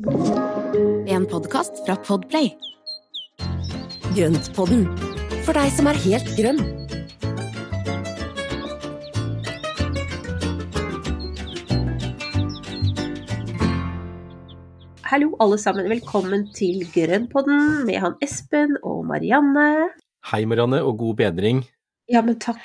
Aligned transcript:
En 0.00 1.26
podkast 1.28 1.82
fra 1.84 1.92
Podplay. 2.06 2.46
Grøntpodden, 4.16 4.86
for 5.44 5.52
deg 5.52 5.68
som 5.76 5.90
er 5.90 5.98
helt 6.00 6.30
grønn. 6.38 6.62
Hallo 15.10 15.32
alle 15.42 15.58
sammen, 15.60 15.88
velkommen 15.90 16.46
til 16.54 16.84
Grønnpodden 16.94 17.84
med 17.88 17.98
han 18.00 18.16
Espen 18.24 18.76
og 18.86 19.02
Marianne. 19.08 19.90
Hei, 20.30 20.44
Marianne, 20.48 20.82
og 20.86 20.96
god 21.00 21.16
bedring. 21.24 21.64
Ja, 22.10 22.22
men 22.22 22.38
takk. 22.40 22.62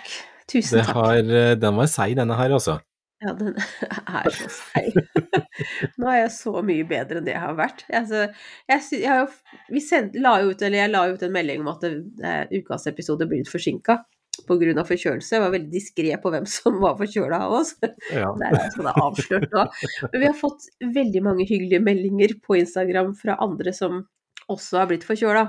Tusen 0.47 0.79
Det 0.79 0.85
takk. 0.85 0.95
har, 0.95 1.17
eh, 1.17 1.55
den 1.55 1.75
var 1.75 1.87
seig, 1.87 2.15
denne 2.15 2.35
her, 2.37 2.51
altså. 2.53 2.79
Ja, 3.23 3.33
den 3.37 3.55
er 4.19 4.29
så 4.35 4.49
seig. 4.51 4.97
Nå 5.99 6.09
er 6.11 6.19
jeg 6.25 6.33
så 6.35 6.59
mye 6.65 6.87
bedre 6.87 7.21
enn 7.21 7.27
det 7.27 7.35
jeg 7.35 7.43
har 7.45 7.55
vært. 7.57 7.85
Altså, 7.89 8.25
jeg, 8.71 9.01
jeg, 9.05 9.29
vi 9.71 9.83
sendte, 9.83 10.21
la 10.23 10.35
ut, 10.43 10.59
eller 10.59 10.81
jeg 10.81 10.91
la 10.91 11.05
ut 11.11 11.23
en 11.23 11.35
melding 11.35 11.63
om 11.63 11.71
at 11.71 11.87
eh, 11.87 12.59
ukas 12.59 12.89
episode 12.91 13.27
blir 13.29 13.43
litt 13.43 13.51
forsinka 13.51 14.01
pga. 14.43 14.83
forkjølelse. 14.83 15.35
Jeg 15.35 15.43
var 15.43 15.53
veldig 15.53 15.71
diskré 15.71 16.17
på 16.21 16.31
hvem 16.33 16.47
som 16.49 16.79
var 16.83 16.97
forkjøla 16.99 17.39
av 17.47 17.59
oss. 17.61 17.75
Ja. 18.15 18.31
Det 18.37 18.47
er 18.51 18.73
sånn 18.73 18.87
det 18.87 18.93
avslørt 19.01 19.53
nå. 19.53 19.63
Men 20.11 20.21
vi 20.21 20.27
har 20.27 20.35
fått 20.37 20.67
veldig 20.95 21.21
mange 21.25 21.47
hyggelige 21.47 21.83
meldinger 21.83 22.35
på 22.43 22.59
Instagram 22.59 23.15
fra 23.17 23.37
andre 23.43 23.73
som 23.75 24.03
også 24.51 24.77
har 24.81 24.87
blitt 24.89 25.03
forkjøla. 25.07 25.45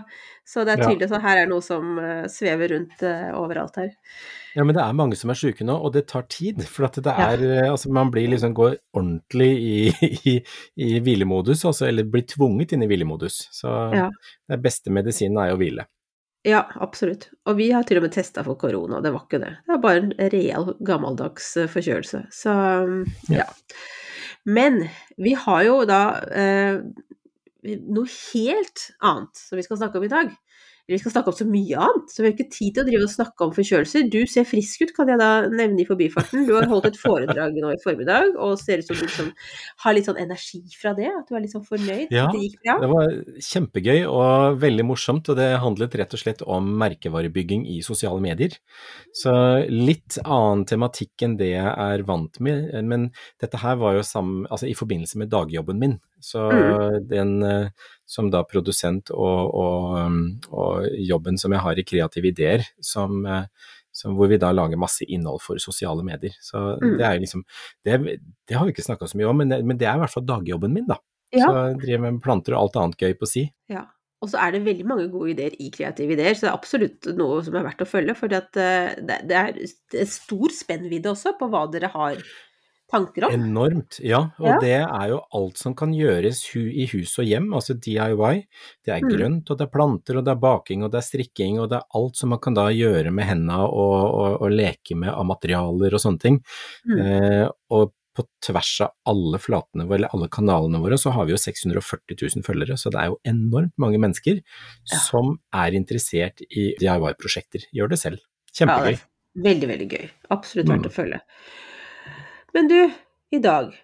Så 0.46 0.62
det 0.64 0.77
er 0.77 0.82
tydelig 0.86 1.09
at 1.10 1.23
her 1.24 1.41
er 1.42 1.48
noe 1.50 1.62
som 1.64 1.96
eh, 1.98 2.27
svever 2.30 2.70
rundt 2.74 3.02
eh, 3.06 3.32
overalt 3.37 3.77
her. 3.80 3.91
ja, 4.54 4.64
men 4.64 4.74
det 4.77 4.82
er 4.84 4.95
mange 4.96 5.16
som 5.18 5.30
er 5.32 5.38
syke 5.41 5.66
nå, 5.66 5.74
og 5.77 5.92
det 5.96 6.06
tar 6.12 6.24
tid. 6.32 6.62
For 6.70 6.87
at 6.88 6.96
det 7.02 7.12
er 7.12 7.42
ja. 7.45 7.66
Altså, 7.73 7.90
man 7.92 8.12
blir 8.14 8.30
liksom 8.32 8.54
går 8.56 8.78
ordentlig 8.96 9.51
i, 9.59 9.74
i, 10.32 10.37
i 10.87 10.92
hvilemodus, 11.02 11.64
altså, 11.68 11.88
eller 11.90 12.06
blir 12.09 12.24
tvunget 12.30 12.73
inn 12.77 12.87
i 12.87 12.88
hvilemodus. 12.90 13.42
Så 13.52 13.74
Ja. 13.95 14.09
den 14.48 14.62
beste 14.64 14.90
medisinen 14.95 15.38
er 15.42 15.51
jo 15.52 15.60
hvile. 15.60 15.85
Ja, 16.46 16.60
absolutt. 16.79 17.29
Og 17.51 17.57
vi 17.59 17.73
har 17.74 17.82
til 17.82 17.98
og 17.98 18.04
med 18.07 18.13
testa 18.15 18.45
for 18.46 18.54
korona, 18.60 19.01
det 19.02 19.10
var 19.10 19.24
ikke 19.26 19.40
det. 19.42 19.48
Det 19.66 19.73
var 19.74 19.80
bare 19.82 20.02
en 20.04 20.13
real 20.30 20.68
gammeldags 20.87 21.57
eh, 21.59 21.66
forkjølelse. 21.73 22.20
Så 22.30 22.54
mm, 22.87 23.04
Ja. 23.35 23.42
ja. 23.45 23.46
Men 24.46 24.85
vi 25.18 25.32
har 25.35 25.65
jo 25.66 25.80
da 25.90 26.01
eh, 26.30 26.76
noe 27.66 28.09
helt 28.32 28.90
annet 29.04 29.36
som 29.38 29.59
vi 29.59 29.64
skal 29.66 29.80
snakke 29.80 29.98
om 30.00 30.06
i 30.06 30.12
dag. 30.12 30.32
Vi 30.87 30.98
skal 31.02 31.10
snakke 31.16 31.32
om 31.32 31.34
så 31.34 31.45
mye 31.51 31.80
annet, 31.82 32.12
så 32.15 32.23
vi 32.23 32.29
har 32.29 32.34
ikke 32.37 32.52
tid 32.54 32.74
til 32.76 32.82
å 32.84 32.87
drive 32.87 33.06
og 33.09 33.10
snakke 33.10 33.46
om 33.46 33.52
forkjølelser. 33.56 34.04
Du 34.12 34.20
ser 34.30 34.45
frisk 34.46 34.84
ut, 34.84 34.92
kan 34.95 35.09
jeg 35.10 35.18
da 35.18 35.30
nevne 35.51 35.82
i 35.82 35.87
forbifarten. 35.88 36.45
Du 36.46 36.52
har 36.54 36.68
holdt 36.70 36.87
et 36.92 36.98
foredrag 37.01 37.56
nå 37.59 37.73
i 37.74 37.80
formiddag, 37.82 38.37
og 38.38 38.54
ser 38.60 38.79
ut 38.79 38.87
som 38.87 38.95
du 39.01 39.02
liksom 39.02 39.32
har 39.82 39.96
litt 39.96 40.07
sånn 40.07 40.20
energi 40.23 40.62
fra 40.79 40.92
det. 40.95 41.09
At 41.10 41.26
du 41.26 41.34
er 41.34 41.42
litt 41.42 41.54
sånn 41.57 41.66
fornøyd. 41.66 42.14
Ja, 42.14 42.29
det 42.30 42.45
gikk 42.45 42.60
bra. 42.62 42.76
Det 42.84 42.90
var 42.92 43.16
kjempegøy 43.48 43.98
og 44.07 44.60
veldig 44.62 44.87
morsomt, 44.92 45.32
og 45.34 45.40
det 45.40 45.48
handlet 45.64 45.98
rett 45.98 46.14
og 46.14 46.23
slett 46.23 46.46
om 46.46 46.70
merkevarebygging 46.84 47.66
i 47.74 47.80
sosiale 47.82 48.23
medier. 48.23 48.54
Så 49.10 49.34
litt 49.66 50.20
annen 50.23 50.64
tematikk 50.70 51.26
enn 51.26 51.34
det 51.40 51.51
jeg 51.57 51.66
er 51.66 52.07
vant 52.07 52.38
med, 52.38 52.70
men 52.87 53.10
dette 53.42 53.59
her 53.64 53.74
var 53.82 53.98
jo 53.98 54.07
sammen, 54.07 54.46
altså 54.54 54.70
i 54.70 54.76
forbindelse 54.79 55.18
med 55.18 55.34
dagjobben 55.34 55.82
min. 55.82 55.98
Så 56.23 56.46
Mm. 56.46 57.09
den 57.09 57.42
eh, 57.45 57.68
som 58.07 58.29
da 58.30 58.45
produsent 58.46 59.10
og, 59.10 59.51
og, 59.59 59.96
um, 59.99 60.21
og 60.54 60.87
jobben 61.02 61.38
som 61.43 61.54
jeg 61.57 61.65
har 61.65 61.79
i 61.79 61.85
Kreative 61.87 62.30
Ideer, 62.30 62.63
som, 62.80 63.24
eh, 63.26 63.48
som 63.96 64.15
hvor 64.15 64.31
vi 64.31 64.38
da 64.38 64.53
lager 64.54 64.78
masse 64.78 65.03
innhold 65.09 65.43
for 65.43 65.59
sosiale 65.62 66.04
medier. 66.06 66.37
Så 66.44 66.78
Mm. 66.78 66.97
det 66.98 67.06
er 67.06 67.15
jo 67.16 67.25
liksom 67.25 67.44
Det, 67.84 68.21
det 68.47 68.56
har 68.56 68.65
vi 68.66 68.72
ikke 68.72 68.87
snakka 68.87 69.09
så 69.10 69.19
mye 69.19 69.28
om, 69.31 69.37
men 69.43 69.48
det, 69.50 69.65
men 69.65 69.76
det 69.81 69.88
er 69.88 69.97
i 69.98 70.04
hvert 70.04 70.12
fall 70.15 70.26
dagjobben 70.28 70.72
min, 70.72 70.87
da. 70.87 71.00
Ja. 71.34 71.48
Så 71.48 71.53
jeg 71.56 71.78
driver 71.82 72.04
med 72.06 72.22
planter 72.22 72.54
og 72.54 72.62
alt 72.62 72.76
annet 72.76 72.98
gøy 73.03 73.15
på 73.19 73.26
si. 73.26 73.53
Ja. 73.69 73.84
Og 74.22 74.31
så 74.32 74.38
er 74.41 74.54
det 74.54 74.62
veldig 74.65 74.87
mange 74.88 75.10
gode 75.12 75.34
ideer 75.34 75.53
i 75.60 75.66
kreative 75.70 76.15
ideer, 76.15 76.32
så 76.34 76.47
det 76.47 76.48
er 76.48 76.56
absolutt 76.56 77.09
noe 77.19 77.43
som 77.44 77.54
er 77.59 77.66
verdt 77.66 77.82
å 77.84 77.88
følge. 77.91 78.15
For 78.16 78.32
det, 78.32 78.38
det 78.54 79.19
det 79.28 79.36
er 79.36 80.06
stor 80.09 80.54
spennvidde 80.56 81.10
også 81.12 81.34
på 81.38 81.50
hva 81.53 81.66
dere 81.70 81.91
har 81.92 82.22
tanker 82.91 83.24
om. 83.26 83.32
Enormt, 83.34 83.98
ja. 84.04 84.20
Og 84.38 84.47
Ja. 84.47 84.58
det 84.60 84.76
er 84.86 85.08
jo 85.10 85.20
alt 85.34 85.56
som 85.58 85.74
kan 85.74 85.92
gjøres 85.92 86.44
i 86.56 86.86
hus 86.92 87.19
og 87.19 87.24
hjem, 87.26 87.48
altså 87.54 87.74
DIY. 87.74 88.47
Det 88.84 88.94
er 88.94 89.00
Mm. 89.00 89.10
grønt, 89.10 89.50
og 89.50 89.58
det 89.58 89.66
er 89.66 89.72
planter, 89.78 90.16
og 90.19 90.24
det 90.24 90.30
er 90.32 90.41
baking, 90.41 90.82
og 90.84 90.92
det 90.92 90.98
er 90.98 91.08
strikking, 91.08 91.58
og 91.60 91.69
det 91.70 91.78
er 91.78 91.84
alt 91.94 92.16
som 92.16 92.28
man 92.30 92.38
kan 92.38 92.54
da 92.54 92.69
gjøre 92.70 93.10
med 93.12 93.24
hendene 93.26 93.58
og, 93.58 94.14
og, 94.14 94.42
og 94.42 94.50
leke 94.50 94.94
med 94.97 95.10
av 95.10 95.24
materialer 95.26 95.92
og 95.92 96.00
sånne 96.00 96.20
ting. 96.20 96.41
Mm. 96.86 96.98
Eh, 97.00 97.48
og 97.70 97.92
på 98.16 98.24
tvers 98.41 98.80
av 98.80 98.92
alle 99.04 99.36
flatene 99.36 99.84
eller 99.92 100.08
alle 100.14 100.28
kanalene 100.28 100.80
våre, 100.80 100.97
så 100.97 101.12
har 101.12 101.26
vi 101.26 101.32
jo 101.32 101.36
640 101.36 102.16
000 102.16 102.42
følgere, 102.47 102.78
så 102.80 102.88
det 102.91 102.97
er 103.03 103.10
jo 103.10 103.18
enormt 103.26 103.74
mange 103.76 103.98
mennesker 104.00 104.41
Ja. 104.41 104.97
som 104.97 105.38
er 105.53 105.72
interessert 105.72 106.41
i 106.50 106.72
DIY-prosjekter. 106.80 107.66
Gjør 107.74 107.91
det 107.91 107.98
selv. 107.98 108.18
Ja, 108.58 108.66
Kjempegøy. 108.66 108.94
er 108.94 109.42
veldig, 109.42 109.68
veldig 109.68 109.88
gøy. 109.91 110.10
Absolutt 110.30 110.66
verdt 110.66 110.86
Mm. 110.86 110.88
å 110.88 110.92
følge. 110.97 111.20
Men 112.56 112.70
du, 112.72 112.78
i 113.36 113.40
dag 113.44 113.74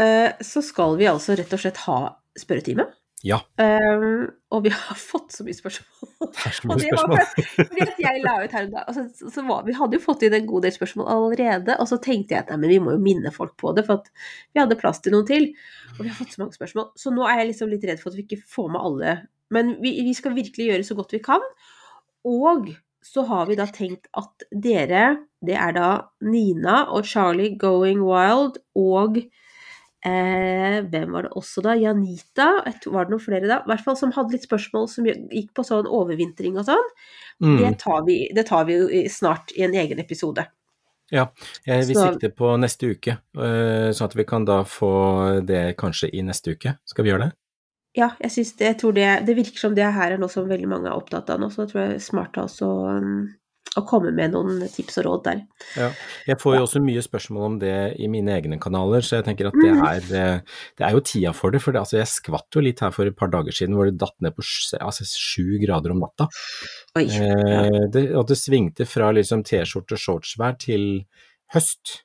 eh, 0.00 0.32
så 0.42 0.62
skal 0.66 0.96
vi 0.98 1.06
altså 1.10 1.36
rett 1.38 1.52
og 1.54 1.62
slett 1.62 1.84
ha 1.86 2.00
spørretime. 2.38 2.88
Ja, 3.20 3.42
Um, 3.60 4.30
og 4.48 4.62
vi 4.64 4.70
har 4.72 4.96
fått 5.10 5.34
så 5.34 5.44
mye 5.44 5.56
spørsmål. 5.56 6.08
det 6.22 6.46
er 6.48 6.54
så 6.56 6.68
mye 6.68 6.78
det 6.80 6.92
var 6.94 7.02
spørsmål. 7.04 7.66
Fordi 7.68 7.84
at 7.84 7.98
jeg 8.00 8.22
la 8.24 8.32
ut 8.40 8.54
her 8.56 8.64
en 8.64 8.72
dag, 8.72 8.86
altså, 8.88 9.28
så 9.34 9.44
var, 9.44 9.66
Vi 9.66 9.74
hadde 9.76 9.98
jo 9.98 10.04
fått 10.04 10.24
inn 10.24 10.36
en 10.38 10.48
god 10.48 10.64
del 10.64 10.72
spørsmål 10.74 11.10
allerede, 11.14 11.76
og 11.76 11.90
så 11.90 12.00
tenkte 12.00 12.34
jeg 12.34 12.46
at 12.46 12.52
nei, 12.54 12.60
men 12.62 12.72
vi 12.72 12.78
må 12.82 12.94
jo 12.96 13.02
minne 13.04 13.32
folk 13.34 13.52
på 13.60 13.74
det, 13.76 13.84
for 13.88 14.00
at 14.00 14.08
vi 14.54 14.62
hadde 14.62 14.78
plass 14.80 15.02
til 15.04 15.14
noen 15.14 15.28
til. 15.28 15.50
Og 15.98 16.00
vi 16.00 16.08
har 16.08 16.16
fått 16.16 16.32
så 16.34 16.42
mange 16.42 16.56
spørsmål. 16.56 16.88
Så 17.02 17.12
nå 17.12 17.28
er 17.28 17.42
jeg 17.42 17.50
liksom 17.52 17.74
litt 17.74 17.84
redd 17.90 18.00
for 18.00 18.12
at 18.12 18.18
vi 18.18 18.24
ikke 18.24 18.40
får 18.56 18.72
med 18.72 18.88
alle. 18.88 19.16
Men 19.52 19.74
vi, 19.84 19.94
vi 20.06 20.16
skal 20.16 20.36
virkelig 20.38 20.70
gjøre 20.70 20.88
så 20.88 20.96
godt 20.96 21.12
vi 21.18 21.22
kan. 21.24 21.44
Og 22.30 22.72
så 23.04 23.24
har 23.28 23.48
vi 23.48 23.56
da 23.58 23.66
tenkt 23.70 24.10
at 24.18 24.44
dere, 24.52 25.04
det 25.40 25.56
er 25.56 25.76
da 25.76 25.90
Nina 26.20 26.82
og 26.92 27.08
Charlie 27.08 27.56
Going 27.58 28.02
Wild 28.04 28.60
og 28.78 29.22
Eh, 30.00 30.78
hvem 30.88 31.10
var 31.12 31.26
det 31.26 31.32
også 31.36 31.60
da? 31.64 31.74
Janita? 31.76 32.46
Var 32.64 33.04
det 33.04 33.12
noen 33.12 33.20
flere 33.20 33.48
da? 33.50 33.58
I 33.60 33.68
hvert 33.68 33.84
fall 33.84 33.98
som 34.00 34.14
hadde 34.16 34.32
litt 34.32 34.46
spørsmål 34.46 34.86
som 34.88 35.04
gikk 35.04 35.50
på 35.56 35.64
sånn 35.66 35.88
overvintring 35.88 36.56
og 36.56 36.64
sånn. 36.70 36.86
Mm. 37.44 37.58
Det, 37.58 37.74
tar 37.82 38.06
vi, 38.06 38.16
det 38.36 38.46
tar 38.48 38.64
vi 38.68 38.78
jo 38.78 39.02
snart 39.12 39.52
i 39.58 39.66
en 39.66 39.76
egen 39.76 40.00
episode. 40.00 40.46
Ja, 41.10 41.26
jeg 41.66 41.88
vil 41.88 41.98
sikte 41.98 42.30
på 42.32 42.54
neste 42.62 42.92
uke, 42.94 43.18
øh, 43.34 43.90
sånn 43.90 44.08
at 44.08 44.16
vi 44.16 44.24
kan 44.30 44.46
da 44.46 44.60
få 44.64 44.92
det 45.44 45.74
kanskje 45.80 46.12
i 46.14 46.22
neste 46.24 46.54
uke. 46.54 46.76
Skal 46.88 47.04
vi 47.04 47.12
gjøre 47.12 47.26
det? 47.26 47.36
Ja, 47.96 48.12
jeg 48.22 48.30
synes 48.30 48.54
det, 48.56 48.66
jeg 48.68 48.78
tror 48.78 48.94
det, 48.94 49.08
det 49.26 49.34
virker 49.36 49.58
som 49.58 49.74
det 49.74 49.88
her 49.92 50.12
er 50.14 50.18
noe 50.22 50.30
som 50.30 50.46
veldig 50.48 50.68
mange 50.70 50.86
er 50.86 50.94
opptatt 50.94 51.30
av 51.34 51.40
nå, 51.42 51.48
så 51.50 51.64
jeg 51.64 51.72
tror 51.72 51.80
det 51.82 51.94
er 51.96 52.02
smart 52.04 52.36
også 52.38 52.68
um, 53.00 53.24
å 53.78 53.82
komme 53.86 54.10
med 54.14 54.32
noen 54.34 54.60
tips 54.70 54.98
og 54.98 55.04
råd 55.06 55.24
der. 55.26 55.40
Ja. 55.78 55.88
Jeg 56.26 56.38
får 56.42 56.56
jo 56.56 56.62
også 56.66 56.80
mye 56.82 57.02
spørsmål 57.02 57.44
om 57.48 57.56
det 57.62 57.74
i 58.02 58.08
mine 58.10 58.32
egne 58.34 58.58
kanaler, 58.62 59.02
så 59.06 59.18
jeg 59.18 59.26
tenker 59.28 59.46
at 59.50 59.58
det 59.58 59.72
Mhm. 59.74 59.82
er, 59.86 60.06
eh, 60.20 60.40
det 60.78 60.86
er 60.86 60.94
jo 60.96 61.00
tida 61.00 61.32
for 61.34 61.50
det. 61.50 61.60
For 61.62 61.72
det, 61.72 61.80
altså, 61.82 61.98
jeg 61.98 62.10
skvatt 62.10 62.50
jo 62.54 62.60
litt 62.62 62.80
her 62.80 62.90
for 62.90 63.06
et 63.06 63.16
par 63.16 63.28
dager 63.30 63.54
siden 63.54 63.74
hvor 63.74 63.86
det 63.90 63.98
datt 63.98 64.14
ned 64.20 64.34
på 64.34 64.42
altså, 64.80 65.06
sju 65.06 65.58
grader 65.62 65.90
om 65.94 66.00
natta. 66.02 66.26
Oi. 66.96 67.04
Ja. 67.06 67.26
Eh, 67.26 67.86
det, 67.90 68.04
og 68.14 68.26
det 68.26 68.38
svingte 68.38 68.86
fra 68.86 69.12
liksom 69.14 69.42
T-skjorte 69.46 69.98
shortsvær 69.98 70.58
til 70.58 71.04
høst. 71.54 72.02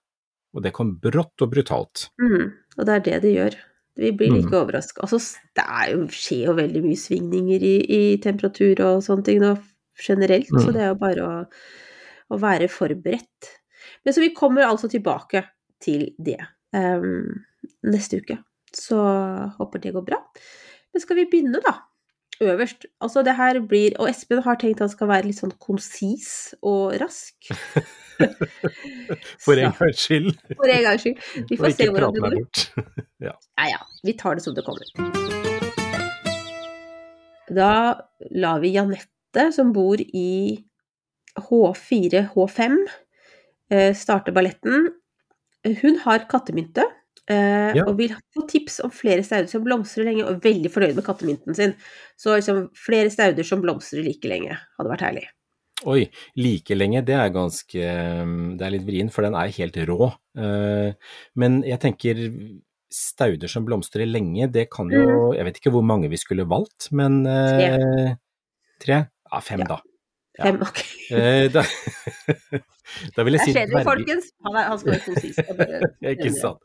Og 0.56 0.62
det 0.64 0.72
kom 0.74 0.98
brått 1.02 1.42
og 1.42 1.52
brutalt. 1.52 2.10
Mm, 2.22 2.54
og 2.78 2.86
det 2.86 2.94
er 2.94 3.00
det 3.10 3.22
det 3.26 3.34
gjør. 3.36 3.58
Vi 3.98 4.12
blir 4.12 4.30
Mm. 4.32 4.38
like 4.42 4.58
overraska. 4.58 5.02
Altså, 5.02 5.20
det 5.56 5.66
jo, 5.92 6.06
skjer 6.12 6.46
jo 6.50 6.54
veldig 6.58 6.82
mye 6.84 7.00
svingninger 7.00 7.64
i, 7.64 7.76
i 7.98 8.18
temperatur 8.24 8.82
og 8.84 9.04
sånne 9.06 9.24
ting 9.24 9.40
nå 9.40 9.54
generelt, 10.08 10.48
så 10.52 10.66
Mm. 10.68 10.74
det 10.74 10.82
er 10.82 10.88
jo 10.90 10.96
bare 11.00 11.22
å, 11.24 11.46
å 12.36 12.40
være 12.42 12.68
forberedt. 12.68 13.52
Men 14.04 14.14
så 14.14 14.20
vi 14.22 14.34
kommer 14.36 14.66
altså 14.68 14.90
tilbake 14.92 15.46
til 15.82 16.10
det 16.20 16.40
um, 16.74 17.32
neste 17.84 18.20
uke. 18.20 18.38
Så 18.76 18.98
håper 19.58 19.80
det 19.80 19.94
går 19.96 20.04
bra. 20.06 20.20
Men 20.94 21.02
skal 21.02 21.16
vi 21.16 21.26
begynne, 21.32 21.62
da? 21.64 21.78
Øverst. 22.42 22.86
Altså 23.02 23.22
det 23.24 23.36
her 23.36 23.60
blir 23.64 23.96
Og 24.00 24.10
Espen 24.10 24.42
har 24.44 24.58
tenkt 24.60 24.82
han 24.84 24.90
skal 24.92 25.08
være 25.08 25.30
litt 25.30 25.40
sånn 25.40 25.54
konsis 25.62 26.54
og 26.62 26.98
rask. 27.00 27.48
For 29.44 29.56
en 29.60 29.72
gangs 29.76 30.04
skyld. 30.04 30.32
For 30.52 30.72
en 30.72 30.84
gangs 30.84 31.06
skyld. 31.06 31.22
Vi 31.50 31.60
får 31.60 31.76
se 31.78 31.90
hvordan 31.90 32.16
det 32.16 32.24
går. 32.26 32.38
bort. 32.40 32.66
ja. 33.28 33.36
Ja 33.60 33.70
ja, 33.72 33.82
vi 34.04 34.16
tar 34.20 34.36
det 34.36 34.44
som 34.44 34.56
det 34.56 34.66
kommer. 34.68 34.88
Da 37.56 37.72
lar 38.36 38.60
vi 38.64 38.74
Janette, 38.74 39.50
som 39.56 39.72
bor 39.76 40.02
i 40.02 40.66
H4-H5, 41.40 42.78
eh, 43.72 43.92
starte 43.96 44.34
balletten. 44.36 44.90
Hun 45.82 46.00
har 46.04 46.26
kattemynte, 46.32 46.84
eh, 47.30 47.74
Ja. 47.76 47.84
og 47.88 47.98
vil 47.98 48.14
få 48.36 48.46
tips 48.50 48.80
om 48.86 48.92
flere 48.94 49.24
stauder 49.24 49.48
som 49.50 49.64
blomstrer 49.66 50.06
lenge, 50.06 50.24
og 50.26 50.36
er 50.36 50.44
veldig 50.46 50.72
fornøyd 50.72 50.96
med 50.96 51.06
kattemynten 51.06 51.56
sin. 51.58 51.74
Så 52.18 52.36
liksom, 52.38 52.70
flere 52.76 53.10
stauder 53.10 53.44
som 53.44 53.62
blomstrer 53.64 54.04
like 54.06 54.28
lenge, 54.30 54.58
hadde 54.78 54.92
vært 54.94 55.02
herlig. 55.08 55.26
Oi, 55.86 56.06
like 56.40 56.74
lenge, 56.74 57.02
det 57.06 57.14
er 57.20 57.30
ganske 57.36 57.74
Det 57.76 58.64
er 58.64 58.72
litt 58.72 58.86
vrient, 58.88 59.12
for 59.12 59.22
den 59.28 59.36
er 59.36 59.52
helt 59.52 59.76
rå. 59.90 60.08
Uh, 60.38 60.94
Men 61.36 61.62
jeg 61.68 61.80
tenker 61.84 62.22
stauder 62.90 63.48
som 63.52 63.66
blomstrer 63.68 64.08
lenge, 64.08 64.48
det 64.52 64.70
kan 64.72 64.88
jo 64.90 65.34
Jeg 65.36 65.44
vet 65.46 65.58
ikke 65.60 65.72
hvor 65.76 65.84
mange 65.84 66.08
vi 66.10 66.16
skulle 66.18 66.46
valgt, 66.48 66.88
men 66.96 67.26
uh, 67.28 68.16
Tre? 68.80 69.02
Ja, 69.32 69.40
fem, 69.44 69.60
Ja. 69.60 69.66
da. 69.76 69.82
Ja. 70.40 70.44
Fem, 70.46 70.62
ok. 70.62 70.80
Da, 71.54 71.64
da 73.16 73.24
vil 73.28 73.38
jeg 73.38 73.46
si 73.50 73.54
dverg- 73.56 73.88
folkens. 73.88 74.30
Han, 74.46 74.56
er, 74.60 74.68
han 74.72 74.80
skal 74.82 74.92
være 74.94 75.06
to 75.06 75.16
sist. 75.24 75.40
Ikke 76.14 76.32
sant. 76.36 76.60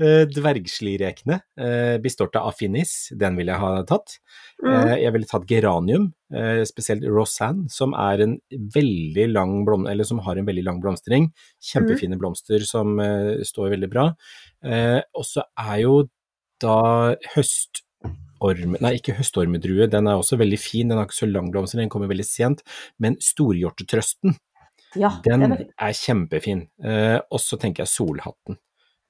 Dvergslirekene, 0.00 0.32
Dvergslierekene, 0.36 1.36
eh, 1.60 1.96
Bistorta 2.02 2.42
affinis, 2.48 2.94
den 3.18 3.36
ville 3.38 3.52
jeg 3.54 3.60
ha 3.62 3.82
tatt. 3.88 4.16
Mm. 4.64 4.70
Eh, 4.72 4.94
Jeg 5.04 5.12
ville 5.16 5.28
tatt 5.30 5.46
geranium, 5.50 6.08
eh, 6.34 6.62
spesielt 6.68 7.04
Rosanne, 7.08 7.68
som 7.72 7.94
er 7.94 8.22
en 8.24 8.36
veldig 8.50 9.28
lang 9.32 9.64
blom, 9.68 9.86
eller 9.90 10.04
som 10.08 10.18
har 10.26 10.36
en 10.40 10.46
veldig 10.48 10.64
lang 10.66 10.80
blomstring. 10.82 11.30
Kjempefine 11.62 12.18
blomster 12.20 12.64
som 12.66 12.98
eh, 13.00 13.42
står 13.46 13.74
veldig 13.76 13.90
bra. 13.92 14.08
Eh, 14.64 15.00
Og 15.16 15.24
så 15.28 15.44
er 15.58 15.80
jo 15.84 15.96
da 16.62 17.14
høstorm... 17.36 18.76
Nei, 18.80 18.94
ikke 18.98 19.14
høstormedrue, 19.18 19.86
den 19.92 20.08
er 20.10 20.18
også 20.20 20.36
veldig 20.40 20.58
fin, 20.60 20.88
den 20.90 20.98
har 21.00 21.06
ikke 21.08 21.18
så 21.22 21.28
lang 21.30 21.50
blomster, 21.52 21.80
den 21.80 21.88
kommer 21.92 22.08
veldig 22.10 22.24
sent. 22.28 22.62
Men 23.02 23.16
storhjortetrøsten, 23.22 24.36
Ja, 24.96 25.12
den 25.24 25.40
den 25.44 25.52
er 25.52 25.64
er 25.78 25.96
kjempefin. 25.96 26.66
Eh, 26.82 27.18
og 27.30 27.40
så 27.42 27.58
tenker 27.60 27.84
jeg 27.84 27.92
solhatten. 27.94 28.58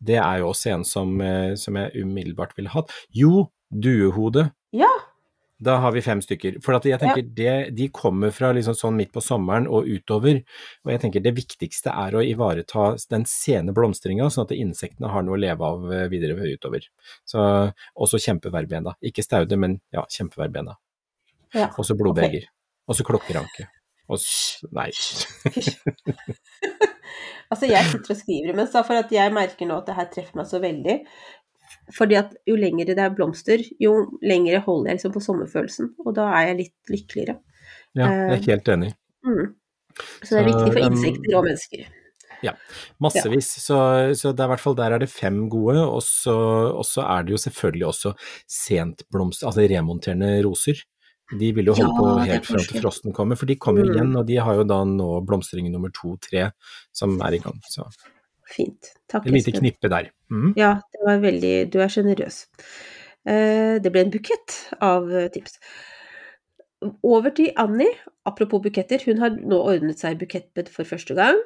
Det 0.03 0.19
er 0.21 0.41
jo 0.43 0.51
også 0.53 0.75
en 0.75 0.85
som, 0.85 1.21
eh, 1.21 1.55
som 1.57 1.77
jeg 1.77 2.05
umiddelbart 2.05 2.57
ville 2.57 2.73
hatt. 2.73 2.91
Jo, 3.11 3.51
duehode. 3.73 4.51
Ja. 4.73 4.91
Da 5.59 5.79
har 5.81 5.93
vi 5.93 6.03
fem 6.05 6.21
stykker. 6.21 6.59
For 6.61 6.77
jeg 6.85 7.01
tenker 7.01 7.23
det, 7.23 7.75
de 7.77 7.89
kommer 7.89 8.31
fra 8.31 8.51
liksom 8.53 8.75
sånn 8.77 8.97
midt 8.99 9.13
på 9.15 9.23
sommeren 9.25 9.65
og 9.67 9.89
utover. 9.89 10.43
Og 10.85 10.93
jeg 10.93 11.01
tenker 11.01 11.25
det 11.25 11.33
viktigste 11.39 11.95
er 11.97 12.13
å 12.13 12.25
ivareta 12.25 12.91
den 13.09 13.25
sene 13.25 13.73
blomstringa, 13.73 14.29
sånn 14.29 14.45
at 14.45 14.53
insektene 14.53 15.09
har 15.09 15.25
noe 15.25 15.39
å 15.39 15.41
leve 15.41 15.65
av 15.65 15.87
eh, 15.93 16.09
videre 16.13 16.37
utover. 16.37 16.85
Så 17.25 17.41
også 17.97 18.21
kjempeverbena. 18.21 18.99
Ikke 19.01 19.25
staude, 19.25 19.57
men 19.57 19.81
ja, 19.97 20.05
kjempeverbena. 20.05 20.77
ja. 21.55 21.71
Og 21.79 21.89
så 21.89 21.97
blodbeger. 21.97 22.51
Og 22.87 22.95
så 22.95 23.03
klokkeranke. 23.09 23.71
Og 24.09 24.23
Nei. 24.77 24.91
Altså, 27.47 27.69
jeg 27.71 27.87
sitter 27.87 28.11
og 28.11 28.19
skriver 28.19 28.51
imens, 28.51 28.73
da, 28.75 28.81
for 28.83 28.99
at 28.99 29.13
jeg 29.15 29.31
merker 29.35 29.69
nå 29.69 29.77
at 29.79 29.87
det 29.87 29.95
her 29.95 30.09
treffer 30.11 30.41
meg 30.41 30.49
så 30.51 30.59
veldig. 30.63 30.97
Fordi 31.95 32.17
at 32.19 32.33
jo 32.49 32.57
lengre 32.59 32.89
det 32.89 33.03
er 33.03 33.13
blomster, 33.15 33.63
jo 33.83 33.93
lengre 34.27 34.59
holder 34.65 34.91
jeg 34.91 34.99
liksom 34.99 35.15
på 35.15 35.23
sommerfølelsen. 35.23 35.93
Og 36.03 36.17
da 36.17 36.27
er 36.35 36.51
jeg 36.51 36.59
litt 36.63 36.91
lykkeligere. 36.91 37.37
Ja, 37.97 38.09
jeg 38.11 38.41
er 38.41 38.43
helt 38.49 38.73
enig. 38.75 38.91
Mm. 39.27 39.55
Så 39.97 40.35
det 40.35 40.41
er 40.41 40.49
viktig 40.51 40.73
for 40.73 40.83
um, 40.83 40.89
insekter 40.91 41.39
og 41.39 41.47
mennesker. 41.47 41.87
Ja, 42.45 42.53
Massevis. 43.01 43.49
Så, 43.63 43.79
så 44.19 44.33
det 44.35 44.43
er 44.43 44.51
i 44.51 44.53
hvert 44.53 44.65
fall 44.67 44.77
der 44.79 44.97
er 44.97 45.03
det 45.03 45.11
fem 45.13 45.47
gode, 45.53 45.79
og 45.87 46.03
så, 46.05 46.35
og 46.75 46.85
så 46.87 47.07
er 47.07 47.25
det 47.25 47.37
jo 47.37 47.43
selvfølgelig 47.47 47.87
også 47.93 48.13
sentblomster, 48.59 49.49
altså 49.49 49.65
remonterende 49.71 50.35
roser. 50.45 50.83
De 51.33 51.49
vil 51.57 51.67
jo 51.67 51.75
holde 51.75 51.91
Ja, 51.91 51.99
på 51.99 52.27
helt 52.31 52.47
fram 52.47 52.63
til 52.63 52.81
frosten 52.85 53.13
kommer, 53.17 53.37
for 53.37 53.47
de 53.51 53.57
kommer 53.57 53.83
jo 53.83 53.91
Mm. 53.91 53.97
igjen, 53.97 54.17
og 54.21 54.27
de 54.29 54.37
har 54.37 54.55
jo 54.55 54.65
da 54.65 54.85
nå 54.85 55.09
blomstring 55.27 55.71
nummer 55.73 55.91
to-tre 55.91 56.53
som 56.93 57.21
er 57.21 57.35
i 57.35 57.39
gang. 57.43 57.59
Så 57.67 57.87
Fint. 58.47 58.93
Takk, 59.11 59.27
et 59.27 59.33
lite 59.33 59.53
knippe 59.59 59.89
der. 59.91 60.11
Mm. 60.31 60.53
Ja, 60.57 60.75
det 60.93 61.01
var 61.05 61.19
veldig 61.19 61.71
Du 61.73 61.81
er 61.81 61.89
sjenerøs. 61.91 62.47
Eh, 63.27 63.79
det 63.83 63.91
ble 63.91 64.05
en 64.05 64.11
bukett 64.15 64.55
av 64.81 65.11
eh, 65.11 65.27
tips. 65.35 65.59
Over 67.03 67.31
til 67.35 67.51
Annie. 67.57 67.91
Apropos 68.25 68.63
buketter. 68.63 69.03
Hun 69.07 69.19
har 69.19 69.31
nå 69.31 69.59
ordnet 69.59 69.99
seg 69.99 70.19
bukettbed 70.21 70.69
for 70.71 70.85
første 70.85 71.17
gang. 71.19 71.39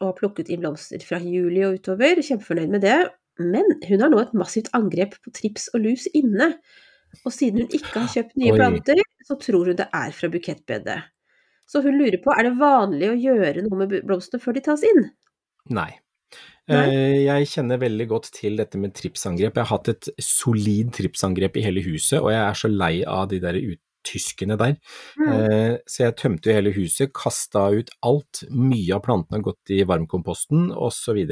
Og 0.00 0.08
har 0.08 0.16
plukket 0.18 0.48
inn 0.50 0.60
blomster 0.64 0.98
fra 1.06 1.20
juli 1.22 1.62
og 1.66 1.78
utover. 1.78 2.18
Kjempefornøyd 2.24 2.72
med 2.72 2.80
det. 2.86 2.98
Men 3.38 3.64
hun 3.88 4.00
har 4.00 4.10
nå 4.12 4.18
et 4.24 4.34
massivt 4.34 4.70
angrep 4.76 5.14
på 5.22 5.32
trips 5.36 5.68
og 5.74 5.84
lus 5.86 6.08
inne. 6.16 6.54
Og 7.24 7.32
siden 7.34 7.62
hun 7.64 7.68
ikke 7.78 7.94
har 8.00 8.08
kjøpt 8.10 8.36
nye 8.40 8.52
Oi. 8.54 8.58
planter, 8.58 9.00
så 9.30 9.38
tror 9.38 9.70
hun 9.70 9.78
det 9.78 9.86
er 9.94 10.12
fra 10.16 10.30
bukettbedet. 10.32 11.00
Så 11.70 11.82
hun 11.84 11.94
lurer 12.00 12.18
på 12.18 12.34
er 12.34 12.48
det 12.48 12.56
vanlig 12.58 13.12
å 13.12 13.18
gjøre 13.18 13.62
noe 13.62 13.84
med 13.84 14.00
blomstene 14.02 14.42
før 14.42 14.56
de 14.56 14.62
tas 14.66 14.82
inn. 14.86 15.04
Nei. 15.70 15.92
Nei? 16.70 16.80
Eh, 16.90 17.18
Jeg 17.28 17.46
kjenner 17.52 17.78
veldig 17.82 18.06
godt 18.10 18.30
til 18.34 18.58
dette 18.58 18.78
med 18.78 18.94
tripsangrep. 18.98 19.54
Jeg 19.54 19.62
har 19.62 19.70
hatt 19.70 19.92
et 19.92 20.10
solid 20.22 20.90
tripsangrep 20.98 21.60
i 21.60 21.64
hele 21.64 21.84
huset, 21.86 22.18
og 22.18 22.32
jeg 22.34 22.42
er 22.42 22.58
så 22.58 22.70
lei 22.70 22.92
av 23.06 23.28
de 23.30 23.38
der 23.42 23.58
uttyskene 23.60 24.58
der. 24.58 24.76
Mm. 25.18 25.30
Eh, 25.30 25.78
Så 25.86 26.04
jeg 26.08 26.18
tømte 26.18 26.50
jo 26.50 26.58
hele 26.58 26.74
huset, 26.74 27.14
kasta 27.14 27.68
ut 27.70 27.90
alt. 28.02 28.44
Mye 28.50 28.98
av 28.98 29.04
plantene 29.06 29.38
har 29.38 29.48
gått 29.52 29.74
i 29.74 29.82
varmkomposten, 29.86 30.72
osv. 30.74 31.22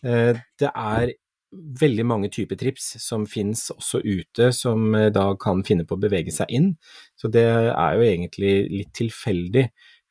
Det 0.00 0.72
er 0.72 1.12
veldig 1.52 2.04
mange 2.06 2.28
typer 2.34 2.58
trips 2.60 2.90
som 3.00 3.24
finnes 3.26 3.70
også 3.72 4.02
ute, 4.04 4.50
som 4.52 4.94
eh, 4.94 5.08
da 5.14 5.30
kan 5.40 5.62
finne 5.64 5.86
på 5.88 5.96
å 5.96 6.02
bevege 6.02 6.32
seg 6.34 6.50
inn. 6.52 6.74
Så 7.16 7.30
det 7.32 7.46
er 7.48 7.94
jo 7.96 8.04
egentlig 8.04 8.52
litt 8.72 8.92
tilfeldig. 8.98 9.68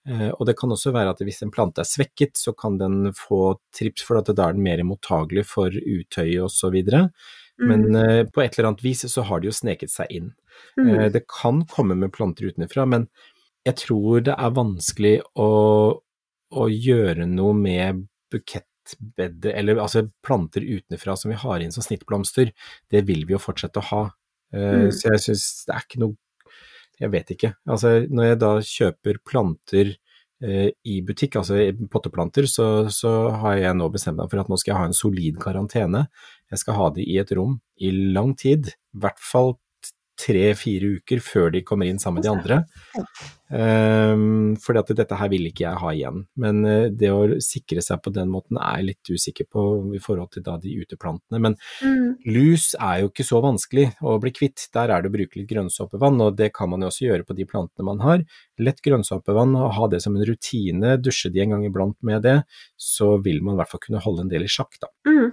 Eh, 0.10 0.30
Og 0.40 0.46
det 0.48 0.58
kan 0.58 0.72
også 0.72 0.94
være 0.96 1.12
at 1.14 1.22
hvis 1.22 1.42
en 1.44 1.52
plante 1.52 1.84
er 1.84 1.90
svekket, 1.90 2.38
så 2.40 2.54
kan 2.58 2.78
den 2.80 3.12
få 3.14 3.58
trips, 3.76 4.02
for 4.08 4.18
at 4.18 4.32
da 4.34 4.48
er 4.50 4.54
den 4.58 4.64
mer 4.64 4.82
mottagelig 4.88 5.46
for 5.46 5.70
utøy 5.70 6.40
osv. 6.46 6.78
Men 7.60 7.88
Mm. 7.90 7.96
eh, 7.96 8.24
på 8.26 8.42
et 8.44 8.58
eller 8.58 8.70
annet 8.70 8.84
vis 8.84 9.02
så 9.12 9.24
har 9.26 9.40
de 9.42 9.48
jo 9.48 9.52
sneket 9.54 9.90
seg 9.90 10.08
inn. 10.12 10.34
Mm. 10.78 11.12
Det 11.12 11.24
kan 11.28 11.66
komme 11.66 11.96
med 11.98 12.12
planter 12.14 12.46
utenfra, 12.50 12.86
men 12.88 13.08
jeg 13.66 13.76
tror 13.76 14.22
det 14.24 14.36
er 14.38 14.52
vanskelig 14.54 15.22
å, 15.36 16.00
å 16.54 16.68
gjøre 16.70 17.26
noe 17.28 17.54
med 17.54 18.08
bukettbedet, 18.96 19.54
eller 19.56 19.82
altså 19.82 20.08
planter 20.24 20.62
utenfra 20.62 21.16
som 21.18 21.32
vi 21.32 21.38
har 21.38 21.60
inn 21.60 21.72
som 21.72 21.84
snittblomster. 21.84 22.52
Det 22.90 23.04
vil 23.08 23.26
vi 23.26 23.36
jo 23.36 23.42
fortsette 23.42 23.80
å 23.80 23.90
ha. 23.92 24.04
Eh, 24.54 24.88
Mm. 24.88 24.92
Så 24.92 25.12
jeg 25.12 25.20
syns 25.20 25.66
det 25.68 25.76
er 25.76 25.84
ikke 25.84 26.00
noe 26.00 26.16
Jeg 27.00 27.12
vet 27.12 27.30
ikke. 27.30 27.54
Altså 27.68 28.08
når 28.10 28.24
jeg 28.26 28.38
da 28.40 28.52
kjøper 28.60 29.18
planter 29.24 29.92
eh, 30.42 30.72
i 30.84 31.02
butikk, 31.06 31.36
altså 31.36 31.60
potteplanter, 31.92 32.48
så, 32.50 32.90
så 32.90 33.30
har 33.30 33.58
jeg 33.58 33.76
nå 33.78 33.90
bestemt 33.94 34.18
meg 34.18 34.32
for 34.32 34.42
at 34.42 34.50
nå 34.50 34.58
skal 34.58 34.72
jeg 34.72 34.80
ha 34.80 34.88
en 34.88 34.98
solid 34.98 35.38
karantene. 35.38 36.08
Jeg 36.50 36.58
skal 36.64 36.74
ha 36.74 36.90
de 36.96 37.06
i 37.06 37.20
et 37.22 37.32
rom 37.38 37.60
i 37.78 37.92
lang 37.92 38.34
tid, 38.34 38.72
i 38.74 38.98
hvert 38.98 39.22
fall 39.22 39.60
tre-fire 40.18 40.98
uker 40.98 41.22
før 41.22 41.52
de 41.54 41.62
kommer 41.66 41.88
inn 41.90 42.00
sammen 42.02 42.22
med 42.22 42.26
de 42.26 42.32
andre. 42.34 42.58
Um, 43.48 44.56
fordi 44.60 44.82
at 44.82 44.90
dette 44.98 45.16
her 45.16 45.30
vil 45.32 45.46
ikke 45.48 45.64
jeg 45.64 45.80
ha 45.80 45.92
igjen. 45.96 46.24
Men 46.42 46.60
eh, 46.68 46.88
det 46.92 47.12
å 47.14 47.38
sikre 47.44 47.84
seg 47.86 48.02
på 48.04 48.12
den 48.16 48.28
måten 48.34 48.60
er 48.60 48.82
jeg 48.82 48.88
litt 48.90 49.12
usikker 49.14 49.48
på 49.54 49.64
i 49.96 50.02
forhold 50.04 50.34
til 50.34 50.44
da 50.44 50.58
de 50.62 50.74
uteplantene. 50.82 51.40
Men 51.44 51.56
Mm. 51.84 52.18
lus 52.26 52.74
er 52.80 53.02
jo 53.02 53.10
ikke 53.12 53.26
så 53.28 53.40
vanskelig 53.44 53.88
å 54.02 54.18
bli 54.22 54.32
kvitt. 54.36 54.68
Der 54.74 54.90
er 54.90 55.02
det 55.02 55.12
å 55.12 55.14
bruke 55.14 55.38
litt 55.40 55.50
grønnsåpevann, 55.50 56.20
og 56.26 56.36
det 56.40 56.52
kan 56.54 56.70
man 56.70 56.82
jo 56.82 56.90
også 56.90 57.06
gjøre 57.08 57.26
på 57.28 57.36
de 57.38 57.46
plantene 57.46 57.86
man 57.86 58.00
har. 58.04 58.24
Lett 58.60 58.82
grønnsåpevann, 58.82 59.56
og 59.56 59.76
ha 59.78 59.88
det 59.88 60.02
som 60.04 60.16
en 60.18 60.26
rutine, 60.28 60.98
dusje 61.00 61.32
de 61.32 61.44
en 61.44 61.56
gang 61.56 61.66
iblant 61.70 61.98
med 62.02 62.24
det, 62.26 62.40
så 62.76 63.16
vil 63.24 63.42
man 63.46 63.56
i 63.56 63.62
hvert 63.62 63.72
fall 63.72 63.84
kunne 63.86 64.02
holde 64.04 64.26
en 64.26 64.32
del 64.34 64.48
i 64.48 64.52
sjakk, 64.52 64.80
da. 64.82 64.92
Mm. 65.08 65.32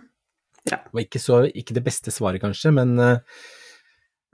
Og 0.95 1.00
ikke, 1.03 1.21
så, 1.21 1.43
ikke 1.50 1.75
det 1.76 1.85
beste 1.85 2.12
svaret 2.14 2.41
kanskje, 2.41 2.73
men 2.73 2.95
eh, 2.99 3.19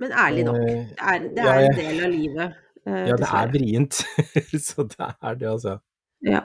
Men 0.00 0.12
ærlig 0.16 0.44
nok. 0.48 0.58
eh, 0.64 0.82
Det 0.96 0.98
er, 1.12 1.28
det 1.36 1.44
er 1.44 1.60
en 1.66 1.78
del 1.78 2.02
av 2.04 2.10
livet. 2.14 2.58
eh, 2.86 3.06
Ja, 3.10 3.16
det 3.20 3.30
er 3.40 3.52
vrient. 3.52 4.00
så 4.66 4.86
det 4.88 5.08
er 5.22 5.34
det, 5.40 5.48
altså. 5.50 5.78
Ja. 6.26 6.44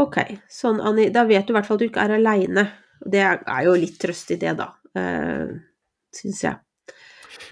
Ok, 0.00 0.18
sånn 0.52 0.80
Anni, 0.80 1.08
da 1.12 1.24
vet 1.28 1.46
du 1.46 1.52
i 1.52 1.56
hvert 1.56 1.66
fall 1.68 1.78
at 1.80 1.84
du 1.84 1.88
ikke 1.88 2.04
er 2.04 2.16
aleine. 2.18 2.66
Det 3.04 3.20
er, 3.20 3.40
jo 3.66 3.74
litt 3.76 3.98
trøst 4.00 4.30
i 4.32 4.38
det, 4.40 4.54
da. 4.60 4.70
Uh, 4.96 5.56
Syns 6.14 6.44
jeg. 6.44 6.60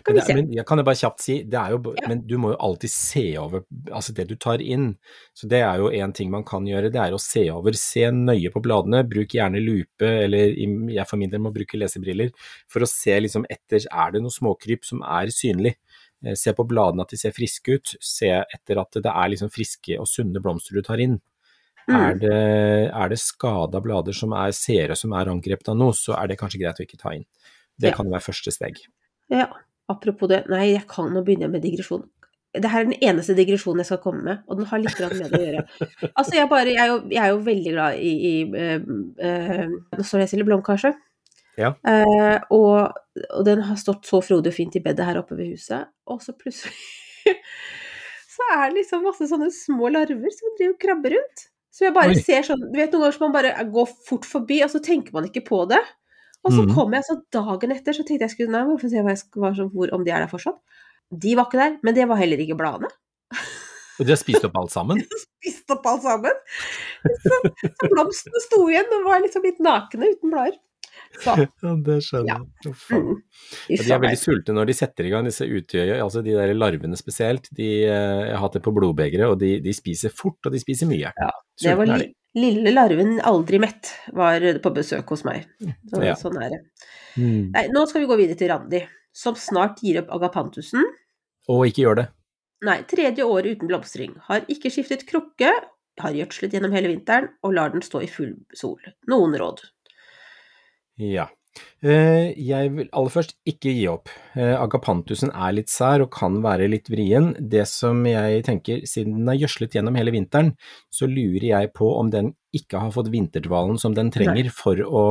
Men, 0.08 0.14
vi 0.16 0.20
se. 0.26 0.34
men 0.34 0.52
jeg 0.52 0.64
kan 0.66 0.78
jo 0.78 0.84
bare 0.84 0.98
kjapt 0.98 1.20
si, 1.20 1.42
det 1.44 1.58
er 1.60 1.70
jo, 1.70 1.94
Ja. 2.00 2.08
men 2.08 2.26
du 2.26 2.36
må 2.38 2.50
jo 2.52 2.56
alltid 2.58 2.90
se 2.90 3.24
over 3.38 3.64
altså 3.90 4.12
det 4.14 4.26
du 4.28 4.34
tar 4.36 4.58
inn. 4.60 4.96
Så 5.34 5.48
det 5.48 5.60
er 5.62 5.78
jo 5.78 5.88
en 5.90 6.12
ting 6.12 6.30
man 6.30 6.44
kan 6.44 6.64
gjøre, 6.66 6.90
det 6.92 7.00
er 7.00 7.12
å 7.12 7.20
se 7.20 7.50
over. 7.50 7.72
Se 7.72 8.00
nøye 8.10 8.50
på 8.52 8.62
bladene, 8.62 9.02
bruk 9.08 9.28
gjerne 9.28 9.60
lupe, 9.62 10.08
eller 10.24 10.54
jeg 10.56 11.06
for 11.08 11.16
min 11.16 11.30
del 11.30 11.40
må 11.40 11.52
bruke 11.54 11.78
lesebriller, 11.78 12.30
for 12.68 12.80
å 12.80 12.88
se 12.88 13.18
liksom 13.20 13.44
etter, 13.50 13.86
er 13.90 14.10
det 14.12 14.22
noe 14.22 14.30
småkryp 14.30 14.84
som 14.84 15.02
er 15.02 15.26
synlig. 15.28 15.76
Eh, 16.24 16.34
Se 16.34 16.52
på 16.52 16.66
bladene 16.66 17.02
at 17.02 17.08
de 17.10 17.16
ser 17.16 17.32
friske 17.32 17.74
ut, 17.74 17.96
se 18.00 18.28
etter 18.30 18.78
at 18.80 18.92
det 18.92 19.06
er 19.10 19.28
liksom 19.28 19.50
friske 19.50 19.98
og 19.98 20.06
sunne 20.06 20.40
blomster 20.40 20.74
du 20.74 20.82
tar 20.82 20.98
inn. 21.00 21.20
Er 21.88 22.14
Mm. 22.14 22.20
det, 22.20 22.92
er 22.94 23.08
det 23.08 23.18
skada 23.18 23.80
blader 23.82 24.14
som 24.14 24.32
er 24.32 24.52
seere 24.52 24.94
som 24.96 25.12
er 25.14 25.26
angrepet 25.26 25.68
av 25.68 25.76
noe, 25.76 25.90
så 25.92 26.14
er 26.16 26.28
det 26.28 26.38
kanskje 26.38 26.60
greit 26.60 26.78
å 26.78 26.86
ikke 26.86 26.96
ta 26.98 27.10
inn. 27.10 27.24
Det 27.76 27.90
Ja. 27.90 27.96
kan 27.96 28.06
være 28.06 28.22
første 28.22 28.52
steg. 28.52 28.76
Ja, 29.28 29.48
apropos 29.90 30.30
det. 30.30 30.44
Nei, 30.52 30.72
jeg 30.74 30.86
kan 30.90 31.10
nå 31.12 31.22
begynne 31.26 31.50
med 31.52 31.64
digresjon. 31.64 32.04
Det 32.52 32.68
her 32.68 32.82
er 32.82 32.90
den 32.90 32.98
eneste 33.00 33.32
digresjonen 33.36 33.80
jeg 33.80 33.88
skal 33.88 34.02
komme 34.02 34.26
med, 34.26 34.42
og 34.44 34.58
den 34.58 34.68
har 34.68 34.80
litt 34.82 34.98
med 35.00 35.22
det 35.32 35.38
å 35.38 35.46
gjøre. 35.46 35.62
Altså, 36.18 36.34
jeg, 36.36 36.48
bare, 36.50 36.68
jeg, 36.68 36.82
er, 36.82 36.90
jo, 36.90 36.98
jeg 37.08 37.22
er 37.22 37.30
jo 37.32 37.38
veldig 37.46 37.72
glad 37.72 37.96
i, 37.96 38.12
i 38.28 38.34
uh, 38.52 38.90
uh, 39.22 39.62
Nå 39.96 40.04
står 40.04 40.22
det 40.22 40.26
Silje 40.32 40.48
Blomkarse. 40.48 40.92
Ja. 41.56 41.72
Uh, 41.84 42.36
og, 42.52 42.98
og 43.28 43.46
den 43.48 43.64
har 43.64 43.80
stått 43.80 44.08
så 44.08 44.20
frodig 44.24 44.52
og 44.52 44.56
fint 44.56 44.76
i 44.76 44.84
bedet 44.84 45.06
her 45.08 45.20
oppe 45.20 45.36
ved 45.38 45.54
huset, 45.54 45.88
og 46.08 46.20
så 46.24 46.36
plutselig 46.36 46.76
Så 48.32 48.44
er 48.56 48.70
det 48.70 48.78
liksom 48.80 49.02
masse 49.04 49.26
sånne 49.28 49.50
små 49.52 49.90
larver 49.92 50.32
som 50.32 50.54
driver 50.56 50.72
og 50.72 50.78
krabber 50.80 51.16
rundt. 51.16 51.48
Så 51.72 51.86
jeg 51.86 51.94
bare 51.96 52.12
Oi. 52.12 52.20
ser 52.20 52.44
sånn 52.46 52.62
Du 52.72 52.78
vet 52.78 52.92
noen 52.92 53.06
ganger 53.06 53.16
som 53.16 53.26
man 53.26 53.34
bare 53.36 53.66
går 53.72 53.90
fort 54.08 54.28
forbi, 54.28 54.60
og 54.64 54.72
så 54.72 54.80
tenker 54.84 55.14
man 55.16 55.28
ikke 55.28 55.44
på 55.46 55.62
det. 55.70 55.80
Og 56.42 56.54
så 56.54 56.64
mm. 56.66 56.72
kom 56.74 56.94
jeg 56.96 57.06
så 57.06 57.18
dagen 57.34 57.74
etter, 57.74 57.94
så 57.94 58.04
tenkte 58.06 58.26
jeg 58.26 58.34
skulle 58.34 58.54
nei, 58.54 58.64
hvorfor 58.66 58.90
se 58.90 59.02
hva 59.02 59.14
jeg 59.14 59.42
var, 59.44 59.54
så, 59.58 59.68
hvor, 59.70 59.92
om 59.94 60.06
de 60.06 60.10
er 60.14 60.24
der 60.24 60.30
fortsatt. 60.32 60.58
De 61.22 61.36
var 61.38 61.46
ikke 61.48 61.60
der, 61.60 61.76
men 61.86 61.94
det 61.94 62.08
var 62.10 62.18
heller 62.18 62.40
ikke 62.42 62.56
bladene. 62.58 62.90
Og 64.00 64.08
de 64.08 64.14
har 64.14 64.18
spist 64.18 64.44
opp 64.48 64.56
alt 64.58 64.72
sammen? 64.74 64.98
Spist 65.42 65.70
opp 65.74 65.86
alt 65.90 66.04
sammen. 66.04 66.36
Så, 67.02 67.38
så 67.66 67.88
blomstene 67.90 68.42
sto 68.44 68.60
igjen 68.70 68.92
og 68.96 69.08
var 69.08 69.22
liksom 69.22 69.44
litt 69.46 69.58
nakne 69.62 70.12
uten 70.14 70.32
blader. 70.32 70.58
Så, 71.22 71.34
Ja, 71.62 71.74
det 71.86 71.98
skjønner 72.06 72.30
Ja. 72.30 72.38
jeg. 72.64 72.74
Faen. 72.78 73.04
mm. 73.04 73.20
Ja, 73.74 73.82
de 73.82 73.94
er 73.94 74.02
veldig 74.06 74.20
sultne 74.20 74.56
når 74.56 74.70
de 74.70 74.76
setter 74.78 75.08
i 75.08 75.12
gang 75.12 75.28
disse 75.28 75.46
utøya, 75.46 76.00
altså 76.04 76.22
de 76.24 76.34
der 76.38 76.54
larvene 76.56 76.98
spesielt. 76.98 77.50
De, 77.54 77.68
eh, 77.84 78.22
jeg 78.30 78.34
har 78.34 78.42
hatt 78.46 78.58
det 78.58 78.64
på 78.64 78.74
blodbegeret, 78.74 79.28
og 79.28 79.38
de, 79.42 79.54
de 79.64 79.76
spiser 79.76 80.14
fort, 80.14 80.40
og 80.46 80.54
de 80.54 80.62
spiser 80.62 80.90
mye. 80.90 81.12
Ja, 81.12 81.30
Det 81.62 81.76
var 81.78 81.90
li 81.92 82.00
de. 82.06 82.10
Lille 82.38 82.72
larven 82.72 83.18
aldri 83.28 83.58
mett 83.62 83.90
var 84.16 84.44
på 84.62 84.72
besøk 84.74 85.10
hos 85.12 85.24
meg. 85.28 85.46
Så, 85.90 86.02
Ja. 86.02 86.14
Sånn 86.18 86.38
er 86.42 86.54
det. 86.54 86.60
Mm. 87.16 87.52
Nei, 87.52 87.66
nå 87.68 87.84
skal 87.88 88.02
vi 88.02 88.08
gå 88.10 88.16
videre 88.20 88.38
til 88.40 88.48
Randi, 88.52 88.82
som 89.12 89.36
snart 89.36 89.82
gir 89.84 90.00
opp 90.00 90.12
agapantusen. 90.16 90.84
Og 91.52 91.66
ikke 91.68 91.84
gjør 91.84 92.00
det. 92.00 92.06
Nei, 92.62 92.78
tredje 92.88 93.26
året 93.26 93.58
uten 93.58 93.68
blomstring. 93.68 94.14
Har 94.28 94.46
ikke 94.52 94.70
skiftet 94.70 95.04
krukke, 95.08 95.50
har 96.00 96.16
gjødslet 96.16 96.54
gjennom 96.54 96.72
hele 96.72 96.88
vinteren 96.92 97.28
og 97.42 97.54
lar 97.58 97.72
den 97.74 97.82
stå 97.84 98.00
i 98.06 98.08
full 98.08 98.36
sol. 98.56 98.78
Noen 99.10 99.34
råd? 99.36 99.64
Ja. 101.02 101.26
Eh, 101.82 102.32
Jeg 102.38 102.70
vil 102.72 102.88
aller 102.94 103.12
først 103.12 103.34
ikke 103.48 103.72
gi 103.74 103.86
opp. 103.90 104.08
Eh, 104.38 104.54
Agapantusen 104.56 105.32
er 105.34 105.52
litt 105.56 105.68
sær 105.72 106.04
og 106.04 106.12
kan 106.14 106.38
være 106.44 106.68
litt 106.70 106.88
vrien. 106.92 107.32
Det 107.36 107.66
som 107.68 108.04
jeg 108.06 108.44
tenker, 108.46 108.86
siden 108.88 109.18
den 109.18 109.32
er 109.32 109.40
gjødslet 109.42 109.76
gjennom 109.76 109.98
hele 109.98 110.14
vinteren, 110.14 110.54
så 110.90 111.08
lurer 111.10 111.48
jeg 111.50 111.72
på 111.76 111.90
om 111.98 112.10
den 112.12 112.32
ikke 112.56 112.80
har 112.80 112.92
fått 112.92 113.10
vinterdvalen 113.12 113.78
som 113.80 113.94
den 113.96 114.10
trenger 114.12 114.48
for 114.52 114.76
å, 114.84 115.04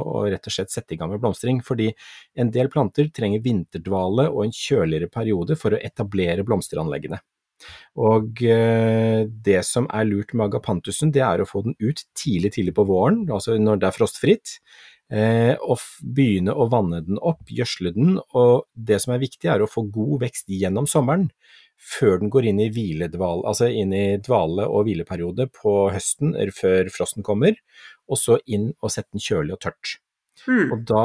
å 0.00 0.24
rett 0.30 0.46
og 0.46 0.54
slett 0.54 0.74
sette 0.74 0.94
i 0.94 0.98
gang 1.00 1.10
med 1.12 1.22
blomstring. 1.22 1.62
Fordi 1.66 1.90
en 2.38 2.50
del 2.54 2.70
planter 2.72 3.10
trenger 3.14 3.44
vinterdvale 3.44 4.28
og 4.32 4.44
en 4.46 4.54
kjøligere 4.54 5.10
periode 5.12 5.58
for 5.58 5.74
å 5.74 5.82
etablere 5.82 6.46
blomsteranleggene. 6.46 7.20
Og 7.96 8.42
eh, 8.44 9.24
det 9.26 9.62
som 9.66 9.86
er 9.88 10.08
lurt 10.08 10.34
med 10.36 10.48
agapantusen, 10.50 11.12
det 11.14 11.22
er 11.24 11.42
å 11.42 11.48
få 11.48 11.62
den 11.66 11.76
ut 11.80 12.02
tidlig, 12.18 12.52
tidlig 12.56 12.74
på 12.76 12.84
våren, 12.88 13.24
altså 13.32 13.56
når 13.60 13.80
det 13.80 13.88
er 13.88 13.96
frostfritt. 13.96 14.58
Eh, 15.06 15.54
og 15.62 15.78
begynne 16.02 16.50
å 16.50 16.64
vanne 16.66 16.98
den 17.06 17.20
opp, 17.22 17.44
gjødsle 17.46 17.92
den, 17.94 18.16
og 18.34 18.66
det 18.74 18.98
som 19.04 19.14
er 19.14 19.22
viktig 19.22 19.50
er 19.52 19.62
å 19.62 19.68
få 19.70 19.84
god 19.94 20.24
vekst 20.24 20.50
gjennom 20.50 20.88
sommeren, 20.90 21.28
før 21.76 22.18
den 22.22 22.32
går 22.32 22.48
inn 22.50 22.62
i 22.64 22.70
hviledval, 22.74 23.44
altså 23.46 23.68
inn 23.70 23.92
i 23.94 24.16
dvale- 24.18 24.66
og 24.66 24.88
hvileperiode 24.88 25.46
på 25.54 25.76
høsten, 25.94 26.34
før 26.56 26.90
frosten 26.90 27.26
kommer, 27.26 27.54
og 28.10 28.18
så 28.18 28.40
inn 28.50 28.72
og 28.80 28.90
sette 28.90 29.14
den 29.14 29.22
kjølig 29.22 29.54
og 29.54 29.62
tørt. 29.68 29.94
Mm. 30.46 30.72
Og 30.74 30.82
da, 30.88 31.04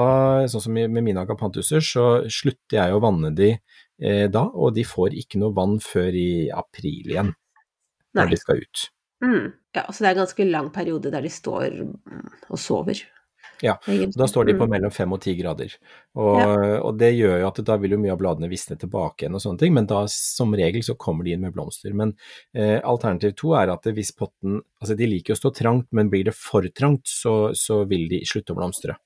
sånn 0.51 0.65
som 0.65 0.75
med 0.75 0.97
mine 0.97 1.21
agapantuser, 1.21 1.83
så 1.85 2.07
slutter 2.25 2.79
jeg 2.79 2.95
å 2.95 3.01
vanne 3.03 3.31
de 3.37 3.53
eh, 3.53 4.25
da, 4.33 4.47
og 4.49 4.73
de 4.75 4.85
får 4.87 5.15
ikke 5.21 5.39
noe 5.41 5.55
vann 5.55 5.77
før 5.83 6.17
i 6.17 6.49
april 6.49 7.13
igjen, 7.13 7.31
Nei. 7.31 8.23
når 8.23 8.33
de 8.33 8.41
skal 8.41 8.65
ut. 8.65 8.85
Mm. 9.21 9.51
Ja, 9.77 9.85
så 9.87 10.01
det 10.01 10.09
er 10.09 10.15
en 10.15 10.23
ganske 10.25 10.45
lang 10.49 10.69
periode 10.73 11.13
der 11.13 11.23
de 11.23 11.31
står 11.31 11.83
mm, 11.85 12.29
og 12.49 12.59
sover. 12.59 13.05
Ja, 13.61 13.75
og 13.77 14.15
Da 14.17 14.25
står 14.29 14.47
de 14.49 14.55
på 14.57 14.65
Mm. 14.65 14.71
mellom 14.73 14.91
fem 14.91 15.11
og 15.13 15.21
ti 15.21 15.35
grader, 15.37 15.75
og, 16.15 16.39
og 16.87 16.97
det 16.97 17.11
gjør 17.13 17.39
jo 17.41 17.47
at 17.47 17.61
da 17.65 17.77
vil 17.77 17.91
jo 17.91 17.99
mye 18.01 18.13
av 18.15 18.19
bladene 18.21 18.49
visne 18.49 18.77
tilbake 18.79 19.23
igjen 19.25 19.37
og 19.37 19.43
sånne 19.43 19.59
ting, 19.61 19.73
men 19.73 19.85
da 19.89 20.03
som 20.09 20.53
regel 20.57 20.81
så 20.81 20.95
kommer 20.97 21.23
de 21.23 21.35
inn 21.35 21.41
med 21.45 21.53
blomster. 21.53 21.93
Men 21.93 22.15
eh, 22.55 22.79
alternativ 22.81 23.35
to 23.37 23.53
er 23.59 23.69
at 23.69 23.85
hvis 23.85 24.13
potten, 24.17 24.59
altså 24.81 24.97
de 24.97 25.05
liker 25.11 25.35
å 25.35 25.39
stå 25.39 25.53
trangt, 25.61 25.87
men 25.91 26.09
blir 26.09 26.25
det 26.25 26.35
for 26.37 26.65
trangt 26.73 27.05
så, 27.07 27.53
så 27.53 27.83
vil 27.85 28.07
de 28.09 28.23
slutte 28.25 28.53
å 28.55 28.59
blomstre. 28.59 28.97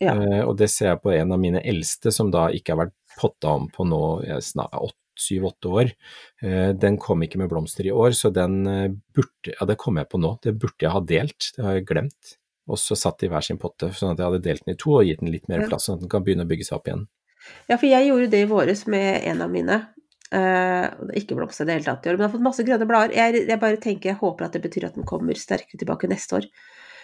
Ja. 0.00 0.14
Eh, 0.14 0.44
og 0.44 0.56
det 0.60 0.70
ser 0.72 0.92
jeg 0.94 1.02
på 1.02 1.12
en 1.16 1.32
av 1.32 1.40
mine 1.40 1.60
eldste 1.64 2.12
som 2.14 2.30
da 2.34 2.48
ikke 2.54 2.74
har 2.74 2.86
vært 2.86 2.96
potta 3.18 3.56
om 3.58 3.68
på 3.72 3.84
nå 3.88 4.02
snart 4.44 4.94
syv-åtte 5.18 5.70
år. 5.74 5.88
Eh, 6.42 6.72
den 6.78 6.96
kom 7.02 7.22
ikke 7.26 7.40
med 7.40 7.50
blomster 7.50 7.86
i 7.88 7.90
år, 7.90 8.14
så 8.14 8.30
den 8.30 8.60
eh, 8.70 8.90
burde, 9.14 9.54
ja 9.56 9.66
det 9.66 9.78
kom 9.80 9.98
jeg 9.98 10.08
på 10.12 10.20
nå, 10.22 10.36
det 10.44 10.54
burde 10.60 10.86
jeg 10.86 10.94
ha 10.94 11.00
delt, 11.02 11.48
det 11.56 11.64
har 11.66 11.78
jeg 11.78 11.88
glemt. 11.90 12.36
Og 12.68 12.80
så 12.80 12.96
satt 12.98 13.20
de 13.20 13.28
i 13.28 13.32
hver 13.32 13.44
sin 13.44 13.60
potte, 13.60 13.90
sånn 13.96 14.12
at 14.12 14.20
jeg 14.20 14.28
hadde 14.28 14.44
delt 14.44 14.64
den 14.66 14.76
i 14.76 14.80
to 14.80 14.96
og 14.98 15.06
gitt 15.08 15.22
den 15.22 15.32
litt 15.32 15.48
mer 15.50 15.66
plass, 15.68 15.88
sånn 15.88 15.98
at 15.98 16.04
den 16.04 16.12
kan 16.12 16.24
begynne 16.26 16.44
å 16.46 16.50
bygge 16.50 16.68
seg 16.68 16.78
opp 16.78 16.90
igjen. 16.90 17.06
Ja, 17.70 17.76
for 17.78 17.86
jeg 17.88 18.08
gjorde 18.08 18.32
det 18.32 18.42
i 18.44 18.50
våres 18.50 18.84
med 18.90 19.22
en 19.30 19.44
av 19.44 19.52
mine. 19.52 19.78
Er 20.34 20.92
ikke 21.16 21.38
blomster 21.38 21.64
i 21.64 21.70
det 21.70 21.78
hele 21.78 21.88
tatt 21.88 22.04
i 22.04 22.10
år, 22.10 22.18
men 22.18 22.26
jeg 22.26 22.28
har 22.28 22.34
fått 22.34 22.44
masse 22.44 22.66
grønne 22.66 22.88
blader. 22.88 23.16
Jeg, 23.16 23.46
jeg 23.48 23.62
bare 23.62 23.80
tenker, 23.80 24.12
jeg 24.12 24.20
håper 24.20 24.44
at 24.44 24.58
det 24.58 24.64
betyr 24.66 24.90
at 24.90 24.98
den 24.98 25.08
kommer 25.08 25.40
sterkere 25.40 25.80
tilbake 25.80 26.10
neste 26.10 26.42
år. 26.42 26.50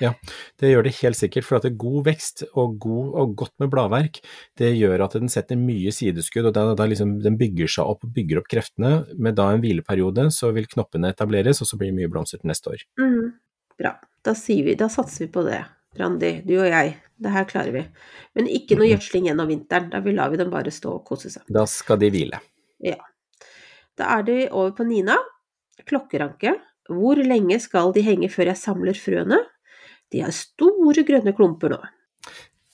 Ja, 0.02 0.10
Det 0.58 0.72
gjør 0.72 0.86
det 0.86 0.96
helt 0.98 1.18
sikkert, 1.18 1.46
for 1.46 1.58
at 1.58 1.66
det 1.66 1.76
god 1.78 2.08
vekst 2.08 2.42
og, 2.50 2.74
god, 2.82 3.12
og 3.20 3.36
godt 3.38 3.54
med 3.62 3.70
bladverk, 3.72 4.18
det 4.58 4.72
gjør 4.74 5.04
at 5.06 5.14
den 5.18 5.30
setter 5.32 5.60
mye 5.60 5.92
sideskudd, 5.94 6.50
og 6.50 6.56
da, 6.56 6.66
da 6.78 6.88
liksom, 6.90 7.20
den 7.24 7.38
bygger 7.40 7.70
seg 7.76 7.92
opp 7.94 8.02
og 8.06 8.14
bygger 8.16 8.42
opp 8.42 8.50
kreftene. 8.50 8.92
Med 9.14 9.38
da 9.38 9.52
en 9.52 9.62
hvileperiode 9.62 10.26
så 10.34 10.50
vil 10.56 10.68
knoppene 10.70 11.14
etableres, 11.14 11.62
og 11.62 11.70
så 11.70 11.78
blir 11.78 11.92
det 11.92 11.98
mye 12.00 12.10
blomster 12.10 12.42
til 12.42 12.50
neste 12.50 12.74
år. 12.74 12.84
Mm, 13.00 13.30
Bra. 13.78 13.96
Da, 14.24 14.34
vi, 14.48 14.74
da 14.78 14.88
satser 14.88 15.26
vi 15.26 15.32
på 15.32 15.42
det, 15.46 15.60
Randi, 15.98 16.38
du 16.46 16.56
og 16.58 16.68
jeg. 16.70 16.94
Det 17.24 17.30
her 17.30 17.46
klarer 17.48 17.74
vi. 17.74 17.82
Men 18.34 18.48
ikke 18.50 18.76
noe 18.78 18.88
gjødsling 18.90 19.28
gjennom 19.28 19.50
vinteren. 19.50 19.90
Da 19.92 20.00
lar 20.02 20.32
vi 20.32 20.40
dem 20.40 20.50
bare 20.52 20.72
stå 20.74 20.96
og 20.96 21.04
kose 21.06 21.30
seg. 21.30 21.44
Da 21.52 21.62
skal 21.70 22.00
de 22.00 22.10
hvile. 22.12 22.40
Da 23.94 24.08
er 24.16 24.24
de 24.26 24.38
over 24.50 24.72
på 24.74 24.86
Nina. 24.88 25.16
Klokkeranke. 25.86 26.56
Hvor 26.90 27.20
lenge 27.22 27.60
skal 27.62 27.94
de 27.94 28.02
henge 28.04 28.28
før 28.32 28.50
jeg 28.50 28.60
samler 28.60 28.98
frøene? 28.98 29.38
De 30.12 30.24
har 30.24 30.34
store 30.34 31.04
grønne 31.06 31.32
klumper 31.36 31.76
nå. 31.76 31.78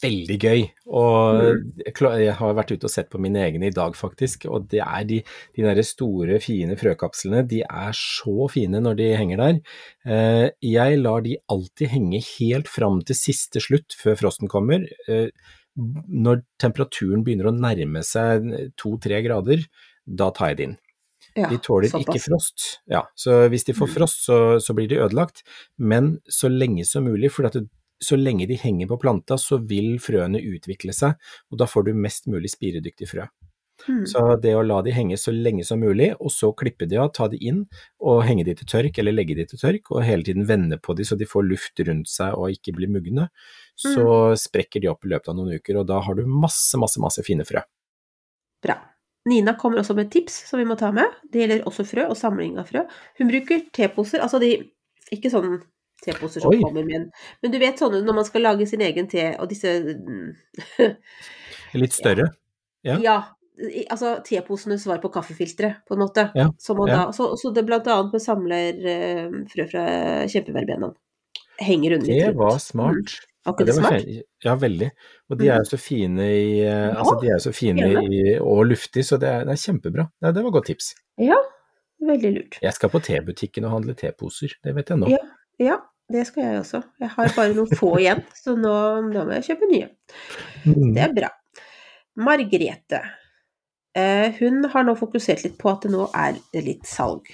Veldig 0.00 0.36
gøy. 0.40 0.62
Og 0.96 1.40
jeg 1.84 2.32
har 2.38 2.54
vært 2.56 2.70
ute 2.72 2.88
og 2.88 2.92
sett 2.92 3.10
på 3.12 3.20
mine 3.20 3.42
egne 3.44 3.68
i 3.68 3.74
dag, 3.76 3.92
faktisk. 3.98 4.46
Og 4.48 4.68
det 4.72 4.80
er 4.80 5.04
de, 5.04 5.18
de 5.56 5.64
der 5.66 5.80
store, 5.84 6.38
fine 6.40 6.76
frøkapslene. 6.80 7.42
De 7.50 7.60
er 7.66 7.92
så 7.96 8.48
fine 8.52 8.80
når 8.80 8.96
de 8.96 9.08
henger 9.20 9.42
der. 9.42 9.58
Eh, 10.08 10.46
Jeg 10.64 10.98
lar 11.02 11.20
de 11.26 11.36
alltid 11.52 11.92
henge 11.92 12.20
helt 12.38 12.68
fram 12.72 13.02
til 13.04 13.18
siste 13.18 13.60
slutt, 13.60 13.92
før 14.00 14.16
frosten 14.22 14.48
kommer. 14.48 14.86
Eh, 15.08 15.28
Når 15.76 16.40
temperaturen 16.58 17.22
begynner 17.24 17.46
å 17.48 17.54
nærme 17.56 18.00
seg 18.04 18.72
to-tre 18.76 19.20
grader, 19.22 19.62
da 20.04 20.30
tar 20.34 20.48
jeg 20.50 20.56
det 20.58 20.64
inn. 20.66 20.78
Ja, 21.38 21.46
De 21.48 21.58
tåler 21.62 21.88
såpass. 21.92 22.08
ikke 22.16 22.24
frost. 22.24 22.64
Ja, 22.90 23.04
så 23.16 23.46
hvis 23.52 23.64
de 23.68 23.72
får 23.76 23.86
Mm. 23.88 23.94
frost, 23.94 24.24
så, 24.26 24.58
så 24.58 24.74
blir 24.74 24.88
de 24.88 24.96
ødelagt. 24.98 25.42
Men 25.78 26.18
så 26.28 26.48
lenge 26.50 26.84
som 26.84 27.04
mulig, 27.06 27.30
for 27.30 27.46
at 27.46 27.54
så 28.04 28.16
lenge 28.16 28.46
de 28.48 28.56
henger 28.56 28.88
på 28.90 28.98
planta, 29.00 29.38
så 29.38 29.60
vil 29.60 29.98
frøene 30.02 30.40
utvikle 30.40 30.94
seg, 30.96 31.18
og 31.50 31.60
da 31.60 31.68
får 31.68 31.88
du 31.88 31.94
mest 31.96 32.30
mulig 32.32 32.52
spiredyktig 32.52 33.08
frø. 33.10 33.26
Mm. 33.88 34.04
Så 34.06 34.22
det 34.42 34.52
å 34.56 34.62
la 34.64 34.80
de 34.84 34.92
henge 34.92 35.16
så 35.20 35.32
lenge 35.32 35.64
som 35.64 35.80
mulig, 35.80 36.10
og 36.20 36.32
så 36.32 36.50
klippe 36.56 36.88
de 36.88 36.98
av, 37.00 37.10
ta 37.16 37.28
de 37.32 37.38
inn, 37.48 37.62
og 38.04 38.22
henge 38.26 38.44
de 38.48 38.54
til 38.58 38.68
tørk, 38.68 39.00
eller 39.00 39.16
legge 39.16 39.36
de 39.38 39.46
til 39.48 39.60
tørk, 39.60 39.92
og 39.94 40.04
hele 40.04 40.26
tiden 40.26 40.46
vende 40.48 40.80
på 40.82 40.96
de 40.96 41.06
så 41.08 41.16
de 41.20 41.28
får 41.28 41.46
luft 41.48 41.84
rundt 41.88 42.10
seg 42.12 42.36
og 42.36 42.56
ikke 42.56 42.74
blir 42.76 42.92
mugne, 42.92 43.30
så 43.80 44.36
sprekker 44.36 44.82
de 44.82 44.90
opp 44.92 45.06
i 45.06 45.12
løpet 45.14 45.32
av 45.32 45.38
noen 45.38 45.56
uker, 45.56 45.80
og 45.80 45.88
da 45.88 46.00
har 46.04 46.18
du 46.18 46.26
masse, 46.28 46.76
masse, 46.80 47.00
masse 47.00 47.24
fine 47.26 47.46
frø. 47.48 47.64
Bra. 48.64 48.76
Nina 49.28 49.52
kommer 49.60 49.80
også 49.80 49.96
med 49.96 50.10
tips 50.12 50.36
som 50.48 50.60
vi 50.60 50.68
må 50.68 50.76
ta 50.80 50.90
med. 50.96 51.12
Det 51.32 51.42
gjelder 51.42 51.66
også 51.68 51.84
frø 51.88 52.06
og 52.08 52.16
samling 52.16 52.56
av 52.60 52.70
frø. 52.70 52.86
Hun 53.20 53.28
bruker 53.28 53.66
teposer, 53.76 54.24
altså 54.24 54.40
de 54.42 54.58
Ikke 55.10 55.30
sånn 55.32 55.56
teposer 56.04 56.44
som 56.44 56.52
Oi. 56.52 56.60
kommer 56.62 56.86
med 56.86 56.96
en 56.96 57.10
Men 57.42 57.52
du 57.52 57.58
vet 57.60 57.80
sånne 57.80 58.02
når 58.06 58.16
man 58.20 58.28
skal 58.28 58.44
lage 58.46 58.66
sin 58.68 58.82
egen 58.84 59.08
te, 59.10 59.30
og 59.40 59.50
disse 59.50 59.74
mm, 59.96 60.30
Litt 61.80 61.96
større. 62.00 62.30
Ja. 62.86 62.96
Ja. 63.04 63.16
altså 63.92 64.14
teposenes 64.24 64.86
svar 64.86 65.02
på 65.02 65.10
kaffefilteret, 65.12 65.82
på 65.88 65.96
en 65.96 66.00
måte. 66.00 66.30
Ja, 66.34 66.48
da, 66.88 67.00
så, 67.12 67.34
så 67.36 67.52
det 67.52 67.66
blant 67.68 67.88
annet 67.92 68.14
med 68.16 68.24
samler 68.24 68.86
eh, 68.94 69.34
fra 69.68 69.84
kjempeverbenaen. 70.32 70.94
Henger 71.60 71.98
under 71.98 72.08
litt 72.08 72.22
Det 72.24 72.38
var 72.38 72.56
smart. 72.62 73.18
Var 73.44 73.52
Ja, 73.52 73.52
det 73.58 73.74
var 73.74 73.82
smart? 73.82 74.08
ja, 74.44 74.54
veldig. 74.56 74.88
Og 75.28 75.38
de 75.40 75.50
er 75.52 75.60
jo 75.60 75.68
så 75.68 75.78
fine 75.80 76.24
i 76.24 76.46
Altså, 76.64 77.18
de 77.20 77.28
er 77.34 77.42
så 77.44 77.52
fine 77.56 77.90
i, 78.00 78.22
og 78.40 78.64
luftige, 78.68 79.04
så 79.04 79.20
det 79.20 79.28
er, 79.28 79.44
det 79.48 79.58
er 79.58 79.60
kjempebra. 79.60 80.08
Ja, 80.24 80.32
det 80.32 80.44
var 80.46 80.56
godt 80.56 80.70
tips. 80.72 80.94
Ja, 81.20 81.36
veldig 82.08 82.32
lurt. 82.38 82.58
Jeg 82.64 82.72
skal 82.76 82.92
på 82.92 83.02
tebutikken 83.04 83.68
og 83.68 83.76
handle 83.76 83.96
teposer, 83.96 84.56
det 84.64 84.74
vet 84.76 84.92
jeg 84.92 85.02
nå. 85.04 85.12
Ja. 85.12 85.20
Ja, 85.60 85.76
det 86.10 86.26
skal 86.26 86.42
jeg 86.44 86.60
også. 86.60 86.82
Jeg 87.00 87.08
har 87.14 87.32
bare 87.36 87.54
noen 87.54 87.76
få 87.78 87.92
igjen, 88.00 88.22
så 88.36 88.56
nå, 88.58 88.74
nå 89.10 89.24
må 89.28 89.36
jeg 89.38 89.46
kjøpe 89.50 89.68
nye. 89.70 89.88
Mm. 90.66 90.94
Det 90.96 91.02
er 91.06 91.14
bra. 91.16 91.28
Margrethe. 92.20 93.00
Eh, 93.96 94.32
hun 94.38 94.64
har 94.70 94.84
nå 94.86 94.94
fokusert 94.98 95.42
litt 95.44 95.56
på 95.58 95.70
at 95.72 95.82
det 95.86 95.90
nå 95.94 96.06
er 96.14 96.36
litt 96.62 96.86
salg 96.86 97.26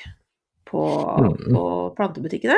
på, 0.66 0.83
Mhm. 1.23 1.52
på 1.54 1.64
plantebutikkene. 1.97 2.56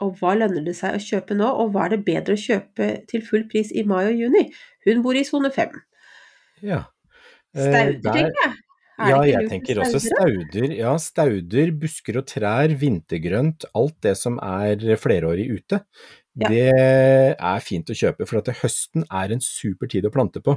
Og 0.00 0.16
hva 0.16 0.32
lønner 0.38 0.64
det 0.64 0.74
seg 0.76 0.94
å 0.96 1.02
kjøpe 1.02 1.36
nå, 1.36 1.44
og 1.60 1.72
hva 1.74 1.84
er 1.86 1.96
det 1.96 2.04
bedre 2.06 2.34
å 2.34 2.40
kjøpe 2.40 3.06
til 3.06 3.20
full 3.22 3.44
pris 3.50 3.70
i 3.72 3.82
mai 3.84 4.06
og 4.06 4.16
juni? 4.16 4.46
Hun 4.86 5.02
bor 5.02 5.12
i 5.14 5.22
sone 5.24 5.50
fem. 5.52 5.70
Ja. 6.62 6.84
Eh, 7.54 7.70
der- 8.00 8.00
tenker 8.00 8.42
jeg. 8.44 8.54
Er 9.00 9.12
Ja, 9.14 9.20
jeg 9.24 9.48
tenker 9.48 9.80
også 9.80 10.00
stauder. 10.04 10.74
Ja, 10.76 10.94
stauder, 11.00 11.72
busker 11.80 12.20
og 12.20 12.26
trær, 12.28 12.74
vintergrønt, 12.80 13.64
alt 13.74 13.96
det 14.04 14.16
som 14.20 14.36
er 14.44 14.82
flerårig 15.00 15.48
ute. 15.56 15.80
Ja. 16.40 16.48
det 16.48 16.68
er 17.34 17.62
fint 17.64 17.90
å 17.90 17.96
kjøpe, 17.96 18.26
for 18.28 18.38
at 18.38 18.52
høsten 18.60 19.02
er 19.10 19.32
en 19.34 19.42
super 19.42 19.90
tid 19.90 20.06
å 20.06 20.12
plante 20.14 20.42
på. 20.44 20.54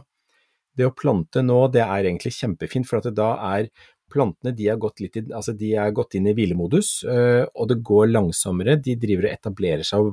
Det 0.78 0.86
å 0.88 0.94
plante 0.94 1.42
nå, 1.46 1.60
det 1.74 1.84
er 1.86 2.08
egentlig 2.10 2.34
kjempefint, 2.38 2.88
for 2.90 3.02
at 3.02 3.10
da 3.18 3.34
er 3.54 3.70
plantene 4.14 4.54
de 4.56 4.68
er 4.70 4.78
gått, 4.82 5.02
i, 5.02 5.10
altså 5.34 5.56
de 5.58 5.72
er 5.82 5.92
gått 5.98 6.14
inn 6.20 6.28
i 6.30 6.34
hvilemodus, 6.38 6.92
øh, 7.10 7.48
og 7.58 7.68
det 7.72 7.80
går 7.90 8.12
langsommere. 8.12 8.78
De 8.86 8.94
driver 9.02 9.28
og 9.28 9.34
etablerer 9.34 9.84
seg 9.88 10.12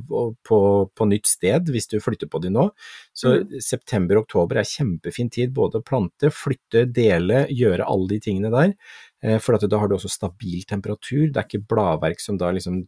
på, 0.49 0.61
på 0.97 1.09
nytt 1.11 1.28
sted 1.28 1.69
hvis 1.75 1.90
du 1.92 1.99
flytter 2.00 2.30
på 2.33 2.40
dem 2.42 2.57
nå. 2.57 2.66
Så 3.12 3.37
september-oktober 3.66 4.61
er 4.62 4.69
kjempefin 4.73 5.30
tid 5.33 5.52
både 5.57 5.80
å 5.83 5.87
plante, 5.87 6.33
flytte, 6.33 6.87
dele, 6.97 7.45
gjøre 7.52 7.87
alle 7.87 8.14
de 8.14 8.21
tingene 8.25 8.50
der. 8.57 8.75
Eh, 9.23 9.37
For 9.45 9.61
da 9.61 9.83
har 9.83 9.88
du 9.92 9.99
også 9.99 10.11
stabil 10.11 10.64
temperatur, 10.64 11.28
det 11.28 11.37
er 11.37 11.47
ikke 11.49 11.66
bladverk 11.75 12.25
som 12.25 12.40
da 12.40 12.50
liksom 12.57 12.83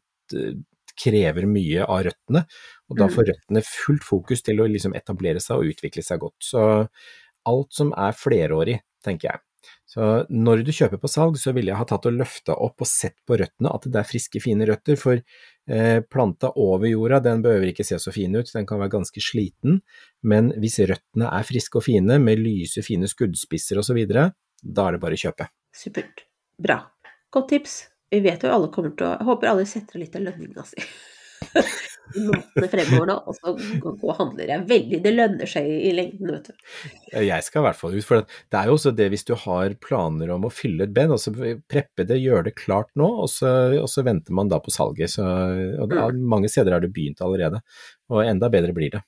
krever 0.99 1.47
mye 1.49 1.85
av 1.89 2.03
røttene, 2.07 2.45
og 2.91 2.97
da 2.99 3.07
Mm. 3.07 3.13
får 3.15 3.27
røttene 3.31 3.63
fullt 3.65 4.05
fokus 4.05 4.43
til 4.43 4.61
å 4.61 4.69
liksom 4.69 4.95
etablere 4.95 5.41
seg 5.41 5.57
og 5.59 5.71
utvikle 5.73 6.03
seg 6.05 6.21
godt. 6.21 6.37
Så 6.41 6.89
alt 7.47 7.73
som 7.73 7.93
er 7.97 8.13
flerårig, 8.13 8.81
tenker 9.05 9.31
jeg. 9.33 9.41
Så 9.93 10.07
når 10.33 10.63
du 10.65 10.71
kjøper 10.73 11.01
på 11.01 11.11
salg, 11.11 11.37
så 11.37 11.53
ville 11.53 11.69
jeg 11.69 11.77
ha 11.77 11.85
tatt 11.89 12.07
og 12.09 12.15
løfta 12.17 12.55
opp 12.65 12.81
og 12.81 12.89
sett 12.89 13.19
på 13.29 13.37
røttene 13.37 13.73
at 13.77 13.85
det 13.93 13.99
er 14.01 14.09
friske, 14.09 14.41
fine 14.41 14.65
røtter, 14.69 14.97
for 14.97 15.21
eh, 15.21 15.99
planta 16.09 16.49
over 16.57 16.89
jorda, 16.89 17.21
den 17.27 17.43
behøver 17.45 17.69
ikke 17.75 17.85
se 17.85 17.99
så 18.01 18.15
fin 18.15 18.33
ut, 18.33 18.49
den 18.55 18.69
kan 18.69 18.81
være 18.81 18.95
ganske 18.95 19.21
sliten, 19.21 19.83
men 20.25 20.49
hvis 20.63 20.81
røttene 20.89 21.29
er 21.29 21.45
friske 21.45 21.77
og 21.77 21.85
fine, 21.91 22.17
med 22.25 22.41
lyse, 22.41 22.81
fine 22.87 23.11
skuddspisser 23.11 23.83
osv., 23.83 24.01
da 24.09 24.87
er 24.87 24.97
det 24.97 25.03
bare 25.03 25.19
å 25.19 25.25
kjøpe. 25.27 25.51
Supert. 25.77 26.25
Bra. 26.63 26.79
Godt 27.33 27.53
tips. 27.53 27.77
Vi 28.13 28.21
vet 28.25 28.45
jo 28.45 28.53
alle 28.53 28.69
kommer 28.73 28.93
til 28.97 29.09
å 29.09 29.15
Jeg 29.19 29.27
håper 29.29 29.51
alle 29.51 29.69
setter 29.69 29.97
av 29.97 30.03
litt 30.05 30.17
av 30.17 30.25
lønninga 30.25 30.65
si. 30.69 30.85
Månedene 32.13 32.69
fremover 32.69 33.09
nå, 33.09 33.15
og 33.31 33.37
så 33.39 33.53
gå 33.81 33.93
og 33.95 34.17
handler 34.19 34.51
jeg 34.51 34.65
veldig. 34.69 34.99
Det 35.05 35.13
lønner 35.15 35.49
seg 35.49 35.69
i 35.73 35.93
lengden, 35.97 36.33
vet 36.35 36.51
du. 36.51 36.67
Jeg 37.25 37.47
skal 37.47 37.63
i 37.63 37.67
hvert 37.69 37.79
fall 37.79 37.97
ut, 37.97 38.07
for 38.07 38.27
det 38.27 38.59
er 38.59 38.69
jo 38.69 38.77
også 38.77 38.93
det 38.97 39.09
hvis 39.13 39.25
du 39.29 39.33
har 39.45 39.77
planer 39.81 40.35
om 40.35 40.45
å 40.45 40.53
fylle 40.53 40.87
et 40.87 40.93
ben, 40.95 41.15
og 41.15 41.23
så 41.23 41.33
preppe 41.33 42.07
det, 42.09 42.21
gjøre 42.21 42.51
det 42.51 42.57
klart 42.59 42.91
nå, 42.99 43.09
og 43.25 43.31
så, 43.33 43.53
og 43.81 43.89
så 43.91 44.05
venter 44.07 44.37
man 44.37 44.53
da 44.53 44.61
på 44.63 44.75
salget. 44.75 45.15
Så, 45.15 45.25
og 45.25 45.89
det 45.93 46.03
er, 46.03 46.21
mange 46.35 46.53
steder 46.53 46.77
har 46.77 46.85
det 46.85 46.93
begynt 46.93 47.25
allerede, 47.25 47.63
og 48.13 48.25
enda 48.27 48.53
bedre 48.53 48.77
blir 48.77 48.93
det. 48.99 49.05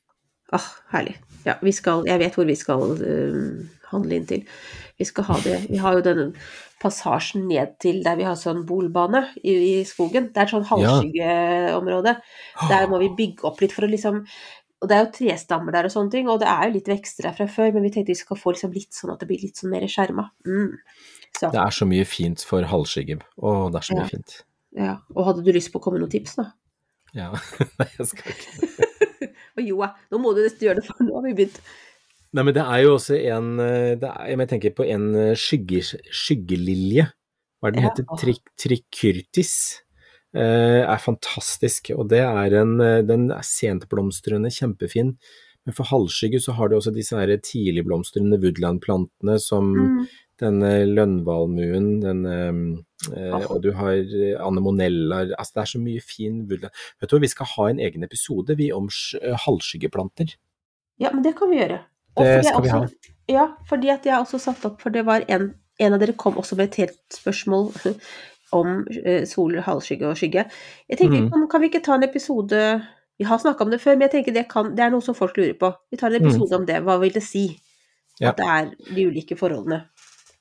Ah, 0.54 0.72
herlig. 0.92 1.16
Ja, 1.44 1.56
vi 1.64 1.72
skal 1.74 2.04
Jeg 2.08 2.20
vet 2.20 2.36
hvor 2.38 2.46
vi 2.48 2.54
skal 2.56 2.92
eh, 3.04 3.64
handle 3.96 4.18
inn 4.18 4.26
til. 4.30 4.42
Vi 5.00 5.06
skal 5.08 5.26
ha 5.30 5.36
det 5.42 5.56
Vi 5.70 5.80
har 5.82 5.96
jo 5.96 6.04
denne 6.06 6.26
passasjen 6.82 7.46
ned 7.48 7.78
til 7.82 8.02
der 8.04 8.18
vi 8.18 8.26
har 8.28 8.36
sånn 8.38 8.64
bolbane 8.68 9.24
i, 9.42 9.54
i 9.54 9.84
skogen. 9.88 10.28
Det 10.34 10.42
er 10.42 10.48
et 10.48 10.52
sånn 10.52 10.68
halvskyggeområde. 10.68 12.18
Der 12.68 12.86
må 12.90 13.00
vi 13.02 13.08
bygge 13.16 13.48
opp 13.48 13.62
litt 13.64 13.74
for 13.74 13.86
å 13.86 13.90
liksom 13.90 14.24
og 14.84 14.88
det 14.90 14.96
er 14.98 15.04
jo 15.06 15.12
trestammer 15.16 15.72
der 15.72 15.86
og 15.88 15.92
sånne 15.94 16.12
ting, 16.12 16.26
og 16.28 16.42
det 16.42 16.48
er 16.50 16.66
jo 16.68 16.74
litt 16.74 16.88
vekster 16.90 17.24
der 17.24 17.32
fra 17.38 17.46
før, 17.48 17.70
men 17.72 17.86
vi 17.86 17.90
tenkte 17.94 18.12
vi 18.12 18.18
skal 18.18 18.36
få 18.36 18.52
liksom 18.52 18.74
litt 18.74 18.92
sånn 18.92 19.14
at 19.14 19.22
det 19.22 19.28
blir 19.30 19.40
litt 19.40 19.56
sånn 19.56 19.70
mer 19.72 19.86
skjerma. 19.88 20.26
Mm. 20.44 20.74
Så, 21.38 21.48
Det 21.54 21.60
er 21.62 21.72
så 21.72 21.86
mye 21.88 22.04
fint 22.04 22.44
for 22.44 22.66
halvskygge. 22.68 23.16
Å, 23.40 23.54
det 23.72 23.80
er 23.80 23.86
så 23.88 23.96
mye 23.96 24.02
Ja. 24.04 24.10
fint. 24.12 24.34
ja. 24.76 24.96
Og 25.16 25.24
hadde 25.30 25.44
du 25.46 25.48
lyst 25.56 25.72
på 25.72 25.80
å 25.80 25.84
komme 25.86 25.96
med 25.96 26.04
noen 26.04 26.12
tips, 26.12 26.36
da? 26.36 26.50
Ja. 27.16 27.30
Nei, 27.80 27.88
jeg 27.96 28.10
skal 28.10 28.34
ikke 28.34 28.90
Og 29.56 29.62
Joa, 29.64 29.88
nå 30.12 30.20
må 30.20 30.34
du 30.36 30.42
nesten 30.44 30.66
gjøre 30.68 30.82
det, 30.82 30.86
for 30.90 31.00
nå 31.06 31.16
har 31.16 31.24
vi 31.30 31.34
begynt. 31.40 31.60
Nei, 32.34 32.42
men 32.42 32.54
det 32.56 32.64
er 32.66 32.80
jo 32.82 32.96
også 32.96 33.14
en 33.30 33.60
eh, 33.62 33.94
er, 33.94 34.32
Jeg 34.32 34.48
tenker 34.50 34.72
på 34.74 34.86
en 34.90 35.04
eh, 35.14 35.34
skygge, 35.38 35.82
skyggelilje. 36.10 37.06
Hva 37.62 37.68
er 37.70 37.72
det 37.72 37.78
den 37.78 37.84
Ja. 37.86 37.92
heter? 37.94 38.18
Trik, 38.20 38.42
trikyrtis. 38.58 39.52
Eh, 40.34 40.82
er 40.82 40.98
fantastisk. 40.98 41.92
Og 41.96 42.08
det 42.10 42.20
er 42.26 42.56
en 42.60 42.76
Den 43.06 43.30
er 43.30 43.42
sentblomstrende, 43.46 44.50
kjempefin. 44.50 45.14
Men 45.64 45.72
for 45.72 45.84
halvskygge 45.88 46.42
så 46.44 46.52
har 46.58 46.68
du 46.68 46.76
også 46.76 46.92
disse 46.92 47.16
her 47.16 47.30
tidligblomstrende 47.38 48.36
woodland-plantene 48.42 49.38
som 49.40 49.70
Mm. 49.72 50.08
denne 50.42 50.72
lønnvalmuen, 50.90 52.02
denne 52.02 52.34
eh, 53.14 53.46
Og 53.48 53.62
du 53.62 53.70
har 53.72 53.94
anemoneller 54.44 55.32
Altså 55.38 55.54
det 55.54 55.62
er 55.62 55.70
så 55.78 55.80
mye 55.80 56.02
fin 56.02 56.42
woodland. 56.50 56.72
Vet 57.00 57.08
du 57.10 57.16
hva, 57.16 57.20
vi 57.20 57.28
skal 57.32 57.46
ha 57.46 57.68
en 57.70 57.78
egen 57.78 58.02
episode, 58.02 58.56
vi, 58.58 58.72
om 58.72 58.88
sk- 58.88 59.22
halvskyggeplanter. 59.46 60.34
Ja, 60.98 61.10
men 61.12 61.22
det 61.22 61.36
kan 61.38 61.48
vi 61.50 61.56
gjøre. 61.62 61.80
Det 62.18 62.44
skal 62.46 62.62
vi 62.62 62.72
ha. 62.72 62.80
Ja, 63.30 63.44
fordi 63.68 63.90
at 63.92 64.06
jeg 64.06 64.20
også 64.20 64.38
satt 64.42 64.64
opp, 64.68 64.82
for 64.82 64.94
det 64.94 65.04
var 65.06 65.24
en, 65.32 65.52
en 65.80 65.96
av 65.96 66.02
dere 66.02 66.16
kom 66.18 66.36
også 66.40 66.58
med 66.58 66.70
et 66.70 66.82
helt 66.84 67.16
spørsmål 67.16 67.70
om 68.58 68.82
eh, 69.04 69.24
sol, 69.28 69.56
halvskygge 69.64 70.10
og 70.10 70.18
skygge. 70.20 70.44
Jeg 70.90 71.00
tenker, 71.00 71.24
mm. 71.24 71.30
kan, 71.32 71.46
kan 71.54 71.64
vi 71.64 71.72
ikke 71.72 71.82
ta 71.84 71.96
en 71.98 72.06
episode 72.06 72.60
Vi 73.18 73.24
har 73.28 73.38
snakka 73.38 73.64
om 73.64 73.70
det 73.70 73.78
før, 73.82 73.94
men 73.94 74.08
jeg 74.08 74.16
tenker 74.16 74.34
det, 74.34 74.48
kan, 74.50 74.72
det 74.74 74.82
er 74.82 74.90
noe 74.90 75.04
som 75.04 75.14
folk 75.14 75.36
lurer 75.38 75.54
på. 75.58 75.70
Vi 75.90 75.98
tar 76.00 76.10
en 76.10 76.24
episode 76.24 76.56
om 76.58 76.64
det. 76.66 76.80
Hva 76.82 76.98
vil 77.02 77.14
det 77.14 77.22
si? 77.22 77.44
Ja. 78.18 78.32
At 78.32 78.40
det 78.40 78.48
er 78.50 78.94
de 78.96 79.04
ulike 79.06 79.36
forholdene. 79.38 79.84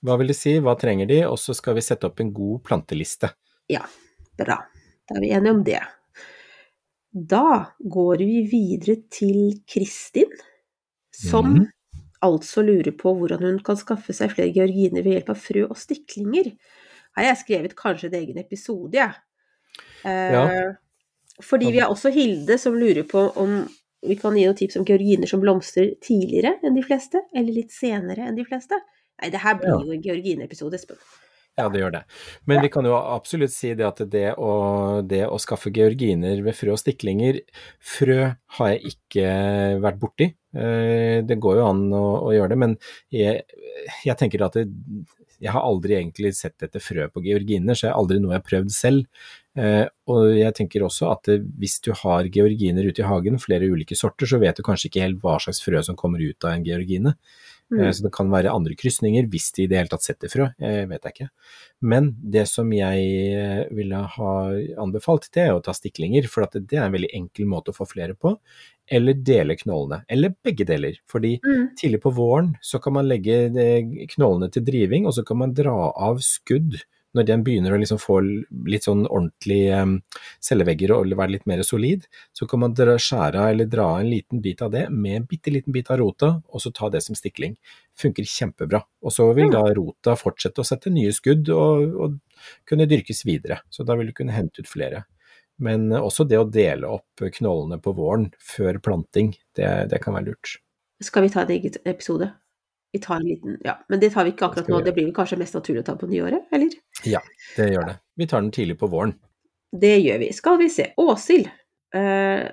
Hva 0.03 0.17
vil 0.19 0.33
det 0.33 0.35
si, 0.35 0.55
hva 0.59 0.73
trenger 0.79 1.07
de, 1.07 1.19
og 1.29 1.37
så 1.39 1.53
skal 1.55 1.77
vi 1.77 1.83
sette 1.85 2.09
opp 2.09 2.19
en 2.19 2.33
god 2.33 2.63
planteliste. 2.65 3.29
Ja, 3.71 3.85
bra. 4.41 4.57
Da 5.05 5.19
er 5.19 5.21
vi 5.23 5.29
enige 5.37 5.53
om 5.53 5.61
det. 5.67 5.83
Da 7.13 7.45
går 7.77 8.25
vi 8.25 8.41
videre 8.49 8.97
til 9.13 9.61
Kristin, 9.69 10.33
som 11.13 11.49
mm. 11.53 11.65
altså 12.25 12.63
lurer 12.65 12.93
på 12.97 13.13
hvordan 13.17 13.43
hun 13.45 13.59
kan 13.65 13.77
skaffe 13.79 14.15
seg 14.15 14.33
flere 14.33 14.53
georginer 14.55 15.03
ved 15.05 15.17
hjelp 15.17 15.33
av 15.33 15.41
frø 15.43 15.67
og 15.67 15.77
stiklinger. 15.79 16.53
Her 17.13 17.21
har 17.21 17.29
jeg 17.31 17.41
skrevet 17.43 17.75
kanskje 17.77 18.09
en 18.09 18.19
egen 18.21 18.41
episode, 18.41 18.97
jeg. 18.97 19.13
Eh, 20.05 20.33
Ja. 20.33 20.73
Fordi 21.41 21.71
vi 21.73 21.79
har 21.81 21.89
også 21.89 22.11
Hilde 22.13 22.59
som 22.61 22.75
lurer 22.77 23.03
på 23.09 23.23
om 23.41 23.63
vi 24.05 24.15
kan 24.19 24.35
gi 24.37 24.43
noen 24.45 24.57
tips 24.57 24.75
om 24.77 24.85
georginer 24.85 25.29
som 25.29 25.41
blomstrer 25.41 25.95
tidligere 26.03 26.59
enn 26.61 26.75
de 26.75 26.83
fleste, 26.85 27.21
eller 27.33 27.55
litt 27.55 27.71
senere 27.73 28.27
enn 28.27 28.35
de 28.37 28.45
fleste. 28.45 28.77
Nei, 29.21 29.29
det 29.33 29.41
her 29.41 29.55
blir 29.55 29.71
Ja. 29.71 29.79
jo 29.79 29.91
en 29.95 30.03
georginepisode, 30.03 30.75
Espen. 30.75 30.97
Ja, 31.53 31.67
det 31.69 31.83
gjør 31.83 31.91
det. 31.93 32.01
Men 32.49 32.63
vi 32.65 32.69
kan 32.73 32.87
jo 32.89 32.95
absolutt 32.97 33.53
si 33.53 33.75
det 33.77 33.85
at 33.85 33.99
det 34.09 34.31
å, 34.41 34.53
det 35.05 35.21
å 35.29 35.37
skaffe 35.41 35.69
georginer 35.75 36.41
ved 36.41 36.57
frø 36.57 36.73
og 36.73 36.79
stiklinger 36.81 37.43
Frø 37.77 38.31
har 38.57 38.71
jeg 38.73 38.95
ikke 38.95 39.27
vært 39.83 39.99
borti. 40.01 40.31
Eh, 40.57 41.19
Det 41.21 41.37
går 41.37 41.59
jo 41.59 41.67
an 41.67 41.83
å, 41.93 42.05
å 42.25 42.33
gjøre 42.33 42.55
det, 42.55 42.59
men 42.63 42.73
jeg, 43.13 43.45
jeg 44.01 44.17
tenker 44.17 44.47
at 44.47 44.57
det, 44.57 44.65
jeg 45.43 45.53
har 45.53 45.65
aldri 45.67 45.97
egentlig 45.99 46.33
sett 46.37 46.65
etter 46.65 46.81
frø 46.81 47.05
på 47.13 47.21
georginer, 47.25 47.77
så 47.77 47.85
det 47.87 47.91
er 47.91 48.01
aldri 48.01 48.19
noe 48.23 48.33
jeg 48.33 48.41
har 48.41 48.49
prøvd 48.49 48.73
selv. 48.73 49.29
Eh, 49.59 49.85
og 50.09 50.33
jeg 50.33 50.57
tenker 50.57 50.85
også 50.87 51.11
at 51.13 51.29
hvis 51.61 51.77
du 51.85 51.91
har 52.01 52.29
georginer 52.33 52.89
ute 52.89 53.03
i 53.03 53.09
hagen, 53.09 53.37
flere 53.43 53.69
ulike 53.69 53.97
sorter, 53.99 54.29
så 54.29 54.41
vet 54.41 54.57
du 54.57 54.65
kanskje 54.65 54.89
ikke 54.89 55.05
helt 55.05 55.21
hva 55.21 55.37
slags 55.43 55.61
frø 55.61 55.85
som 55.85 55.99
kommer 55.99 56.23
ut 56.23 56.47
av 56.47 56.55
en 56.55 56.65
georgine. 56.65 57.13
Mm. 57.71 57.79
Eh, 57.81 57.91
Så 57.91 58.03
det 58.03 58.11
kan 58.13 58.29
være 58.29 58.51
andre 58.53 58.75
krysninger, 58.75 59.27
hvis 59.29 59.51
de 59.55 59.63
i 59.63 59.67
det 59.67 59.77
hele 59.77 59.89
tatt 59.89 60.03
setter 60.03 60.27
frø, 60.29 60.49
eh, 60.59 60.85
vet 60.85 61.03
jeg 61.03 61.13
ikke. 61.13 61.29
Men 61.81 62.15
det 62.21 62.47
som 62.47 62.71
jeg 62.71 63.05
eh, 63.33 63.63
ville 63.71 63.95
ha 63.95 64.33
anbefalt, 64.83 65.29
det 65.33 65.47
er 65.47 65.53
å 65.53 65.63
ta 65.63 65.71
stiklinger, 65.73 66.27
for 66.27 66.43
at 66.43 66.53
det 66.53 66.77
er 66.77 66.85
en 66.85 66.93
veldig 66.93 67.09
enkel 67.13 67.45
måte 67.45 67.71
å 67.71 67.77
få 67.77 67.87
flere 67.89 68.13
på. 68.15 68.37
Eller 68.91 69.13
dele 69.13 69.55
knollene, 69.55 70.03
eller 70.09 70.35
begge 70.43 70.65
deler. 70.67 70.97
Fordi 71.07 71.39
Mm. 71.43 71.69
tidlig 71.79 72.01
på 72.01 72.11
våren 72.13 72.55
så 72.61 72.81
kan 72.81 72.93
man 72.93 73.07
legge 73.07 73.49
knollene 74.15 74.51
til 74.51 74.63
driving, 74.63 75.05
og 75.07 75.13
så 75.13 75.25
kan 75.25 75.37
man 75.37 75.53
dra 75.53 75.91
av 75.95 76.17
skudd 76.19 76.81
når 77.13 77.27
den 77.27 77.43
begynner 77.45 77.75
å 77.75 77.79
liksom 77.81 77.99
få 78.01 78.19
litt 78.21 78.87
sånn 78.87 79.05
ordentlig 79.05 79.61
eh, 79.73 79.85
cellevegger 80.43 80.95
og 80.95 81.13
være 81.13 81.35
litt 81.35 81.47
mer 81.49 81.63
solid, 81.65 82.07
så 82.33 82.47
kan 82.49 82.63
man 82.63 82.75
dra, 82.77 82.97
skjære 82.97 83.41
av 83.41 83.53
eller 83.53 83.69
dra 83.69 83.87
av 83.95 84.01
en 84.01 84.11
liten 84.11 84.41
bit 84.43 84.63
av 84.65 84.73
det 84.73 84.87
med 84.89 85.19
en 85.19 85.27
bitte 85.29 85.53
liten 85.53 85.75
bit 85.75 85.91
av 85.93 86.01
rota, 86.01 86.33
og 86.49 86.63
så 86.63 86.73
ta 86.73 86.89
det 86.93 87.03
som 87.05 87.17
stikling. 87.17 87.55
Funker 87.99 88.25
kjempebra. 88.27 88.81
Og 89.05 89.13
så 89.13 89.29
vil 89.37 89.51
da 89.53 89.63
rota 89.77 90.17
fortsette 90.17 90.63
å 90.63 90.67
sette 90.67 90.93
nye 90.93 91.13
skudd 91.13 91.51
og, 91.53 91.97
og 92.05 92.19
kunne 92.69 92.89
dyrkes 92.89 93.23
videre. 93.29 93.61
Så 93.69 93.85
da 93.85 93.97
vil 93.99 94.09
du 94.09 94.17
kunne 94.17 94.35
hente 94.35 94.63
ut 94.63 94.69
flere. 94.69 95.05
Men 95.61 95.91
også 95.93 96.25
det 96.25 96.39
å 96.41 96.49
dele 96.49 96.89
opp 96.89 97.23
knollene 97.37 97.77
på 97.81 97.93
våren 97.93 98.31
før 98.41 98.79
planting, 98.83 99.35
det, 99.57 99.69
det 99.91 100.01
kan 100.01 100.17
være 100.17 100.31
lurt. 100.31 100.57
Skal 101.03 101.27
vi 101.27 101.33
ta 101.33 101.43
en 101.43 101.53
egen 101.53 101.77
episode? 101.85 102.31
Vi 102.93 102.99
tar 102.99 103.15
en 103.15 103.27
liten, 103.27 103.57
ja, 103.65 103.85
Men 103.89 103.99
det 103.99 104.11
tar 104.13 104.25
vi 104.25 104.33
ikke 104.35 104.45
akkurat 104.45 104.67
nå, 104.69 104.79
det 104.85 104.93
blir 104.93 105.07
vel 105.07 105.15
kanskje 105.17 105.39
mest 105.41 105.55
naturlig 105.57 105.81
å 105.81 105.87
ta 105.87 105.95
på 105.97 106.09
nyåret, 106.09 106.45
eller? 106.53 106.75
Ja, 107.05 107.19
det 107.57 107.71
gjør 107.73 107.87
det. 107.89 107.95
Vi 108.17 108.27
tar 108.29 108.41
den 108.41 108.51
tidlig 108.51 108.77
på 108.79 108.87
våren. 108.91 109.15
Det 109.73 109.95
gjør 110.03 110.19
vi. 110.21 110.31
Skal 110.33 110.57
vi 110.61 110.69
se. 110.69 110.91
Åshild. 111.01 111.47
Eh, 111.95 112.45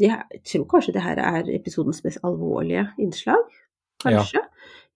jeg 0.00 0.40
tror 0.48 0.64
kanskje 0.70 0.92
det 0.96 1.02
her 1.04 1.18
er 1.20 1.50
episodens 1.54 2.02
mest 2.04 2.18
alvorlige 2.24 2.86
innslag. 2.98 3.42
Kanskje. 4.02 4.40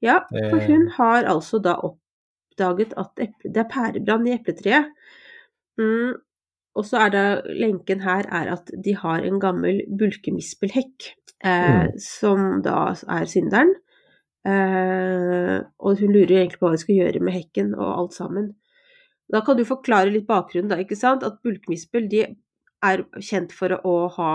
Ja, 0.03 0.19
for 0.51 0.61
hun 0.67 0.87
har 0.97 1.25
altså 1.29 1.59
da 1.61 1.75
oppdaget 1.85 2.95
at 2.97 3.11
det 3.45 3.57
er 3.61 3.69
pærebrann 3.69 4.27
i 4.27 4.35
epletreet. 4.39 4.89
Mm, 5.79 6.15
og 6.75 6.85
så 6.89 6.97
er 7.05 7.13
da 7.13 7.23
lenken 7.53 8.01
her 8.01 8.25
er 8.33 8.53
at 8.55 8.71
de 8.85 8.95
har 8.97 9.21
en 9.29 9.41
gammel 9.41 9.83
bulkemispelhekk, 9.99 11.11
eh, 11.45 11.85
Mm. 11.85 11.99
som 11.99 12.63
da 12.63 12.95
er 13.09 13.25
synderen. 13.29 13.75
Eh, 14.47 15.61
og 15.79 15.99
hun 16.01 16.13
lurer 16.15 16.39
egentlig 16.41 16.59
på 16.61 16.67
hva 16.67 16.75
hun 16.75 16.79
skal 16.81 16.97
gjøre 16.97 17.21
med 17.21 17.33
hekken 17.37 17.75
og 17.77 17.91
alt 17.99 18.15
sammen. 18.17 18.55
Da 19.31 19.43
kan 19.47 19.59
du 19.59 19.65
forklare 19.69 20.11
litt 20.13 20.27
bakgrunnen, 20.29 20.73
da, 20.73 20.81
ikke 20.83 20.99
sant? 20.99 21.27
At 21.27 21.39
bulkmispel 21.45 22.09
de 22.11 22.25
er 22.81 23.05
kjent 23.21 23.53
for 23.55 23.77
å 23.87 23.95
ha 24.17 24.33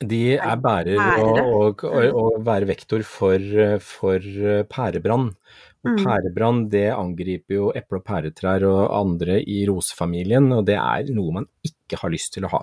De 0.00 0.36
er 0.38 0.60
bærer 0.62 0.96
og, 0.96 1.40
og, 1.42 1.84
og, 1.84 2.20
og 2.22 2.44
være 2.46 2.70
vektor 2.70 3.04
for, 3.04 3.42
for 3.84 4.30
pærebrann. 4.70 5.32
Mm. 5.80 5.96
pærebrann 6.04 6.66
det 6.72 6.90
angriper 6.92 7.56
jo 7.56 7.70
eple- 7.72 8.02
og 8.02 8.04
pæretrær 8.04 8.66
og 8.68 8.82
andre 8.98 9.38
i 9.40 9.62
rosefamilien, 9.68 10.50
og 10.52 10.66
det 10.68 10.76
er 10.76 11.08
noe 11.16 11.40
man 11.40 11.48
ikke 11.64 12.00
har 12.02 12.12
lyst 12.12 12.34
til 12.36 12.48
å 12.48 12.52
ha. 12.52 12.60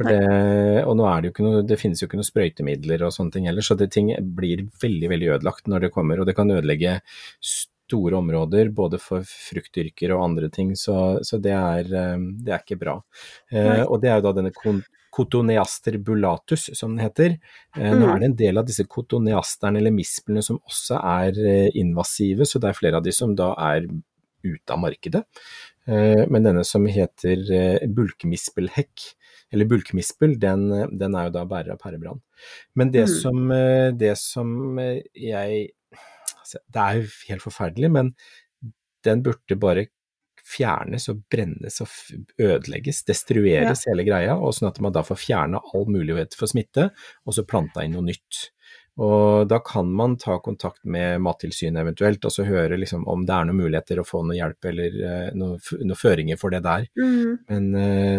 Det, 0.00 0.20
og 0.88 0.94
nå 0.96 1.04
er 1.04 1.20
det 1.20 1.28
jo 1.28 1.32
ikke 1.34 1.44
noe, 1.44 1.64
det 1.66 1.76
finnes 1.76 2.00
jo 2.00 2.06
ikke 2.08 2.16
noe 2.16 2.28
sprøytemidler 2.28 3.02
og 3.04 3.12
sånne 3.12 3.34
ting 3.34 3.48
heller, 3.50 3.66
så 3.66 3.76
det 3.76 3.90
ting 3.92 4.08
blir 4.36 4.62
veldig 4.80 5.10
veldig 5.12 5.28
ødelagt 5.34 5.68
når 5.68 5.86
det 5.86 5.92
kommer. 5.92 6.22
Og 6.22 6.30
det 6.30 6.36
kan 6.38 6.52
ødelegge 6.54 6.94
store 7.90 8.16
områder 8.22 8.70
både 8.72 9.02
for 9.02 9.26
fruktdyrker 9.26 10.14
og 10.14 10.22
andre 10.30 10.48
ting, 10.54 10.72
så, 10.78 11.18
så 11.26 11.42
det, 11.42 11.52
er, 11.58 11.90
eh, 11.90 12.16
det 12.46 12.54
er 12.54 12.62
ikke 12.64 12.78
bra. 12.86 12.96
Eh, 13.50 13.82
og 13.84 13.98
det 14.00 14.10
er 14.14 14.20
jo 14.22 14.28
da 14.30 14.36
denne 14.40 14.54
kotoneaster 14.54 14.96
Cotoneaster 15.10 15.96
bullatus, 16.06 16.68
som 16.78 16.92
den 16.94 17.02
heter. 17.02 17.32
Eh, 17.76 17.90
Nå 17.98 18.06
Mm. 18.06 18.10
er 18.14 18.18
det 18.22 18.26
en 18.28 18.36
del 18.38 18.58
av 18.60 18.66
disse 18.68 18.84
cotoneasterne 18.86 19.80
eller 19.80 19.90
misplene 19.90 20.38
som 20.46 20.60
også 20.62 21.00
er 21.02 21.40
eh, 21.42 21.70
invasive, 21.82 22.46
så 22.46 22.60
det 22.62 22.68
er 22.70 22.78
flere 22.78 23.00
av 23.00 23.02
de 23.02 23.10
som 23.12 23.32
da 23.34 23.48
er 23.58 23.88
ute 24.46 24.70
av 24.70 24.78
markedet. 24.78 25.24
Eh, 25.90 26.22
Men 26.30 26.46
denne 26.46 26.62
som 26.64 26.86
heter 26.86 27.42
eh, 27.50 27.88
bulkmispelhekk, 27.90 29.08
eller 29.52 29.66
bulkmispel, 29.66 30.38
den, 30.38 30.68
den 30.96 31.14
er 31.18 31.26
jo 31.26 31.34
da 31.40 31.44
bærer 31.44 31.72
av 31.74 31.82
pærebrann. 31.82 32.22
Men 32.78 32.92
det 32.94 33.08
Mm. 33.08 33.14
som, 33.20 33.48
det 33.98 34.16
som 34.16 34.78
jeg 34.78 35.70
Det 36.58 36.84
er 36.84 37.00
jo 37.00 37.08
helt 37.30 37.44
forferdelig, 37.44 37.90
men 37.94 38.12
den 39.06 39.24
burde 39.24 39.56
bare 39.60 39.86
fjernes 40.50 41.06
og 41.12 41.20
brennes 41.30 41.80
og 41.84 41.90
ødelegges, 42.40 43.04
destrueres 43.08 43.84
hele 43.88 44.04
greia, 44.06 44.36
og 44.36 44.54
sånn 44.56 44.70
at 44.70 44.80
man 44.82 44.94
da 44.94 45.04
får 45.06 45.20
fjerna 45.20 45.60
all 45.74 45.86
mulighet 45.90 46.34
for 46.38 46.50
smitte, 46.50 46.88
og 47.26 47.36
så 47.36 47.46
planta 47.46 47.84
inn 47.84 47.94
noe 47.96 48.08
nytt. 48.08 48.48
Og 49.00 49.46
da 49.48 49.60
kan 49.64 49.88
man 49.96 50.16
ta 50.20 50.36
kontakt 50.44 50.82
med 50.84 51.22
Mattilsynet 51.24 51.84
eventuelt, 51.84 52.24
og 52.26 52.34
så 52.34 52.44
høre 52.48 52.78
liksom 52.80 53.06
om 53.08 53.22
det 53.28 53.36
er 53.36 53.48
noen 53.48 53.62
muligheter 53.62 54.00
å 54.02 54.06
få 54.06 54.24
noe 54.26 54.36
hjelp 54.36 54.70
eller 54.72 54.98
noen 55.38 55.86
noe, 55.86 55.98
føringer 55.98 56.40
for 56.40 56.52
det 56.52 56.60
der. 56.66 56.88
Mm. 56.98 57.38
Men 57.48 57.70
eh, 57.80 58.18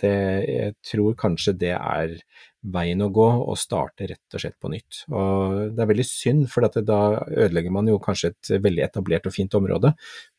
det, 0.00 0.14
jeg 0.46 0.76
tror 0.92 1.18
kanskje 1.20 1.56
det 1.60 1.74
er 1.76 2.14
veien 2.60 3.00
å 3.00 3.08
gå, 3.14 3.26
å 3.48 3.54
starte 3.56 4.06
rett 4.10 4.36
og 4.36 4.42
slett 4.42 4.58
på 4.60 4.68
nytt. 4.72 5.04
Og 5.08 5.72
det 5.74 5.80
er 5.80 5.90
veldig 5.90 6.06
synd, 6.06 6.46
for 6.52 6.66
at 6.66 6.76
da 6.84 7.00
ødelegger 7.30 7.72
man 7.72 7.88
jo 7.88 8.00
kanskje 8.02 8.34
et 8.34 8.50
veldig 8.62 8.84
etablert 8.84 9.28
og 9.30 9.34
fint 9.34 9.56
område, 9.56 9.94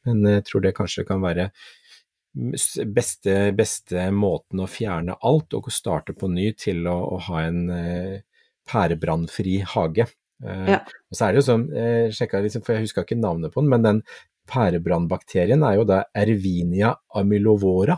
men 0.05 0.25
jeg 0.37 0.45
tror 0.49 0.65
det 0.65 0.75
kanskje 0.77 1.05
kan 1.07 1.23
være 1.23 1.49
beste, 2.95 3.37
beste 3.57 4.07
måten 4.15 4.61
å 4.63 4.69
fjerne 4.69 5.17
alt 5.27 5.57
og 5.57 5.71
starte 5.73 6.13
på 6.15 6.29
ny 6.31 6.51
til 6.55 6.85
å, 6.87 6.97
å 7.17 7.21
ha 7.27 7.41
en 7.47 7.63
eh, 7.75 8.19
pærebrannfri 8.69 9.61
hage. 9.73 10.07
Eh, 10.45 10.67
Ja. 10.75 10.83
Og 11.09 11.17
så 11.17 11.25
er 11.25 11.33
det 11.33 11.41
jo 11.41 11.47
sånn, 11.49 11.65
liksom, 11.73 12.63
for 12.63 12.77
jeg 12.77 12.87
huska 12.87 13.03
ikke 13.03 13.19
navnet 13.19 13.53
på 13.53 13.61
den, 13.63 13.73
men 13.73 13.83
den 13.83 14.03
pærebrannbakterien 14.51 15.63
er 15.67 15.75
jo 15.79 15.83
da 15.87 16.03
Ervinia 16.17 16.95
amylovora. 17.17 17.97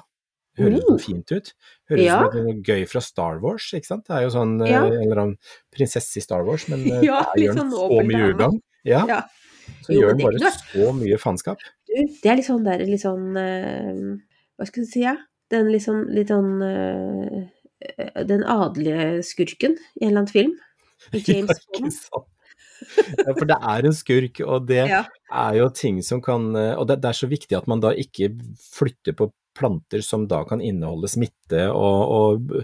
Høres 0.60 0.84
mm. 0.86 0.98
fint 1.02 1.32
ut. 1.34 1.48
Høres 1.90 2.04
Ja. 2.06 2.18
ut 2.28 2.36
som 2.36 2.44
noe 2.46 2.60
gøy 2.62 2.84
fra 2.90 3.02
Star 3.02 3.40
Wars, 3.42 3.72
ikke 3.74 3.90
sant. 3.90 4.04
Det 4.06 4.14
er 4.20 4.26
jo 4.28 4.34
sånn 4.36 4.52
eh, 4.62 4.70
Ja. 4.72 4.84
en 4.86 5.00
eller 5.02 5.22
annen 5.24 5.38
prinsesse 5.74 6.18
i 6.20 6.22
Star 6.26 6.44
Wars, 6.46 6.68
men 6.70 6.84
eh, 6.92 7.02
Ja, 7.10 7.24
der 7.34 7.42
gjør 7.48 7.56
den 7.58 7.72
sånn 7.72 7.72
så 7.74 8.04
mye 8.12 8.28
ugagn. 8.34 8.60
Ja, 8.86 9.06
Ja. 9.10 9.22
så 9.88 9.94
Jo, 9.96 10.02
gjør 10.04 10.18
den 10.18 10.26
bare 10.28 10.52
så 10.60 10.92
mye 11.00 11.18
faenskap. 11.18 11.58
Det 11.94 12.26
er 12.30 12.38
litt 12.38 12.46
sånn 12.50 12.64
der, 12.66 12.86
litt 12.90 13.02
sånn 13.02 13.38
eh, 13.38 14.20
Hva 14.58 14.68
skal 14.70 14.84
du 14.86 14.90
si, 14.90 15.02
ja? 15.06 15.16
Den 15.50 15.72
litt 15.74 15.84
sånn, 15.86 16.06
litt 16.14 16.30
sånn 16.34 16.62
eh, 16.66 18.24
Den 18.26 18.44
adelige 18.48 19.24
skurken 19.28 19.76
i 20.00 20.06
en 20.06 20.14
eller 20.14 20.24
annen 20.24 20.32
film. 20.34 20.54
I 21.14 21.20
James 21.28 21.60
Bond. 21.74 22.30
Ja, 23.18 23.32
for 23.38 23.46
det 23.48 23.56
er 23.58 23.86
en 23.88 23.94
skurk, 23.96 24.40
og 24.46 24.68
det 24.70 24.84
Ja. 24.94 25.04
er 25.32 25.56
jo 25.62 25.70
ting 25.74 26.02
som 26.04 26.22
kan 26.22 26.54
eh, 26.56 26.74
Og 26.78 26.88
det, 26.90 27.02
det 27.02 27.10
er 27.10 27.18
så 27.18 27.30
viktig 27.32 27.56
at 27.58 27.68
man 27.72 27.80
da 27.84 27.94
ikke 27.96 28.32
flytter 28.60 29.16
på 29.18 29.30
planter 29.58 30.04
som 30.06 30.28
da 30.30 30.44
kan 30.48 30.62
inneholde 30.62 31.10
smitte 31.12 31.68
og, 31.72 32.00
og, 32.18 32.56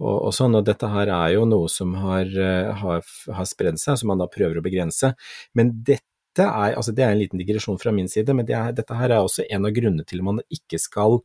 og, 0.00 0.14
og 0.14 0.32
sånn. 0.36 0.56
Og 0.58 0.64
dette 0.66 0.88
her 0.92 1.12
er 1.12 1.34
jo 1.36 1.44
noe 1.48 1.70
som 1.72 1.94
har, 2.02 2.28
eh, 2.28 2.70
har, 2.82 3.04
har 3.38 3.48
spredd 3.48 3.80
seg, 3.82 4.00
som 4.00 4.12
man 4.12 4.22
da 4.22 4.30
prøver 4.32 4.60
å 4.60 4.64
begrense. 4.64 5.12
Men 5.58 5.74
dette 5.84 6.46
er, 6.46 6.76
altså 6.78 6.94
det 6.96 7.04
er 7.06 7.14
en 7.14 7.20
liten 7.20 7.40
digresjon 7.40 7.80
fra 7.80 7.92
min 7.94 8.08
side, 8.10 8.34
men 8.36 8.48
det 8.48 8.56
er, 8.58 8.72
dette 8.76 8.96
her 8.96 9.12
er 9.12 9.20
også 9.24 9.46
en 9.48 9.68
av 9.68 9.76
grunnene 9.76 10.08
til 10.08 10.22
at 10.22 10.28
man 10.30 10.42
ikke 10.52 10.80
skal 10.80 11.20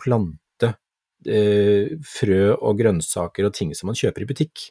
plante 0.00 0.74
eh, 1.26 1.96
frø 2.06 2.42
og 2.56 2.78
grønnsaker 2.80 3.48
og 3.48 3.56
ting 3.56 3.72
som 3.76 3.90
man 3.90 3.98
kjøper 3.98 4.24
i 4.24 4.30
butikk. 4.30 4.70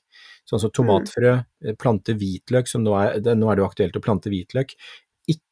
Sånn 0.50 0.62
som 0.64 0.72
tomatfrø, 0.74 1.36
eh, 1.66 1.76
plante 1.78 2.16
hvitløk, 2.18 2.70
som 2.70 2.86
nå 2.86 2.96
er, 2.98 3.20
det, 3.26 3.36
nå 3.38 3.50
er 3.50 3.58
det 3.58 3.64
jo 3.64 3.70
aktuelt 3.70 4.00
å 4.00 4.04
plante 4.04 4.32
hvitløk. 4.34 4.74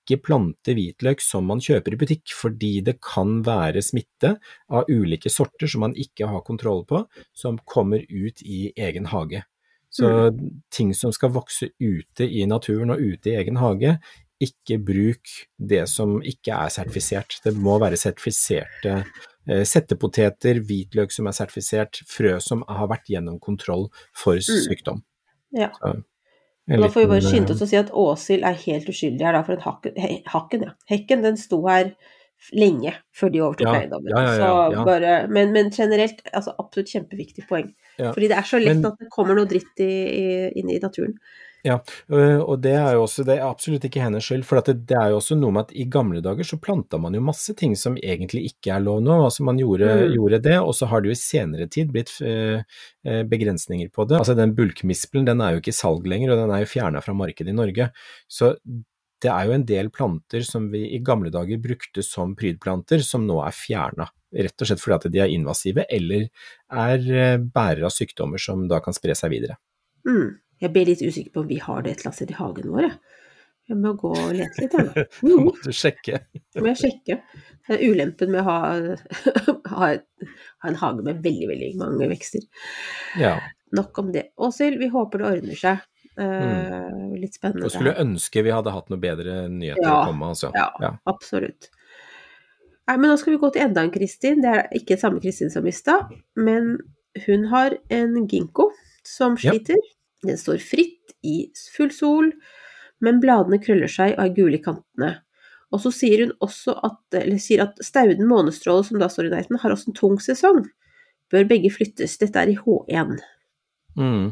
Ikke 0.07 0.21
plante 0.23 0.71
hvitløk 0.71 1.19
som 1.19 1.49
man 1.51 1.59
kjøper 1.59 1.97
i 1.97 1.99
butikk, 1.99 2.31
fordi 2.31 2.77
det 2.87 2.95
kan 3.03 3.41
være 3.43 3.83
smitte 3.83 4.37
av 4.71 4.87
ulike 4.87 5.27
sorter 5.27 5.67
som 5.67 5.83
man 5.83 5.95
ikke 5.99 6.29
har 6.31 6.45
kontroll 6.47 6.85
på, 6.87 7.03
som 7.35 7.59
kommer 7.67 8.05
ut 8.07 8.39
i 8.45 8.69
egen 8.79 9.11
hage. 9.11 9.43
Så 9.91 10.31
ting 10.71 10.93
som 10.95 11.11
skal 11.15 11.33
vokse 11.35 11.69
ute 11.79 12.23
i 12.23 12.45
naturen 12.47 12.91
og 12.93 13.01
ute 13.01 13.31
i 13.31 13.37
egen 13.39 13.59
hage, 13.59 13.97
ikke 14.43 14.77
bruk 14.85 15.31
det 15.57 15.87
som 15.89 16.19
ikke 16.21 16.53
er 16.53 16.73
sertifisert. 16.73 17.39
Det 17.43 17.55
må 17.57 17.77
være 17.81 17.97
sertifiserte 17.99 18.99
eh, 19.49 19.63
settepoteter, 19.65 20.61
hvitløk 20.61 21.11
som 21.13 21.29
er 21.29 21.35
sertifisert, 21.35 22.03
frø 22.07 22.35
som 22.43 22.61
har 22.69 22.91
vært 22.91 23.09
gjennom 23.09 23.39
kontroll 23.43 23.87
for 24.15 24.39
sykdom. 24.43 25.01
Ja. 25.55 25.71
Så, 25.79 25.95
Og 26.67 26.83
da 26.83 26.89
får 26.91 27.03
vi 27.05 27.09
bare 27.13 27.23
skynde 27.23 27.53
eh, 27.53 27.55
oss 27.55 27.63
å 27.63 27.69
si 27.69 27.77
at 27.79 27.91
Åshild 27.95 28.43
er 28.47 28.57
helt 28.65 28.89
uskyldig 28.91 29.23
her, 29.23 29.37
da, 29.37 29.43
for 29.47 29.63
hakken, 29.63 29.97
hakken 30.27 30.65
ja. 30.67 30.73
Hekken 30.91 31.23
den 31.23 31.37
sto 31.39 31.61
her 31.67 31.93
lenge 32.53 32.91
før 33.17 33.31
de 33.33 33.41
overtok 33.41 33.65
Ja, 33.69 33.75
eiendommen. 33.79 34.11
ja, 34.13 34.83
bare, 34.85 35.13
men, 35.31 35.53
men 35.55 35.71
generelt, 35.73 36.19
altså 36.33 36.53
absolutt 36.59 36.91
kjempeviktig 36.91 37.47
poeng. 37.49 37.71
Fordi 37.97 38.29
det 38.29 38.37
er 38.37 38.45
så 38.45 38.59
lett 38.61 38.75
Men- 38.77 38.91
at 38.91 38.99
det 38.99 39.09
kommer 39.13 39.37
noe 39.39 39.49
dritt 39.49 39.79
i, 39.81 39.89
i, 39.89 40.25
inn 40.59 40.69
i 40.69 40.79
naturen. 40.83 41.15
Øh, 42.11 42.39
Og 42.39 42.61
det 42.63 42.71
er 42.77 42.93
jo 42.95 43.03
også, 43.03 43.25
det 43.27 43.35
er 43.37 43.45
absolutt 43.47 43.83
ikke 43.87 44.01
hennes 44.03 44.23
skyld, 44.25 44.43
for 44.47 44.57
at 44.61 44.69
det, 44.71 44.95
er 44.95 45.09
jo 45.11 45.17
også 45.19 45.35
noe 45.37 45.51
med 45.51 45.65
at 45.67 45.73
i 45.75 45.85
gamle 45.91 46.21
dager 46.23 46.47
så 46.47 46.57
planta 46.61 46.97
man 46.97 47.13
jo 47.17 47.21
masse 47.21 47.53
ting 47.57 47.75
som 47.75 47.97
egentlig 47.97 48.45
ikke 48.51 48.71
er 48.75 48.79
lov 48.85 49.01
nå. 49.03 49.17
altså 49.25 49.43
Man 49.43 49.57
gjorde, 49.59 49.87
Mm. 49.87 50.13
gjorde 50.13 50.39
det, 50.43 50.57
og 50.59 50.73
så 50.75 50.85
har 50.87 51.01
det 51.01 51.09
jo 51.11 51.17
i 51.17 51.21
senere 51.21 51.67
tid 51.67 51.91
blitt 51.91 52.11
øh, 52.21 52.61
øh, 53.07 53.23
begrensninger 53.29 53.89
på 53.93 54.05
det. 54.07 54.17
Altså 54.19 54.35
Den 54.35 54.55
bulkmispelen 54.55 55.25
den 55.25 55.41
er 55.41 55.51
jo 55.51 55.57
ikke 55.61 55.73
i 55.75 55.81
salg 55.81 56.05
lenger, 56.07 56.31
og 56.31 56.37
den 56.43 56.55
er 56.55 56.59
jo 56.63 56.71
fjerna 56.71 56.99
fra 57.01 57.13
markedet 57.13 57.49
i 57.49 57.57
Norge. 57.57 57.89
Så 58.29 58.55
det 59.21 59.31
er 59.33 59.45
jo 59.49 59.51
en 59.57 59.65
del 59.65 59.89
planter 59.89 60.43
som 60.45 60.69
vi 60.71 60.83
i 60.93 60.99
gamle 61.01 61.31
dager 61.33 61.57
brukte 61.57 62.03
som 62.05 62.35
prydplanter, 62.37 63.01
som 63.01 63.25
nå 63.25 63.39
er 63.41 63.51
fjerna. 63.55 64.05
Rett 64.37 64.61
og 64.61 64.67
slett 64.67 64.81
fordi 64.83 64.95
at 64.95 65.11
de 65.13 65.19
er 65.23 65.31
invasive, 65.33 65.85
eller 65.89 66.27
er 66.69 67.39
bærere 67.39 67.87
av 67.87 67.93
sykdommer 67.95 68.37
som 68.37 68.67
da 68.67 68.79
kan 68.83 68.93
spre 68.93 69.15
seg 69.15 69.31
videre. 69.31 69.55
Mm. 70.05 70.35
Jeg 70.63 70.73
ble 70.73 70.83
litt 70.89 71.01
usikker 71.05 71.31
på 71.35 71.43
om 71.43 71.47
vi 71.51 71.59
har 71.61 71.81
det 71.85 71.91
et 71.91 71.99
eller 71.99 72.09
annet 72.11 72.19
sted 72.21 72.31
i 72.33 72.37
hagen 72.39 72.71
vår. 72.73 72.87
Jeg, 72.87 72.99
jeg 73.67 73.77
må 73.83 73.91
gå 73.99 74.11
og 74.15 74.31
lete 74.37 74.63
litt. 74.63 74.77
Jeg, 74.79 75.05
nå. 75.27 75.35
må 75.47 75.53
du 75.63 75.71
sjekke. 75.75 76.21
Må 76.57 76.71
jeg 76.71 76.79
sjekke. 76.85 77.19
Det 77.67 77.75
er 77.77 77.83
ulempen 77.91 78.31
med 78.33 78.41
å 78.41 78.47
ha, 78.47 78.57
ha, 79.75 79.91
ha 79.91 80.71
en 80.71 80.79
hage 80.81 81.03
med 81.05 81.21
veldig, 81.25 81.49
veldig 81.51 81.69
mange 81.81 82.09
vekster. 82.13 82.47
Ja. 83.21 83.35
Nok 83.77 83.99
om 83.99 84.11
det. 84.15 84.29
Åshild, 84.39 84.79
vi 84.79 84.87
håper 84.93 85.19
det 85.21 85.29
ordner 85.33 85.59
seg. 85.59 85.83
Eh, 86.17 87.17
Litt 87.21 87.35
spennende. 87.37 87.67
Og 87.67 87.73
skulle 87.75 87.93
ønske 88.01 88.41
vi 88.45 88.53
hadde 88.55 88.71
hatt 88.73 88.87
noe 88.89 89.01
bedre 89.01 89.43
nyheter 89.51 89.83
Ja, 89.83 89.97
å 89.99 90.05
komme 90.07 90.23
med, 90.23 90.33
altså. 90.33 90.49
Ja, 90.55 90.69
Ja. 90.81 90.93
absolutt. 91.11 91.67
Nei, 92.87 92.95
men 92.95 93.11
nå 93.11 93.17
skal 93.19 93.33
vi 93.35 93.41
gå 93.41 93.49
til 93.53 93.65
enda 93.67 93.83
en 93.83 93.91
Kristin. 93.91 94.39
Det 94.41 94.53
er 94.55 94.69
ikke 94.79 94.95
samme 94.97 95.19
Kristin 95.21 95.51
som 95.53 95.67
i 95.67 95.73
stad, 95.75 96.13
men 96.39 96.77
hun 97.27 97.43
har 97.51 97.75
en 97.91 98.15
ginkgo 98.31 98.69
som 99.05 99.35
Ja. 99.43 99.51
Den 100.25 100.37
står 100.39 100.57
fritt 100.63 101.13
i 101.23 101.51
full 101.75 101.91
sol, 101.93 102.31
men 103.03 103.19
bladene 103.21 103.59
krøller 103.61 103.91
seg 103.91 104.15
og 104.15 104.23
er 104.25 104.35
gule 104.37 104.57
i 104.57 104.63
kantene. 104.63 105.11
Og 105.75 105.81
så 105.83 105.91
sier 105.91 106.23
hun 106.23 106.33
også 106.41 106.73
at, 106.87 106.99
eller 107.19 107.37
sier 107.43 107.65
at 107.65 107.79
Stauden 107.83 108.25
månestråle, 108.29 108.85
som 108.87 108.99
da 109.01 109.09
står 109.11 109.27
i 109.27 109.33
nærheten, 109.35 109.59
har 109.61 109.73
også 109.73 109.91
en 109.91 109.97
tung 109.99 110.15
sesong. 110.23 110.63
Bør 111.29 111.43
begge 111.49 111.69
flyttes. 111.75 112.15
Dette 112.21 112.39
er 112.39 112.53
i 112.53 112.55
H1. 112.55 113.17
Mm. 113.97 114.27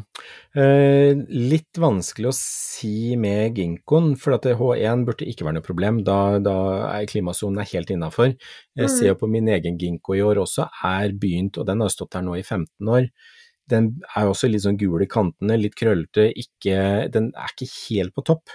Eh, 0.56 1.18
litt 1.50 1.78
vanskelig 1.82 2.30
å 2.30 2.34
si 2.38 3.16
med 3.20 3.56
ginkgoen, 3.58 4.14
for 4.18 4.36
at 4.36 4.46
H1 4.46 5.02
burde 5.08 5.26
ikke 5.26 5.44
være 5.44 5.58
noe 5.58 5.66
problem. 5.66 6.00
Da, 6.06 6.38
da 6.38 6.54
er 6.92 7.08
klimasonen 7.10 7.60
er 7.60 7.70
helt 7.72 7.90
innafor. 7.92 8.32
Jeg 8.78 8.86
Mm. 8.86 8.94
ser 8.96 9.06
jo 9.08 9.14
på 9.20 9.28
min 9.28 9.48
egen 9.48 9.76
ginkgo 9.76 10.14
i 10.16 10.22
år 10.22 10.36
også, 10.46 10.68
er 10.84 11.10
begynt, 11.12 11.58
og 11.58 11.66
den 11.66 11.80
har 11.80 11.88
stått 11.90 12.12
der 12.14 12.22
nå 12.22 12.38
i 12.38 12.42
15 12.46 12.88
år. 12.88 13.10
Den 13.70 13.90
er 14.14 14.30
også 14.30 14.50
litt 14.50 14.62
sånn 14.62 14.78
gul 14.78 15.02
i 15.02 15.10
kantene, 15.10 15.58
litt 15.58 15.74
krøllete, 15.78 16.28
ikke, 16.38 16.78
den 17.12 17.32
er 17.34 17.52
ikke 17.52 17.70
helt 17.72 18.14
på 18.14 18.24
topp. 18.28 18.54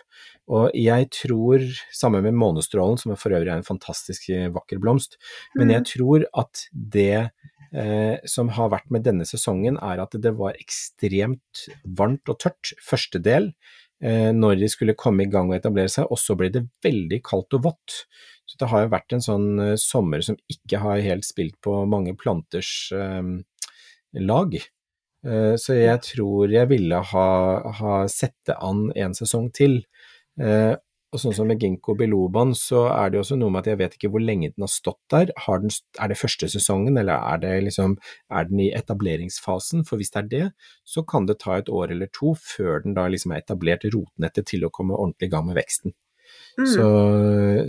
Og 0.52 0.72
jeg 0.76 1.10
tror, 1.16 1.64
sammen 1.96 2.24
med 2.26 2.38
månestrålen, 2.40 3.00
som 3.00 3.16
for 3.20 3.36
øvrig 3.36 3.52
er 3.52 3.60
en 3.60 3.68
fantastisk 3.68 4.30
vakker 4.56 4.82
blomst, 4.84 5.20
men 5.60 5.74
jeg 5.76 5.88
tror 5.94 6.28
at 6.40 6.66
det 6.72 7.32
eh, 7.72 8.18
som 8.28 8.52
har 8.56 8.72
vært 8.74 8.92
med 8.94 9.06
denne 9.08 9.28
sesongen, 9.28 9.80
er 9.82 10.02
at 10.04 10.18
det 10.20 10.34
var 10.38 10.60
ekstremt 10.60 11.66
varmt 11.84 12.32
og 12.32 12.40
tørt 12.44 12.74
første 12.84 13.22
del 13.24 13.52
eh, 14.04 14.32
når 14.36 14.60
de 14.62 14.72
skulle 14.72 14.98
komme 15.00 15.26
i 15.26 15.32
gang 15.32 15.52
og 15.52 15.58
etablere 15.60 15.92
seg, 15.92 16.10
og 16.12 16.20
så 16.20 16.38
ble 16.40 16.52
det 16.54 16.66
veldig 16.86 17.22
kaldt 17.28 17.58
og 17.58 17.66
vått. 17.70 18.04
Så 18.50 18.60
det 18.60 18.72
har 18.72 18.86
jo 18.86 18.92
vært 18.92 19.16
en 19.16 19.24
sånn 19.24 19.50
eh, 19.64 19.78
sommer 19.80 20.24
som 20.26 20.40
ikke 20.52 20.84
har 20.84 21.06
helt 21.06 21.28
spilt 21.28 21.58
på 21.64 21.82
mange 21.90 22.16
planters 22.20 22.74
eh, 22.96 23.34
lag. 24.20 24.60
Eh, 25.26 25.56
så 25.62 25.78
jeg 25.78 26.02
tror 26.06 26.52
jeg 26.52 26.70
ville 26.72 27.02
ha, 27.12 27.28
ha 27.82 27.98
sett 28.10 28.38
det 28.50 28.58
an 28.58 28.88
en 28.98 29.18
sesong 29.18 29.52
til. 29.56 29.82
Eh, 30.42 30.74
og 31.12 31.20
sånn 31.20 31.34
som 31.36 31.50
med 31.52 31.60
Ginkgo 31.60 31.92
biloban, 32.00 32.54
så 32.56 32.86
er 32.88 33.12
det 33.12 33.20
også 33.20 33.36
noe 33.36 33.52
med 33.52 33.66
at 33.66 33.74
jeg 33.74 33.80
vet 33.82 33.96
ikke 33.98 34.10
hvor 34.14 34.24
lenge 34.24 34.54
den 34.54 34.64
har 34.64 34.72
stått 34.72 35.02
der. 35.12 35.34
Har 35.44 35.60
den, 35.60 35.74
er 36.00 36.08
det 36.08 36.18
første 36.22 36.48
sesongen, 36.54 36.96
eller 37.02 37.20
er, 37.34 37.42
det 37.44 37.52
liksom, 37.66 37.98
er 38.32 38.48
den 38.48 38.62
i 38.64 38.70
etableringsfasen? 38.78 39.84
For 39.88 40.00
hvis 40.00 40.14
det 40.14 40.22
er 40.22 40.30
det, 40.32 40.46
så 40.88 41.04
kan 41.04 41.28
det 41.28 41.42
ta 41.44 41.58
et 41.60 41.72
år 41.72 41.92
eller 41.92 42.08
to 42.16 42.32
før 42.40 42.86
den 42.86 42.96
da 42.96 43.10
liksom 43.12 43.36
er 43.36 43.44
etablert 43.44 43.84
rotnettet 43.92 44.48
til 44.54 44.64
å 44.64 44.72
komme 44.72 44.96
ordentlig 44.96 45.28
i 45.28 45.36
gang 45.36 45.50
med 45.50 45.60
veksten. 45.60 45.98
Mm. 46.56 46.68
Så, 46.78 46.88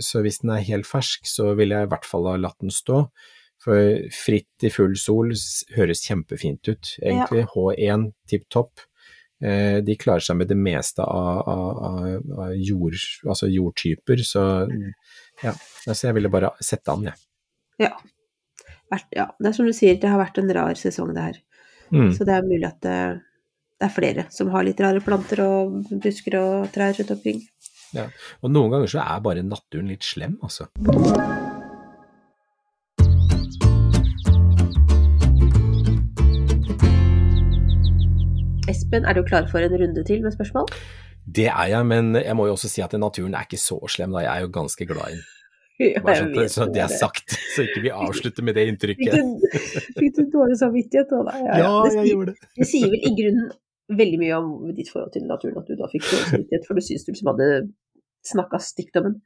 så 0.07 0.23
hvis 0.23 0.39
den 0.39 0.55
er 0.55 0.63
helt 0.71 0.87
fersk, 0.87 1.27
så 1.27 1.51
ville 1.59 1.75
jeg 1.75 1.89
i 1.89 1.91
hvert 1.91 2.07
fall 2.07 2.31
ha 2.31 2.39
latt 2.39 2.63
den 2.63 2.71
stå. 2.71 3.03
For 3.63 4.09
fritt 4.11 4.65
i 4.67 4.71
full 4.73 4.97
sol 4.99 5.31
høres 5.77 6.03
kjempefint 6.03 6.67
ut, 6.67 6.95
egentlig. 6.99 7.45
H1 7.53 8.09
tipp 8.27 8.49
topp. 8.51 8.83
Eh, 9.43 9.77
de 9.83 9.95
klarer 9.99 10.23
seg 10.23 10.37
med 10.39 10.47
det 10.51 10.57
meste 10.59 11.03
av, 11.03 11.41
av, 11.49 12.19
av, 12.37 12.53
jord, 12.55 12.95
altså 13.27 13.49
jordtyper, 13.51 14.23
så 14.23 14.43
ja. 15.43 15.51
Altså 15.87 16.07
jeg 16.07 16.15
ville 16.19 16.31
bare 16.31 16.53
sette 16.63 16.93
an, 16.93 17.09
jeg. 17.09 17.23
Ja. 17.87 17.93
Ja. 19.11 19.27
Det 19.39 19.49
er 19.49 19.55
som 19.57 19.67
du 19.67 19.73
sier, 19.75 19.97
det 19.99 20.11
har 20.11 20.21
vært 20.21 20.39
en 20.39 20.51
rar 20.55 20.79
sesong, 20.79 21.11
det 21.15 21.27
her. 21.27 21.39
Mm. 21.91 22.11
Så 22.15 22.27
det 22.27 22.37
er 22.37 22.47
mulig 22.47 22.67
at 22.69 22.79
det, 22.85 22.97
det 23.79 23.89
er 23.89 23.95
flere 23.95 24.27
som 24.31 24.51
har 24.53 24.67
litt 24.67 24.79
rare 24.83 25.03
planter 25.03 25.43
og 25.43 25.95
busker 26.03 26.39
og 26.39 26.69
trær 26.75 26.95
rundt 26.99 27.15
omkring. 27.17 27.43
Og 28.41 28.49
noen 28.49 28.71
ganger 28.73 28.95
så 28.95 29.03
er 29.03 29.25
bare 29.25 29.45
naturen 29.45 29.91
litt 29.91 30.07
slem, 30.07 30.39
altså. 30.45 30.69
Espen, 38.93 39.09
er 39.09 39.17
du 39.17 39.23
klar 39.25 39.47
for 39.49 39.57
en 39.57 39.73
runde 39.73 40.03
til 40.05 40.21
med 40.21 40.31
spørsmål? 40.35 40.67
Det 41.35 41.47
er 41.47 41.69
jeg, 41.71 41.85
men 41.89 42.15
jeg 42.15 42.35
må 42.37 42.45
jo 42.45 42.53
også 42.53 42.69
si 42.69 42.81
at 42.83 42.93
naturen 42.99 43.33
er 43.33 43.47
ikke 43.47 43.57
så 43.57 43.79
slem, 43.89 44.11
da. 44.13 44.21
Jeg 44.21 44.37
er 44.37 44.45
jo 44.45 44.51
ganske 44.53 44.85
glad 44.85 45.15
i 45.15 45.15
den. 45.15 45.23
Bare 46.05 46.13
jeg 46.13 46.27
sånn, 46.27 46.43
at 46.43 46.53
så 46.53 46.67
det 46.69 46.81
er 46.83 46.91
sagt, 46.93 47.33
så 47.55 47.65
ikke 47.65 47.81
vi 47.87 47.89
avslutter 47.89 48.45
med 48.45 48.53
det 48.53 48.67
Fikk 48.67 48.73
inntrykket. 48.75 49.15
du, 49.41 49.55
fikk 49.97 50.19
du 50.19 50.21
dårlig 50.35 50.59
samvittighet 50.59 51.15
nå, 51.15 51.23
da? 51.25 51.39
Ja, 51.41 51.55
ja. 51.63 51.71
Det, 51.87 52.03
gjorde 52.11 52.35
det. 52.35 52.51
det 52.59 52.67
sier 52.69 52.93
vel 52.93 53.07
i 53.09 53.13
grunnen 53.17 53.49
veldig 54.03 54.19
mye 54.21 54.37
om 54.37 54.75
ditt 54.77 54.91
forhold 54.93 55.15
til 55.15 55.25
naturen 55.25 55.57
at 55.63 55.71
du 55.71 55.79
da 55.79 55.89
fikk 55.89 56.05
dårlig 56.11 56.29
samvittighet, 56.29 56.69
for 56.69 56.77
du 56.77 56.85
syns 56.85 57.07
du 57.07 57.11
liksom 57.15 57.33
hadde 57.33 57.49
snakka 58.29 58.61
stygt 58.61 59.01
om 59.01 59.09
den. 59.09 59.19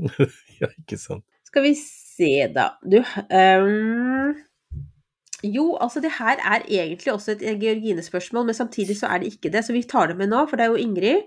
Ja, 0.62 0.70
ikke 0.80 0.96
sant. 0.98 1.26
Skal 1.50 1.68
vi 1.68 1.74
se, 1.76 2.32
da. 2.56 2.70
Du 2.82 3.02
ehm, 3.02 4.32
Jo, 5.44 5.74
altså 5.82 6.00
det 6.00 6.14
her 6.18 6.40
er 6.40 6.62
egentlig 6.64 7.12
også 7.12 7.34
et 7.34 7.42
Georgine-spørsmål, 7.60 8.46
men 8.48 8.56
samtidig 8.56 8.96
så 8.96 9.10
er 9.12 9.20
det 9.20 9.34
ikke 9.34 9.52
det, 9.52 9.64
så 9.66 9.74
vi 9.76 9.82
tar 9.84 10.08
det 10.08 10.16
med 10.16 10.32
nå, 10.32 10.46
for 10.48 10.56
det 10.56 10.64
er 10.64 10.72
jo 10.72 10.80
Ingrid 10.80 11.26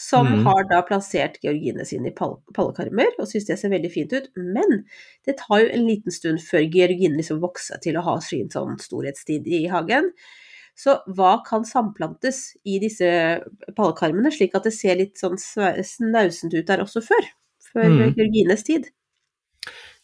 som 0.00 0.26
mm. 0.26 0.46
har 0.46 0.62
da 0.70 0.80
plassert 0.88 1.36
Georgine 1.44 1.84
sine 1.84 2.08
i 2.08 2.14
pall 2.16 2.38
pallekarmer, 2.56 3.10
og 3.20 3.28
syns 3.28 3.48
det 3.50 3.58
ser 3.60 3.72
veldig 3.72 3.90
fint 3.92 4.14
ut. 4.16 4.30
Men 4.40 4.84
det 5.28 5.36
tar 5.42 5.60
jo 5.60 5.72
en 5.74 5.84
liten 5.84 6.14
stund 6.14 6.40
før 6.40 6.64
Georgine 6.72 7.18
liksom 7.18 7.42
vokser 7.42 7.82
til 7.84 7.98
å 8.00 8.04
ha 8.06 8.14
sin 8.24 8.48
sånn 8.52 8.78
storhetstid 8.80 9.48
i 9.50 9.66
hagen. 9.68 10.08
Så 10.78 10.96
hva 11.12 11.34
kan 11.44 11.66
samplantes 11.68 12.54
i 12.64 12.78
disse 12.80 13.10
pallekarmene, 13.76 14.32
slik 14.32 14.56
at 14.56 14.64
det 14.64 14.72
ser 14.72 14.96
litt 15.02 15.20
sånn 15.20 15.36
snausent 15.36 16.56
ut 16.56 16.70
der 16.70 16.80
også 16.86 17.04
før? 17.04 17.28
Før 17.74 17.92
mm. 17.92 18.16
Georgines 18.16 18.64
tid? 18.64 18.88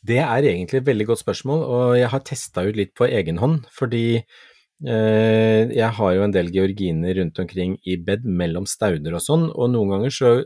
Det 0.07 0.21
er 0.23 0.47
egentlig 0.51 0.83
et 0.83 0.89
veldig 0.91 1.07
godt 1.13 1.23
spørsmål, 1.25 1.65
og 1.67 1.97
jeg 1.99 2.11
har 2.13 2.23
testa 2.27 2.67
ut 2.67 2.77
litt 2.79 2.93
på 2.99 3.09
egen 3.09 3.41
hånd. 3.43 3.65
Fordi 3.75 4.05
eh, 4.21 5.63
jeg 5.73 5.91
har 5.99 6.15
jo 6.15 6.25
en 6.27 6.35
del 6.37 6.53
georginer 6.55 7.17
rundt 7.21 7.41
omkring 7.43 7.77
i 7.89 7.99
bed 7.99 8.27
mellom 8.29 8.69
stauder 8.71 9.17
og 9.19 9.25
sånn, 9.25 9.49
og 9.55 9.73
noen 9.75 9.97
ganger 9.97 10.17
så 10.21 10.39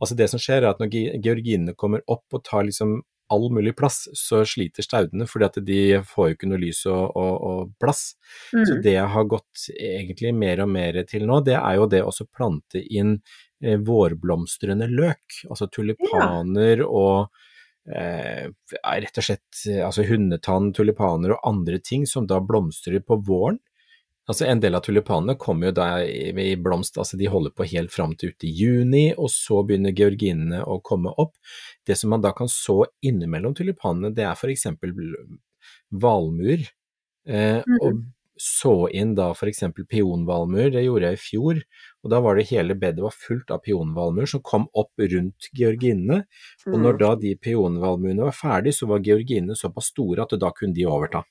Altså 0.00 0.16
det 0.16 0.30
som 0.32 0.40
skjer 0.40 0.62
er 0.64 0.70
at 0.70 0.78
når 0.80 0.94
georginene 1.20 1.74
kommer 1.76 2.00
opp 2.08 2.32
og 2.32 2.40
tar 2.46 2.62
liksom 2.64 3.02
all 3.30 3.50
mulig 3.52 3.74
plass, 3.76 4.06
så 4.16 4.40
sliter 4.48 4.82
staudene 4.82 5.26
fordi 5.28 5.46
at 5.46 5.58
de 5.66 5.80
får 6.08 6.30
jo 6.30 6.36
ikke 6.38 6.48
noe 6.50 6.60
lys 6.62 6.80
og, 6.90 7.12
og, 7.20 7.34
og 7.50 7.74
plass. 7.82 8.14
Så 8.48 8.78
Mm. 8.78 8.80
det 8.86 8.94
jeg 8.96 9.10
har 9.14 9.28
gått 9.30 9.66
egentlig 9.76 10.32
mer 10.34 10.64
og 10.64 10.72
mer 10.72 11.02
til 11.04 11.26
nå, 11.28 11.42
det 11.44 11.58
er 11.60 11.76
jo 11.78 11.86
det 11.92 12.00
å 12.02 12.14
plante 12.32 12.80
inn 12.80 13.18
eh, 13.62 13.76
vårblomstrende 13.76 14.88
løk, 14.90 15.42
altså 15.50 15.68
tulipaner 15.70 16.82
og 16.86 17.28
ja, 17.28 17.44
rett 17.88 19.18
og 19.18 19.24
slett 19.24 19.64
eh, 19.68 19.80
altså 19.86 20.04
hundetann, 20.08 20.72
tulipaner 20.76 21.34
og 21.36 21.48
andre 21.48 21.80
ting 21.82 22.06
som 22.06 22.26
da 22.28 22.40
blomstrer 22.44 23.02
på 23.04 23.20
våren. 23.26 23.58
Altså 24.30 24.46
En 24.46 24.60
del 24.62 24.76
av 24.78 24.84
tulipanene 24.86 25.34
kommer 25.40 25.70
jo 25.70 25.76
da 25.80 25.86
i, 26.04 26.54
blomst, 26.54 26.98
altså 27.00 27.18
de 27.18 27.26
holder 27.26 27.50
på 27.56 27.66
helt 27.72 27.90
fram 27.90 28.12
til 28.14 28.30
ute 28.30 28.46
i 28.46 28.52
juni, 28.54 29.08
og 29.16 29.26
så 29.32 29.64
begynner 29.66 29.96
georginene 29.96 30.60
å 30.62 30.78
komme 30.86 31.10
opp. 31.18 31.34
Det 31.86 31.96
som 31.98 32.12
man 32.14 32.22
da 32.22 32.30
kan 32.36 32.50
så 32.52 32.84
innimellom 33.02 33.56
tulipanene, 33.58 34.12
det 34.14 34.28
er 34.28 34.38
f.eks. 34.38 34.68
valmuer. 35.90 36.62
Eh, 37.26 37.58
mm. 37.66 37.80
Og 37.80 38.04
så 38.40 38.88
inn 38.96 39.12
da 39.18 39.30
f.eks. 39.34 39.66
pionvalmuer, 39.90 40.70
det 40.72 40.86
gjorde 40.86 41.10
jeg 41.10 41.18
i 41.18 41.20
fjor. 41.20 41.62
Og 42.00 42.12
da 42.14 42.20
var 42.24 42.38
det 42.38 42.48
hele 42.48 42.76
bedet 42.80 43.04
var 43.04 43.12
fullt 43.12 43.52
av 43.52 43.60
pionvalmuer 43.66 44.30
som 44.32 44.40
kom 44.40 44.64
opp 44.72 44.96
rundt 44.96 45.50
georginene. 45.52 46.22
Og 46.66 46.78
Mm. 46.78 46.82
når 46.86 46.98
da 47.02 47.14
de 47.20 47.34
pionvalmuene 47.36 48.24
var 48.24 48.32
ferdig, 48.36 48.72
så 48.72 48.88
var 48.88 49.04
georginene 49.04 49.56
såpass 49.58 49.92
store 49.92 50.22
at 50.24 50.38
da 50.40 50.50
kunne 50.56 50.74
de 50.74 50.86
overta. 50.88 51.24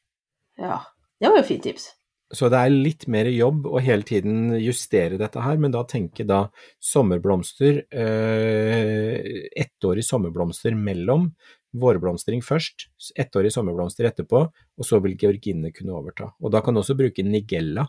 Ja, 0.60 0.82
det 1.20 1.32
var 1.32 1.42
jo 1.42 1.48
fint 1.50 1.64
tips. 1.64 1.96
Så 2.32 2.46
det 2.54 2.60
er 2.62 2.70
litt 2.70 3.08
mer 3.10 3.26
jobb 3.26 3.66
å 3.66 3.80
hele 3.82 4.04
tiden 4.06 4.52
justere 4.62 5.18
dette 5.18 5.42
her, 5.42 5.58
men 5.58 5.72
da 5.74 5.82
tenke 5.84 6.22
da 6.30 6.44
sommerblomster, 6.78 7.80
eh, 7.90 9.50
ettårig 9.58 10.06
sommerblomster 10.06 10.76
mellom, 10.78 11.32
vårblomstring 11.78 12.42
først, 12.42 12.88
ettårig 13.20 13.52
sommerblomster 13.54 14.08
etterpå, 14.10 14.42
og 14.50 14.86
så 14.86 15.00
vil 15.04 15.18
georginene 15.20 15.72
kunne 15.76 15.94
overta. 15.94 16.32
Og 16.42 16.52
da 16.52 16.62
kan 16.66 16.74
du 16.74 16.82
også 16.82 16.96
bruke 16.98 17.24
nigella, 17.26 17.86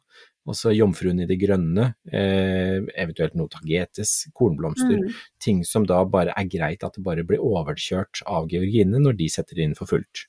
altså 0.47 0.73
jomfruen 0.75 1.23
i 1.23 1.27
det 1.27 1.39
grønne, 1.41 1.95
eh, 2.13 2.81
eventuelt 3.01 3.35
noe 3.39 3.49
tagetes, 3.49 4.29
kornblomster, 4.35 4.99
Mm. 4.99 5.15
ting 5.41 5.65
som 5.65 5.85
da 5.87 6.05
bare 6.05 6.35
er 6.37 6.45
greit 6.45 6.85
at 6.85 6.95
det 6.95 7.05
bare 7.05 7.25
blir 7.25 7.39
overkjørt 7.39 8.23
av 8.27 8.49
georginene 8.49 9.01
når 9.01 9.17
de 9.17 9.29
setter 9.29 9.59
inn 9.59 9.75
for 9.75 9.87
fullt. 9.87 10.27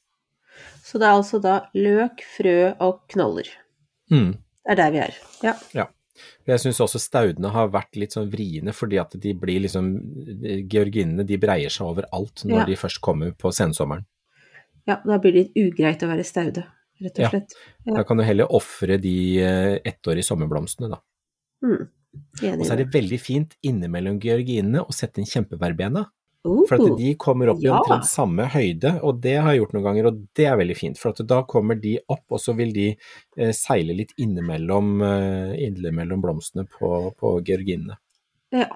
Så 0.83 0.99
det 0.99 1.07
er 1.07 1.17
altså 1.17 1.41
da 1.41 1.67
løk, 1.73 2.21
frø 2.37 2.75
og 2.79 3.07
knoller. 3.09 3.47
Mm. 4.11 4.33
Det 4.33 4.71
er 4.71 4.75
der 4.75 4.91
vi 4.91 4.97
er. 4.99 5.15
Ja. 5.73 5.87
Jeg 6.47 6.59
syns 6.63 6.79
også 6.83 6.99
staudene 6.99 7.49
har 7.53 7.69
vært 7.73 7.95
litt 7.99 8.13
sånn 8.15 8.29
vriene, 8.31 8.73
fordi 8.73 8.99
at 9.01 9.13
de 9.21 9.33
blir 9.37 9.61
liksom 9.65 9.91
Georginene 10.71 11.25
de 11.27 11.37
breier 11.41 11.69
seg 11.73 11.87
over 11.87 12.07
alt 12.11 12.43
når 12.45 12.57
Ja. 12.63 12.65
de 12.65 12.75
først 12.75 13.01
kommer 13.01 13.31
på 13.37 13.51
sensommeren. 13.53 14.05
ja, 14.87 14.99
da 15.05 15.17
blir 15.19 15.31
det 15.33 15.43
litt 15.53 15.57
ugreit 15.73 16.01
å 16.03 16.07
være 16.09 16.23
staude, 16.25 16.63
rett 17.01 17.19
og 17.19 17.29
slett. 17.31 17.53
Ja. 17.85 17.93
Da 17.99 18.03
kan 18.03 18.17
du 18.17 18.23
heller 18.23 18.47
ofre 18.51 18.97
de 18.99 19.39
eh, 19.39 19.79
ettårige 19.85 20.25
sommerblomstene, 20.25 20.89
da. 20.89 20.99
Mm. 21.63 21.87
Og 22.59 22.65
så 22.65 22.73
er 22.73 22.77
det 22.81 22.91
veldig 22.93 23.19
fint 23.21 23.53
innimellom 23.63 24.17
georginene 24.19 24.81
å 24.83 24.91
sette 24.91 25.21
inn 25.21 25.29
kjempeverbena. 25.29 26.07
Oh, 26.43 26.63
For 26.65 26.81
at 26.81 26.97
de 26.97 27.11
kommer 27.21 27.51
opp 27.51 27.59
i 27.61 27.67
ja. 27.67 27.75
omtrent 27.77 28.07
samme 28.09 28.47
høyde, 28.49 28.95
og 29.05 29.19
det 29.21 29.35
har 29.37 29.53
jeg 29.53 29.61
gjort 29.61 29.75
noen 29.75 29.85
ganger, 29.85 30.07
og 30.09 30.23
det 30.37 30.47
er 30.49 30.57
veldig 30.57 30.77
fint. 30.77 30.97
For 30.97 31.13
at 31.13 31.21
da 31.29 31.43
kommer 31.49 31.77
de 31.77 31.99
opp, 32.01 32.25
og 32.33 32.41
så 32.41 32.55
vil 32.57 32.73
de 32.73 32.87
eh, 32.95 33.51
seile 33.53 33.93
litt 33.97 34.15
innimellom, 34.17 34.95
eh, 35.05 35.53
innimellom 35.67 36.23
blomstene 36.25 36.65
på, 36.79 37.11
på 37.17 37.37
georginene. 37.45 37.99
ja. 38.55 38.71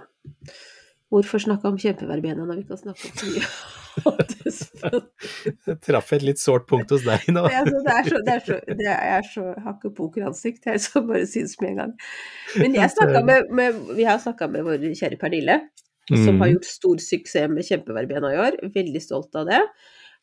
Hvorfor 1.13 1.39
snakke 1.39 1.69
om 1.69 1.75
kjempeverbena 1.79 2.43
når 2.47 2.57
vi 2.59 2.63
kan 2.67 2.79
snakke 2.81 3.07
om 3.07 3.17
så 3.19 3.27
mye? 3.29 3.49
Jeg 3.95 5.77
traff 5.85 6.09
et 6.17 6.23
litt 6.25 6.41
sårt 6.41 6.65
punkt 6.67 6.89
hos 6.91 7.05
deg 7.05 7.29
nå. 7.31 7.45
Det 7.47 7.55
er 7.55 7.69
så, 7.69 7.77
det 7.85 7.93
er 7.93 8.41
så, 8.43 8.57
det 8.67 8.89
er 8.91 9.29
så, 9.29 9.45
jeg 9.53 9.63
har 9.63 9.77
ikke 9.77 9.91
pokeransikt, 9.95 10.65
jeg 10.67 10.81
så 10.83 10.99
bare 11.05 11.23
synes 11.29 11.55
med 11.61 11.69
en 11.69 11.79
gang. 11.79 11.93
Men 12.59 12.75
jeg 12.75 12.91
med, 13.23 13.53
med, 13.55 13.79
vi 13.95 14.03
har 14.03 14.19
snakka 14.19 14.49
med 14.51 14.67
vår 14.67 14.83
kjære 14.99 15.19
Pernille, 15.21 15.61
som 16.09 16.35
Mm. 16.35 16.41
har 16.41 16.47
gjort 16.53 16.65
stor 16.65 16.97
suksess 16.97 17.49
med 17.49 17.65
kjempeverbena 17.65 18.33
i 18.33 18.37
år. 18.37 18.57
Veldig 18.75 19.01
stolt 19.01 19.35
av 19.35 19.47
det. 19.47 19.61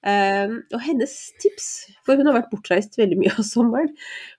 Um, 0.04 0.62
og 0.74 0.80
hennes 0.82 1.12
tips, 1.38 1.66
for 2.04 2.16
hun 2.16 2.26
har 2.26 2.34
vært 2.34 2.50
bortreist 2.50 2.96
veldig 2.98 3.18
mye 3.20 3.30
av 3.38 3.44
sommeren, 3.46 3.90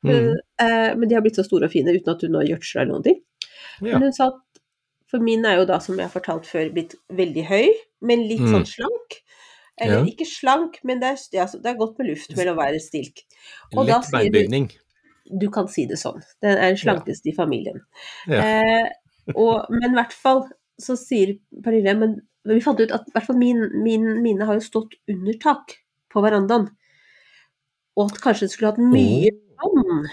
Mm. 0.04 0.34
uh, 0.60 0.96
men 0.96 1.08
de 1.08 1.16
har 1.16 1.22
blitt 1.24 1.36
så 1.40 1.46
store 1.46 1.66
og 1.66 1.72
fine 1.72 1.88
uten 1.96 2.10
at 2.14 2.22
hun 2.22 2.36
har 2.36 2.44
gjødsla 2.44 2.82
eller 2.82 2.94
noen 2.94 3.04
ting. 3.04 3.22
Ja. 3.82 3.94
Men 3.98 4.02
hun 4.10 4.14
sa 4.14 4.28
at 4.28 4.42
for 5.08 5.20
min 5.24 5.46
er 5.46 5.58
jo 5.62 5.66
da, 5.66 5.78
som 5.80 5.96
jeg 5.96 6.10
har 6.10 6.12
fortalt 6.22 6.46
før, 6.50 6.72
blitt 6.74 6.96
veldig 7.12 7.46
høy, 7.48 7.70
men 8.02 8.28
litt 8.28 8.42
Mm. 8.42 8.52
sånn 8.56 8.66
slank. 8.68 9.20
Eller 9.80 10.00
Ja. 10.00 10.06
ikke 10.06 10.26
slank, 10.28 10.80
men 10.84 11.00
det 11.00 11.08
er, 11.12 11.18
det, 11.32 11.40
er, 11.40 11.60
det 11.62 11.66
er 11.72 11.78
godt 11.80 11.98
med 11.98 12.08
luft 12.08 12.36
mellom 12.36 12.58
hver 12.58 12.80
stilk. 12.80 13.24
Og 13.76 13.88
Lett 13.88 14.04
du- 14.12 14.18
beinbygning. 14.18 14.72
Du 15.40 15.50
kan 15.50 15.68
si 15.70 15.86
det 15.86 15.98
sånn. 15.98 16.22
Den 16.42 16.58
er 16.58 16.74
den 16.74 16.78
slankeste 16.78 17.28
i 17.32 17.36
familien. 17.36 17.80
Ja. 18.28 18.42
Eh, 18.42 18.90
og, 19.36 19.66
men 19.70 19.92
i 19.92 19.96
hvert 19.96 20.12
fall 20.14 20.44
så 20.82 20.96
sier 21.00 21.36
Pernille 21.64 21.94
men, 22.00 22.16
vi 22.50 22.60
fant 22.64 22.80
ut 22.80 22.92
at 22.92 23.08
i 23.08 23.14
hvert 23.16 23.28
fall 23.28 23.38
min, 23.40 23.62
min, 23.84 24.08
mine 24.24 24.46
har 24.48 24.58
jo 24.60 24.66
stått 24.66 24.96
under 25.10 25.34
tak 25.40 25.78
på 26.12 26.22
verandaen. 26.26 26.70
Og 27.98 28.10
at 28.12 28.22
kanskje 28.24 28.48
det 28.48 28.54
skulle 28.56 28.72
hatt 28.74 28.82
mye 28.82 29.30
vann. 29.62 30.08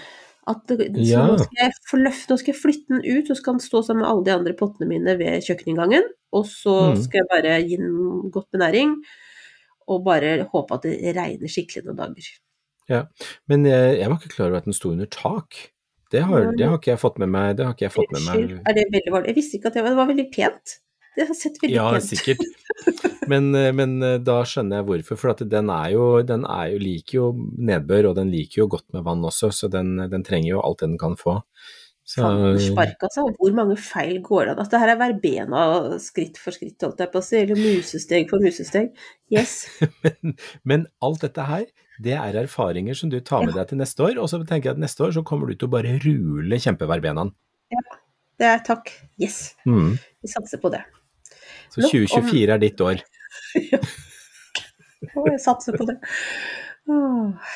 At 0.47 0.63
det, 0.67 0.89
så 0.95 1.01
Ja. 1.05 1.25
nå, 1.27 1.37
skal 1.37 1.59
jeg 1.65 1.73
få 1.89 1.97
nå 2.01 2.11
skal 2.37 2.53
jeg 2.53 2.61
flytte 2.61 2.87
den 2.89 3.01
ut, 3.05 3.29
og 3.29 3.35
så 3.35 3.39
skal 3.41 3.53
den 3.57 3.65
stå 3.65 3.81
sammen 3.85 4.01
med 4.01 4.09
alle 4.09 4.25
de 4.25 4.31
andre 4.33 4.53
pottene 4.57 4.87
mine 4.89 5.17
ved 5.19 5.41
kjøkkeninngangen. 5.45 6.03
Og 6.33 6.45
så 6.45 6.93
Mm. 6.93 7.01
skal 7.03 7.19
jeg 7.21 7.27
bare 7.29 7.61
gi 7.67 7.77
den 7.77 8.31
godt 8.31 8.47
med 8.53 8.61
næring, 8.61 8.95
og 9.87 10.03
bare 10.05 10.47
håpe 10.51 10.73
at 10.73 10.81
det 10.83 11.15
regner 11.15 11.47
skikkelig 11.51 11.85
noen 11.85 11.97
dager. 11.97 12.31
Men 13.47 13.65
jeg, 13.65 13.99
jeg 13.99 14.09
var 14.09 14.17
ikke 14.17 14.35
klar 14.35 14.47
over 14.47 14.57
at 14.57 14.65
den 14.65 14.73
sto 14.73 14.89
under 14.91 15.05
tak. 15.05 15.71
Det 16.11 16.21
har, 16.27 16.49
det 16.57 16.67
har 16.67 16.79
ikke 16.79 16.93
jeg 16.93 17.01
fått 17.01 17.19
med 17.23 17.31
meg. 17.31 17.57
Det 17.57 17.67
har 17.67 17.75
ikke 17.75 17.87
jeg 17.87 17.95
fått 17.95 18.15
med 18.15 18.25
meg. 18.27 18.55
er 18.67 18.77
det 18.77 18.87
veldig 18.91 19.13
varmt? 19.13 19.29
Jeg 19.31 19.37
visste 19.37 19.59
ikke 19.59 19.71
at 19.71 19.77
det 19.77 19.83
var, 19.85 19.93
det 19.93 20.01
var 20.01 20.09
veldig 20.11 20.27
pent. 20.33 20.73
Det 21.15 21.27
har 21.27 21.35
sett 21.35 21.59
veldig 21.61 21.75
Ja, 21.75 21.87
pent 21.95 22.09
sikkert. 22.09 22.43
Men, 23.31 23.51
eh, 23.55 23.69
men 23.71 24.01
eh, 24.03 24.17
da 24.19 24.41
skjønner 24.47 24.81
jeg 24.81 24.87
hvorfor. 24.87 25.19
For 25.21 25.43
den 25.47 25.69
jo, 25.93 26.05
den 26.27 26.41
jo, 26.43 26.79
liker 26.81 27.15
jo 27.15 27.27
nedbør, 27.69 28.09
og 28.09 28.17
den 28.17 28.31
liker 28.33 28.63
jo 28.63 28.71
godt 28.73 28.87
med 28.95 29.05
vann 29.05 29.21
også, 29.27 29.51
så 29.55 29.69
den, 29.71 29.93
den 30.11 30.25
trenger 30.27 30.55
jo 30.55 30.63
alt 30.65 30.81
den 30.83 30.97
kan 30.99 31.15
få. 31.19 31.37
Så, 32.11 32.25
spark, 32.59 32.97
altså. 33.05 33.27
Hvor 33.37 33.53
mange 33.55 33.77
feil 33.79 34.17
går 34.25 34.49
det 34.49 34.53
an? 34.55 34.59
Altså, 34.59 34.71
det 34.73 34.81
her 34.81 34.91
er 34.95 34.99
verbena 34.99 35.61
skritt 36.01 36.39
for 36.41 36.55
skritt, 36.55 36.81
holdt 36.83 36.99
jeg 37.05 37.13
på 37.13 37.21
å 37.21 37.27
si. 37.27 37.37
Eller 37.39 37.61
musesteg 37.61 38.27
for 38.31 38.43
musesteg. 38.43 38.89
Yes. 39.31 39.61
men, 40.03 40.35
men 40.67 40.87
alt 41.05 41.23
dette 41.23 41.45
her, 41.47 41.69
det 42.01 42.15
er 42.17 42.37
erfaringer 42.41 42.97
som 42.97 43.11
du 43.11 43.19
tar 43.21 43.43
med 43.45 43.53
deg 43.57 43.67
til 43.69 43.77
neste 43.81 44.03
år, 44.07 44.17
og 44.21 44.29
så 44.31 44.39
tenker 44.41 44.71
jeg 44.71 44.77
at 44.77 44.81
neste 44.83 45.03
år 45.05 45.13
så 45.17 45.23
kommer 45.27 45.51
du 45.51 45.55
til 45.55 45.67
å 45.69 45.73
bare 45.75 45.97
rule 46.03 46.57
kjempeverbenaen. 46.63 47.29
Det 48.41 48.47
er 48.49 48.61
takk. 48.65 48.89
Yes. 49.21 49.53
Mm. 49.69 49.93
Vi 50.23 50.31
satser 50.31 50.57
på 50.63 50.71
det. 50.73 50.81
Så 51.71 51.83
2024 51.85 52.17
om- 52.17 52.25
2024 52.25 52.55
er 52.55 52.63
ditt 52.63 52.81
år. 52.81 53.03
Å, 55.11 55.23
jeg 55.31 55.39
satser 55.41 55.77
på 55.77 55.85
det. 55.89 55.95
Åh. 56.91 57.51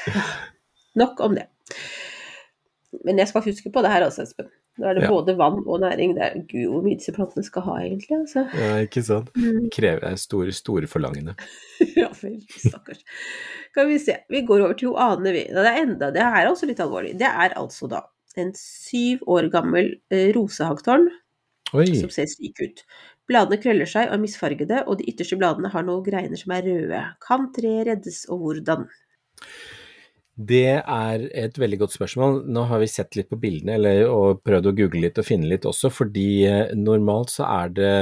Nok 1.01 1.19
om 1.25 1.36
det. 1.38 1.47
Men 3.05 3.19
jeg 3.21 3.29
skal 3.29 3.43
huske 3.45 3.71
på 3.73 3.84
det 3.86 3.91
her 3.91 4.05
også, 4.08 4.23
Espen. 4.25 4.47
Nå 4.78 4.90
er 4.90 4.98
det 4.98 5.04
Ja. 5.06 5.10
både 5.14 5.36
vann 5.40 5.62
og 5.66 5.80
næring. 5.80 6.16
Det 6.18 6.24
er 6.26 6.34
gud 6.50 6.66
hvor 6.74 6.84
mye 6.84 6.98
disse 7.00 7.14
plantene 7.16 7.44
skal 7.48 7.64
ha, 7.64 7.76
egentlig. 7.86 8.18
Altså. 8.18 8.44
Ja, 8.60 8.82
ikke 8.84 9.04
sant? 9.08 9.30
Det 9.36 9.70
Krever 9.76 10.16
store, 10.20 10.52
store 10.56 10.88
forlangende. 10.92 11.36
Ja 11.96 12.10
vel, 12.22 12.42
stakkars. 12.60 13.00
Skal 13.72 13.88
vi 13.88 13.98
se. 14.00 14.18
Vi 14.32 14.42
går 14.48 14.66
over 14.66 14.74
til 14.76 14.90
jo 14.90 14.98
Ane, 15.00 15.32
vi. 15.36 15.46
Det 15.48 15.64
er 15.68 15.82
enda, 15.84 16.12
det 16.12 16.24
her 16.24 16.42
er 16.46 16.52
også 16.52 16.68
litt 16.68 16.80
alvorlig. 16.84 17.16
Det 17.20 17.28
er 17.28 17.56
altså 17.56 17.88
da 17.92 18.04
en 18.40 18.52
syv 18.60 19.24
år 19.32 19.48
gammel 19.52 19.94
eh, 20.12 20.36
som 20.36 22.10
ser 22.12 22.28
syk 22.30 22.60
ut. 22.62 22.84
Bladene 23.28 23.58
krøller 23.62 23.90
seg 23.90 24.10
og 24.10 24.18
er 24.18 24.22
misfargede, 24.22 24.84
og 24.86 25.00
de 25.00 25.08
ytterste 25.10 25.38
bladene 25.40 25.72
har 25.74 25.84
noen 25.88 26.04
greiner 26.06 26.38
som 26.40 26.52
er 26.56 26.68
røde. 26.68 27.02
Kan 27.26 27.48
treet 27.56 27.88
reddes, 27.90 28.26
og 28.30 28.44
hvordan? 28.44 28.86
Det 30.36 30.82
er 30.84 31.26
et 31.32 31.58
veldig 31.58 31.78
godt 31.86 31.95
spørsmål. 31.95 32.41
Nå 32.52 32.65
har 32.67 32.82
vi 32.82 32.91
sett 32.91 33.15
litt 33.15 33.30
på 33.32 33.39
bildene 33.39 33.78
eller, 33.78 34.02
og 34.12 34.41
prøvd 34.43 34.71
å 34.71 34.76
google 34.76 35.06
litt 35.08 35.19
og 35.21 35.28
finne 35.28 35.48
litt 35.48 35.67
også, 35.67 35.91
fordi 35.93 36.30
eh, 36.50 36.74
normalt 36.76 37.32
så 37.32 37.48
er 37.48 37.76
det 37.76 37.93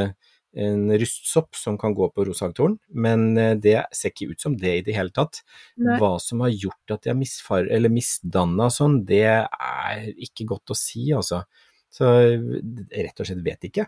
en 0.64 0.86
rustsopp 1.02 1.58
som 1.58 1.78
kan 1.82 1.96
gå 1.98 2.08
på 2.14 2.26
rosehagtorn, 2.28 2.78
men 2.94 3.38
eh, 3.38 3.54
det 3.58 3.78
ser 3.94 4.14
ikke 4.14 4.34
ut 4.34 4.46
som 4.46 4.58
det 4.58 4.74
i 4.80 4.86
det 4.86 4.98
hele 4.98 5.14
tatt. 5.14 5.44
Nei. 5.78 6.00
Hva 6.02 6.16
som 6.22 6.42
har 6.46 6.54
gjort 6.54 6.96
at 6.96 7.06
de 7.06 7.14
har 7.14 7.90
misdanna 7.94 8.70
sånn, 8.74 9.04
det 9.10 9.26
er 9.30 10.10
ikke 10.14 10.50
godt 10.56 10.74
å 10.74 10.78
si, 10.78 11.12
altså. 11.14 11.44
Så 11.94 12.10
rett 12.10 13.22
og 13.22 13.28
slett 13.30 13.46
vet 13.46 13.70
ikke. 13.70 13.86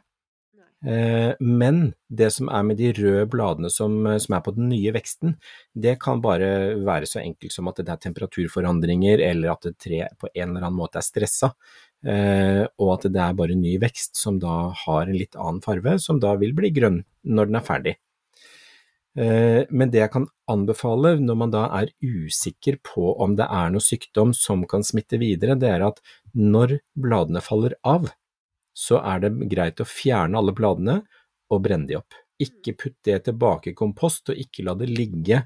Eh, 0.85 1.33
Men 1.39 1.95
det 2.09 2.27
som 2.35 2.49
er 2.53 2.63
med 2.63 2.77
de 2.77 2.91
røde 2.93 3.25
bladene 3.31 3.71
som, 3.73 3.97
som 4.21 4.35
er 4.37 4.43
på 4.45 4.53
den 4.55 4.69
nye 4.69 4.93
veksten, 4.93 5.33
det 5.73 5.95
kan 6.03 6.21
bare 6.21 6.75
være 6.85 7.09
så 7.09 7.23
enkelt 7.23 7.55
som 7.55 7.71
at 7.71 7.81
det 7.81 7.89
er 7.89 8.03
temperaturforandringer, 8.05 9.23
eller 9.31 9.55
at 9.55 9.65
et 9.71 9.79
tre 9.81 10.03
på 10.21 10.29
en 10.33 10.51
eller 10.51 10.67
annen 10.67 10.77
måte 10.77 11.01
er 11.01 11.07
stressa, 11.07 11.53
eh, 12.05 12.63
og 12.77 12.95
at 12.99 13.09
det 13.09 13.21
er 13.21 13.37
bare 13.37 13.57
ny 13.57 13.77
vekst 13.81 14.19
som 14.21 14.37
da 14.39 14.69
har 14.85 15.07
en 15.07 15.17
litt 15.17 15.35
annen 15.35 15.63
farve, 15.65 15.97
som 15.99 16.21
da 16.21 16.35
vil 16.37 16.53
bli 16.57 16.69
grønn 16.75 17.01
når 17.25 17.49
den 17.49 17.61
er 17.61 17.65
ferdig. 17.65 17.95
Eh, 19.17 19.63
Men 19.71 19.89
det 19.89 20.03
jeg 20.03 20.11
kan 20.11 20.27
anbefale 20.51 21.15
når 21.23 21.37
man 21.39 21.53
da 21.53 21.63
er 21.79 21.89
usikker 22.03 22.77
på 22.83 23.15
om 23.23 23.33
det 23.39 23.47
er 23.49 23.71
noe 23.71 23.81
sykdom 23.81 24.35
som 24.35 24.65
kan 24.69 24.83
smitte 24.83 25.17
videre, 25.17 25.55
det 25.57 25.71
er 25.71 25.87
at 25.87 26.01
når 26.35 26.77
bladene 26.99 27.41
faller 27.41 27.73
av, 27.87 28.11
så 28.75 28.99
er 28.99 29.23
det 29.23 29.31
greit 29.51 29.79
å 29.79 29.87
fjerne 29.87 30.39
alle 30.39 30.53
bladene 30.55 30.99
og 31.53 31.63
brenne 31.63 31.87
de 31.89 31.97
opp. 31.99 32.17
Ikke 32.41 32.75
putt 32.75 32.97
det 33.07 33.21
tilbake 33.29 33.71
i 33.71 33.77
kompost, 33.77 34.33
og 34.33 34.39
ikke 34.39 34.65
la 34.67 34.75
det 34.75 34.89
ligge 34.91 35.37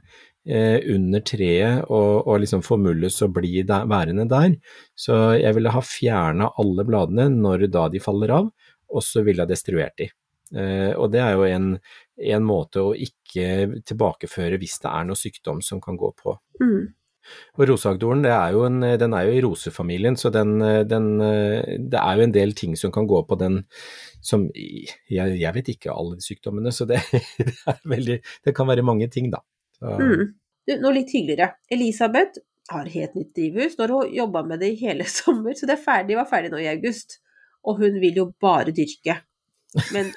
eh, 0.49 0.79
under 0.89 1.21
treet 1.21 1.85
og, 1.85 2.25
og 2.25 2.39
liksom 2.41 2.63
formulles 2.65 3.19
og 3.25 3.35
bli 3.37 3.61
der, 3.61 3.85
værende 3.89 4.25
der. 4.29 4.55
Så 4.97 5.19
jeg 5.37 5.53
ville 5.57 5.75
ha 5.75 5.83
fjerna 5.85 6.49
alle 6.61 6.85
bladene 6.87 7.29
når 7.35 7.67
da 7.69 7.85
de 7.93 8.01
faller 8.01 8.33
av, 8.39 8.49
og 8.89 9.05
så 9.05 9.21
ville 9.25 9.45
jeg 9.45 9.53
destruert 9.53 9.99
de. 10.01 10.09
Eh, 10.57 10.91
og 10.97 11.11
det 11.13 11.21
er 11.21 11.35
jo 11.37 11.45
en, 11.45 11.73
en 12.33 12.45
måte 12.45 12.81
å 12.81 12.95
ikke 12.97 13.81
tilbakeføre 13.85 14.57
hvis 14.57 14.79
det 14.81 14.89
er 14.89 15.05
noe 15.05 15.19
sykdom 15.19 15.61
som 15.65 15.81
kan 15.83 15.99
gå 15.99 16.09
på. 16.17 16.33
Mm. 16.63 16.87
Og 17.57 17.65
rosehagdoren 17.69 18.23
det 18.25 18.33
er 18.35 18.55
jo 18.55 18.65
en, 18.67 18.81
den 19.01 19.15
er 19.17 19.27
jo 19.27 19.37
i 19.37 19.43
rosefamilien, 19.45 20.17
så 20.19 20.31
den, 20.33 20.57
den, 20.89 21.09
det 21.91 22.01
er 22.01 22.19
jo 22.19 22.25
en 22.27 22.35
del 22.35 22.53
ting 22.57 22.75
som 22.79 22.93
kan 22.95 23.07
gå 23.09 23.23
på 23.29 23.37
den 23.39 23.63
som 24.21 24.49
Jeg, 24.51 25.37
jeg 25.39 25.55
vet 25.55 25.69
ikke 25.71 25.93
alle 25.95 26.19
sykdommene, 26.23 26.73
så 26.75 26.87
det, 26.89 26.99
det, 27.39 27.77
veldig, 27.87 28.19
det 28.45 28.55
kan 28.55 28.67
være 28.67 28.85
mange 28.85 29.07
ting, 29.11 29.31
da. 29.31 29.41
Mm. 29.79 30.35
Du, 30.69 30.89
litt 30.91 31.13
hyggeligere. 31.13 31.53
Elisabeth 31.71 32.41
har 32.69 32.91
helt 32.93 33.15
nytt 33.17 33.31
drivhus. 33.35 33.77
Nå 33.77 33.87
har 33.87 33.95
hun 33.95 34.13
jobba 34.13 34.43
med 34.45 34.61
det 34.63 34.73
i 34.73 34.79
hele 34.83 35.07
sommer, 35.19 35.55
så 35.57 35.69
det 35.69 35.77
er 35.77 35.85
ferdig, 35.85 36.19
var 36.19 36.29
ferdig 36.29 36.53
nå 36.53 36.61
i 36.61 36.69
august. 36.71 37.19
Og 37.67 37.81
hun 37.81 37.99
vil 38.01 38.21
jo 38.21 38.29
bare 38.41 38.75
dyrke. 38.75 39.19
Men 39.93 40.07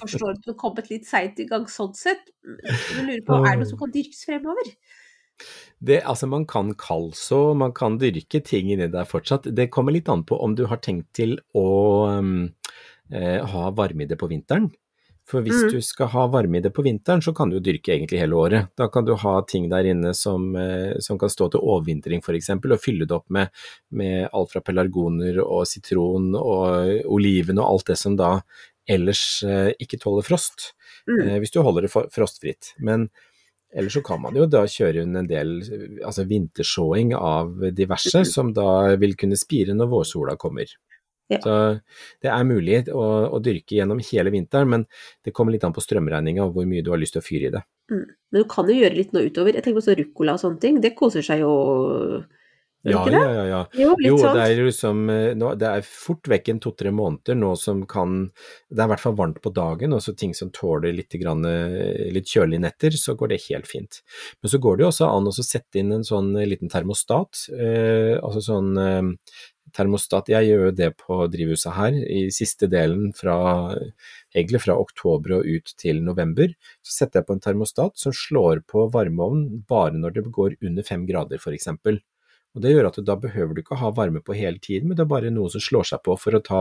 forstår 0.00 0.30
at 0.30 0.44
hun 0.46 0.54
har 0.54 0.60
kommet 0.60 0.86
litt 0.88 1.08
seint 1.08 1.40
i 1.42 1.48
gang 1.48 1.66
sånn 1.68 1.92
sett. 1.96 2.22
Hun 2.44 3.08
lurer 3.08 3.24
på, 3.26 3.40
er 3.42 3.50
det 3.50 3.58
noe 3.60 3.68
som 3.68 3.80
kan 3.80 3.92
dyrkes 3.92 4.22
fremover? 4.28 4.70
Det, 5.84 6.00
altså 6.06 6.28
man 6.30 6.46
kan 6.46 6.72
kalså, 6.74 7.54
man 7.58 7.72
kan 7.76 7.98
dyrke 8.00 8.40
ting 8.44 8.70
inni 8.72 8.86
der 8.92 9.04
fortsatt. 9.04 9.50
Det 9.54 9.70
kommer 9.74 9.92
litt 9.92 10.08
an 10.08 10.22
på 10.24 10.38
om 10.40 10.54
du 10.56 10.64
har 10.70 10.78
tenkt 10.78 11.10
til 11.18 11.38
å 11.54 11.66
um, 12.18 12.52
eh, 13.12 13.40
ha 13.44 13.70
varme 13.76 14.04
i 14.06 14.06
det 14.08 14.16
på 14.20 14.30
vinteren. 14.30 14.70
For 15.26 15.40
hvis 15.40 15.56
Mm. 15.64 15.70
du 15.72 15.80
skal 15.80 16.08
ha 16.12 16.26
varme 16.28 16.58
i 16.58 16.60
det 16.60 16.70
på 16.76 16.82
vinteren, 16.84 17.22
så 17.24 17.32
kan 17.34 17.48
du 17.48 17.58
dyrke 17.58 17.94
egentlig 17.96 18.18
hele 18.20 18.36
året. 18.36 18.68
Da 18.76 18.88
kan 18.88 19.04
du 19.06 19.14
ha 19.16 19.40
ting 19.42 19.70
der 19.70 19.84
inne 19.88 20.14
som, 20.14 20.54
eh, 20.56 20.98
som 21.00 21.18
kan 21.18 21.28
stå 21.32 21.50
til 21.50 21.60
overvintring 21.64 22.20
f.eks., 22.20 22.50
og 22.50 22.80
fylle 22.80 23.06
det 23.08 23.16
opp 23.16 23.30
med, 23.30 23.48
med 23.90 24.28
alt 24.34 24.52
fra 24.52 24.60
pelargoner 24.60 25.40
og 25.42 25.64
sitron 25.66 26.34
og 26.36 27.04
oliven 27.08 27.58
og 27.58 27.70
alt 27.70 27.86
det 27.86 27.96
som 27.98 28.16
da 28.16 28.42
ellers 28.86 29.42
eh, 29.44 29.72
ikke 29.80 29.98
tåler 29.98 30.22
frost, 30.22 30.74
Mm. 31.08 31.20
eh, 31.28 31.38
hvis 31.40 31.52
du 31.52 31.62
holder 31.62 31.82
det 31.82 31.90
frostfritt. 32.12 32.74
Men 32.78 33.08
Ellers 33.74 33.96
så 33.96 34.02
kan 34.06 34.20
man 34.22 34.36
jo 34.38 34.46
da 34.46 34.62
kjøre 34.70 35.02
hun 35.02 35.16
en 35.18 35.26
del 35.26 35.56
altså 36.06 36.24
vintershowing 36.30 37.14
av 37.18 37.56
diverse, 37.74 38.20
Mhm. 38.20 38.26
som 38.30 38.52
da 38.54 38.94
vil 38.96 39.16
kunne 39.16 39.36
spire 39.36 39.74
når 39.74 39.88
vårsola 39.90 40.36
kommer. 40.38 40.66
Ja. 41.30 41.38
Så 41.40 41.80
det 42.22 42.30
er 42.30 42.44
mulig 42.44 42.84
å, 42.92 43.32
å 43.32 43.40
dyrke 43.42 43.74
gjennom 43.80 43.98
hele 43.98 44.30
vinteren, 44.30 44.68
men 44.68 44.86
det 45.24 45.32
kommer 45.32 45.52
litt 45.52 45.64
an 45.64 45.72
på 45.72 45.80
strømregninga 45.82 46.44
og 46.44 46.52
hvor 46.54 46.66
mye 46.68 46.84
du 46.84 46.90
har 46.92 46.98
lyst 47.00 47.14
til 47.16 47.22
å 47.22 47.26
fyre 47.26 47.48
i 47.48 47.50
det. 47.50 47.62
Mm. 47.90 48.04
Men 48.30 48.42
du 48.42 48.48
kan 48.48 48.68
jo 48.68 48.74
gjøre 48.76 48.96
litt 48.96 49.12
nå 49.12 49.24
utover. 49.26 49.54
Jeg 49.54 49.64
tenker 49.64 49.80
på 49.80 49.86
sånn 49.88 49.98
ruccola 49.98 50.34
og 50.36 50.40
sånne 50.44 50.60
ting. 50.60 50.80
Det 50.80 50.94
koser 50.94 51.22
seg 51.24 51.40
jo 51.40 51.54
Ja, 52.84 53.02
ja, 53.08 53.20
ja. 53.32 53.44
ja. 53.48 53.60
Jo, 53.80 53.94
Jo, 54.04 54.18
sånn. 54.20 54.36
det 54.36 54.44
er 54.44 54.58
liksom 54.66 54.98
eh, 55.12 55.30
nå, 55.38 55.54
Det 55.56 55.70
er 55.70 55.86
fort 55.88 56.28
vekk 56.28 56.50
en 56.52 56.60
to-tre 56.60 56.92
måneder 56.92 57.38
nå 57.38 57.54
som 57.56 57.80
kan 57.88 58.26
Det 58.28 58.76
er 58.76 58.84
i 58.84 58.92
hvert 58.92 59.04
fall 59.04 59.16
varmt 59.16 59.40
på 59.44 59.52
dagen, 59.56 59.96
og 59.96 60.02
så 60.04 60.12
ting 60.16 60.34
som 60.36 60.52
tåler 60.52 60.92
litt, 60.92 61.16
grann, 61.20 61.46
eh, 61.48 62.10
litt 62.12 62.28
kjølige 62.28 62.66
netter, 62.66 62.98
så 63.00 63.16
går 63.16 63.32
det 63.32 63.42
helt 63.48 63.70
fint. 63.70 64.02
Men 64.42 64.52
så 64.52 64.60
går 64.60 64.76
det 64.76 64.84
jo 64.84 64.92
også 64.92 65.08
an 65.08 65.32
å 65.32 65.34
sette 65.38 65.80
inn 65.80 65.96
en 65.96 66.04
sånn 66.04 66.34
eh, 66.36 66.48
liten 66.50 66.72
termostat. 66.72 67.46
Eh, 67.56 68.14
altså 68.20 68.44
sånn 68.44 68.76
eh, 68.80 69.02
termostat 69.74 70.28
Jeg 70.30 70.50
gjør 70.50 70.68
jo 70.68 70.76
det 70.76 70.90
på 71.00 71.18
drivhuset 71.32 71.74
her, 71.74 71.96
i 71.96 72.28
siste 72.34 72.68
delen 72.70 73.14
fra 73.16 73.36
egentlig 74.34 74.60
fra 74.64 74.76
oktober 74.78 75.38
og 75.38 75.48
ut 75.48 75.72
til 75.80 76.02
november. 76.04 76.52
Så 76.84 76.98
setter 77.00 77.22
jeg 77.22 77.30
på 77.30 77.38
en 77.38 77.44
termostat 77.48 77.96
som 77.98 78.14
slår 78.14 78.64
på 78.70 78.88
varmeovnen 78.92 79.64
bare 79.68 79.96
når 79.96 80.18
det 80.18 80.28
går 80.34 80.58
under 80.60 80.86
fem 80.86 81.06
grader, 81.08 81.40
f.eks. 81.40 81.70
Og 82.54 82.62
Det 82.62 82.70
gjør 82.70 82.88
at 82.90 82.98
da 83.02 83.16
behøver 83.18 83.54
du 83.54 83.62
ikke 83.64 83.78
ha 83.80 83.90
varme 83.94 84.22
på 84.22 84.36
hele 84.38 84.60
tiden, 84.62 84.88
men 84.88 84.96
det 84.98 85.04
er 85.04 85.10
bare 85.10 85.30
noe 85.34 85.50
som 85.50 85.62
slår 85.62 85.88
seg 85.90 86.02
på 86.06 86.14
for 86.20 86.38
å 86.38 86.42
ta, 86.44 86.60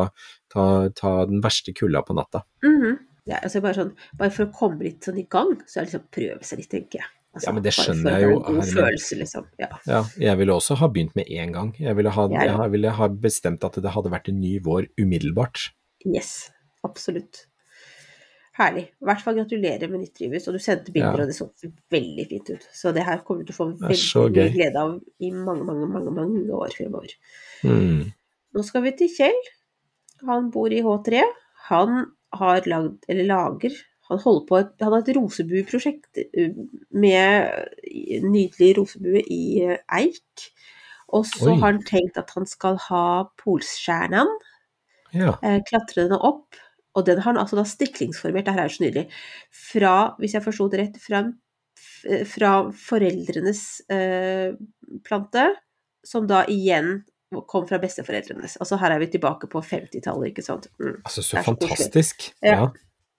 ta, 0.54 0.64
ta 0.98 1.12
den 1.30 1.44
verste 1.44 1.74
kulda 1.78 2.02
på 2.06 2.16
natta. 2.18 2.44
Mhm. 2.66 3.00
Ja, 3.30 3.38
altså 3.40 3.62
bare, 3.64 3.78
sånn, 3.78 3.92
bare 4.20 4.34
for 4.36 4.50
å 4.50 4.52
komme 4.52 4.84
litt 4.84 5.06
sånn 5.06 5.22
i 5.22 5.28
gang, 5.32 5.54
så 5.64 5.80
er 5.80 5.86
det 5.86 5.94
liksom 5.94 6.08
prøve 6.12 6.44
seg 6.44 6.60
litt, 6.60 6.70
tenker 6.74 7.00
jeg. 7.00 7.12
Altså, 7.34 7.48
Ja, 7.48 7.54
men 7.56 7.64
det 7.64 7.72
skjønner 7.74 8.18
jeg 8.20 8.26
jo, 8.28 8.34
En 8.36 8.58
god 8.60 8.68
følelse, 8.68 9.18
liksom. 9.18 9.46
Ja. 9.62 9.70
Ja, 9.88 10.02
jeg 10.22 10.38
ville 10.42 10.54
også 10.54 10.76
ha 10.82 10.90
begynt 10.92 11.16
med 11.16 11.32
en 11.32 11.54
gang. 11.56 11.72
Jeg 11.80 11.96
ville 11.98 12.12
ha, 12.14 12.28
jeg 12.30 12.74
ville 12.76 12.92
ha 13.00 13.08
bestemt 13.08 13.64
at 13.64 13.80
det 13.82 13.94
hadde 13.96 14.12
vært 14.14 14.28
en 14.30 14.42
ny 14.42 14.60
vår 14.60 14.90
umiddelbart. 15.00 15.72
Yes, 16.06 16.52
absolutt. 16.84 17.46
Herlig. 18.54 18.84
I 19.02 19.06
hvert 19.08 19.22
fall 19.26 19.38
gratulerer 19.40 19.90
med 19.90 20.04
nytt 20.04 20.18
drivhus, 20.20 20.48
og 20.48 20.54
du 20.54 20.62
sendte 20.62 20.92
bilder, 20.94 21.18
Ja. 21.18 21.24
og 21.24 21.30
det 21.32 21.36
så 21.36 21.48
veldig 21.90 22.26
fint 22.30 22.50
ut. 22.54 22.68
Så 22.74 22.92
det 22.94 23.04
her 23.08 23.24
kommer 23.26 23.42
du 23.44 23.52
til 23.52 23.56
å 23.56 23.62
få 23.64 23.70
veldig 23.80 24.34
mye 24.36 24.50
glede 24.54 24.78
av 24.84 24.92
i 25.20 25.32
mange, 25.32 25.64
mange, 25.66 25.88
mange, 25.90 26.12
mange 26.14 26.44
år 26.54 26.70
fremover. 26.78 27.16
Mm. 27.66 28.12
Nå 28.54 28.64
skal 28.68 28.84
vi 28.86 28.92
til 29.00 29.10
Kjell. 29.10 29.42
Han 30.28 30.52
bor 30.54 30.70
i 30.72 30.84
H3. 30.86 31.24
Han 31.70 32.06
har 32.34 32.62
lagd, 32.70 33.00
eller 33.10 33.26
lager, 33.26 33.74
han 34.10 34.20
holder 34.20 34.46
på 34.50 34.58
et, 34.60 34.72
han 34.82 34.92
har 34.94 35.02
et 35.02 35.16
rosebueprosjekt 35.16 36.18
eh, 36.36 36.54
med 36.92 38.24
nydelig 38.24 38.78
rosebue 38.78 39.22
i 39.32 39.64
eh, 39.66 39.78
eik. 39.98 40.50
Og 41.14 41.26
så 41.30 41.54
har 41.56 41.72
han 41.72 41.82
tenkt 41.88 42.18
at 42.18 42.30
han 42.36 42.46
skal 42.50 42.78
ha 42.90 43.06
polsstjernen, 43.42 44.30
Ja. 45.14 45.36
eh, 45.42 45.60
klatre 45.70 46.08
den 46.10 46.18
opp. 46.20 46.56
Og 46.94 47.06
den 47.08 47.22
har 47.22 47.32
han 47.32 47.42
altså 47.42 47.58
da 47.58 47.66
stiklingsformert, 47.68 48.46
det 48.46 48.54
her 48.54 48.66
er 48.66 48.70
jo 48.70 48.76
så 48.76 48.84
nydelig, 48.86 49.06
fra, 49.72 49.94
hvis 50.22 50.36
jeg 50.38 50.46
forsto 50.46 50.68
det 50.70 50.82
rett, 50.82 51.00
fra, 51.02 51.24
fra 52.30 52.52
foreldrenes 52.78 53.64
eh, 53.94 54.54
plante, 55.08 55.48
som 56.06 56.28
da 56.30 56.44
igjen 56.52 57.00
kom 57.50 57.66
fra 57.66 57.80
besteforeldrenes. 57.82 58.60
Altså 58.62 58.78
her 58.78 58.94
er 58.94 59.02
vi 59.02 59.10
tilbake 59.16 59.50
på 59.50 59.62
50-tallet, 59.66 60.30
ikke 60.30 60.46
sant. 60.46 60.68
Mm. 60.78 61.00
Altså, 61.02 61.22
så 61.22 61.38
så 61.40 61.46
fantastisk. 61.48 62.30
Ja. 62.46 62.58
Ja. 62.60 62.68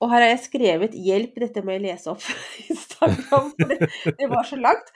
Og 0.02 0.10
her 0.10 0.20
har 0.20 0.32
jeg 0.34 0.42
skrevet 0.44 0.96
'hjelp, 0.98 1.36
dette 1.40 1.62
må 1.64 1.76
jeg 1.76 1.84
lese 1.86 2.10
opp 2.12 2.24
Instagram', 2.72 3.52
for 3.56 3.70
det, 3.70 3.90
det 4.18 4.28
var 4.30 4.44
så 4.46 4.58
langt. 4.60 4.90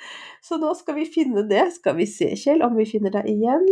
Så 0.44 0.58
nå 0.60 0.74
skal 0.76 0.98
vi 0.98 1.06
finne 1.14 1.46
det. 1.48 1.64
Skal 1.78 1.96
vi 1.96 2.06
se, 2.06 2.34
Kjell, 2.36 2.62
om 2.66 2.76
vi 2.76 2.86
finner 2.88 3.14
deg 3.14 3.30
igjen. 3.30 3.64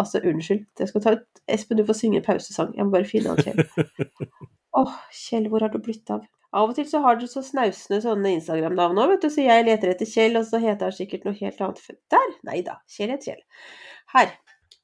Altså, 0.00 0.20
unnskyld. 0.26 0.64
Jeg 0.80 0.90
skal 0.90 1.02
ta 1.04 1.14
et, 1.14 1.42
Espen, 1.54 1.78
du 1.78 1.86
får 1.86 1.98
synge 2.00 2.20
en 2.20 2.26
pausesang. 2.26 2.72
Jeg 2.76 2.86
må 2.86 2.94
bare 2.94 3.08
finne 3.08 3.34
han, 3.34 3.42
Kjell. 3.44 4.22
Åh, 4.80 4.94
Kjell, 5.14 5.50
hvor 5.52 5.62
har 5.62 5.70
du 5.70 5.78
blitt 5.82 6.10
av? 6.10 6.24
Av 6.54 6.70
og 6.70 6.76
til 6.76 6.86
så 6.86 7.00
har 7.02 7.18
du 7.18 7.26
så 7.30 7.42
snausende 7.42 7.98
sånne 8.02 8.36
Instagram-navn 8.36 8.98
òg, 9.02 9.14
vet 9.14 9.24
du, 9.26 9.30
så 9.34 9.42
jeg 9.42 9.66
leter 9.66 9.90
etter 9.90 10.06
Kjell, 10.06 10.38
og 10.38 10.46
så 10.46 10.60
heter 10.62 10.86
han 10.86 10.94
sikkert 10.94 11.26
noe 11.26 11.34
helt 11.38 11.62
annet. 11.66 12.00
Der! 12.14 12.34
Nei 12.46 12.60
da. 12.66 12.76
Kjell 12.90 13.14
heter 13.14 13.32
Kjell. 13.32 13.70
Her. 14.14 14.34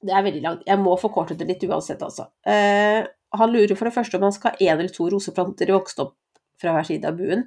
Det 0.01 0.15
er 0.17 0.25
veldig 0.25 0.43
langt. 0.47 0.63
Jeg 0.67 0.81
må 0.81 0.95
forkorte 0.99 1.37
det 1.39 1.47
litt 1.47 1.67
uansett, 1.69 2.03
altså. 2.03 2.31
Eh, 2.49 3.03
han 3.37 3.53
lurer 3.53 3.77
for 3.77 3.87
det 3.87 3.95
første 3.95 4.19
om 4.19 4.27
han 4.27 4.35
skal 4.35 4.55
ha 4.55 4.65
én 4.65 4.79
eller 4.79 4.95
to 4.95 5.11
roseplanter 5.13 5.71
vokst 5.75 6.01
opp 6.03 6.17
fra 6.61 6.73
hver 6.75 6.89
side 6.89 7.07
av 7.07 7.19
buen. 7.19 7.45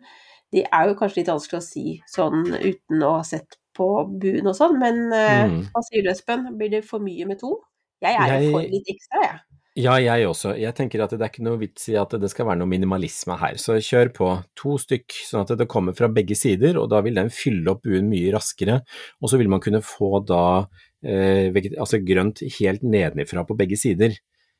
Det 0.53 0.67
er 0.67 0.87
jo 0.87 0.95
kanskje 0.99 1.21
litt 1.21 1.31
vanskelig 1.33 1.59
å 1.59 1.65
si 1.65 1.85
sånn 2.13 2.45
uten 2.53 3.03
å 3.03 3.15
ha 3.17 3.23
sett 3.27 3.57
på 3.75 3.87
buen 4.21 4.47
og 4.47 4.55
sånn, 4.55 4.77
men 4.79 5.11
eh, 5.13 5.47
Mm. 5.49 5.61
hva 5.73 5.81
sier 5.87 6.03
du, 6.03 6.09
Espen? 6.11 6.45
Blir 6.57 6.69
det 6.71 6.85
for 6.85 6.99
mye 6.99 7.25
med 7.27 7.39
to? 7.39 7.57
Jeg 8.03 8.15
er 8.19 8.41
jo 8.43 8.51
for 8.51 8.61
litt 8.67 8.87
ekstra, 8.91 9.21
jeg. 9.23 9.39
Ja, 9.75 9.95
jeg 9.97 10.27
også. 10.27 10.51
Jeg 10.59 10.75
tenker 10.77 11.01
at 11.01 11.09
det 11.09 11.21
er 11.21 11.29
ikke 11.31 11.41
noe 11.47 11.57
vits 11.57 11.87
i 11.89 11.95
at 11.97 12.11
det 12.21 12.29
skal 12.29 12.45
være 12.45 12.59
noe 12.59 12.69
minimalisme 12.69 13.33
her, 13.39 13.55
så 13.57 13.79
kjør 13.81 14.11
på 14.13 14.27
to 14.55 14.75
stykk, 14.77 15.15
sånn 15.25 15.41
at 15.49 15.57
det 15.57 15.67
kommer 15.67 15.95
fra 15.97 16.07
begge 16.13 16.35
sider, 16.37 16.77
og 16.77 16.91
da 16.91 16.99
vil 17.01 17.15
den 17.17 17.31
fylle 17.33 17.71
opp 17.71 17.81
buen 17.81 18.05
mye 18.11 18.31
raskere, 18.35 18.81
og 19.21 19.29
så 19.31 19.39
vil 19.41 19.49
man 19.49 19.59
kunne 19.63 19.81
få 19.81 20.19
da 20.27 20.67
eh, 21.03 21.49
altså 21.79 21.97
grønt 22.05 22.43
helt 22.59 22.83
nedenifra 22.85 23.43
på 23.47 23.57
begge 23.57 23.75
sider. 23.79 24.13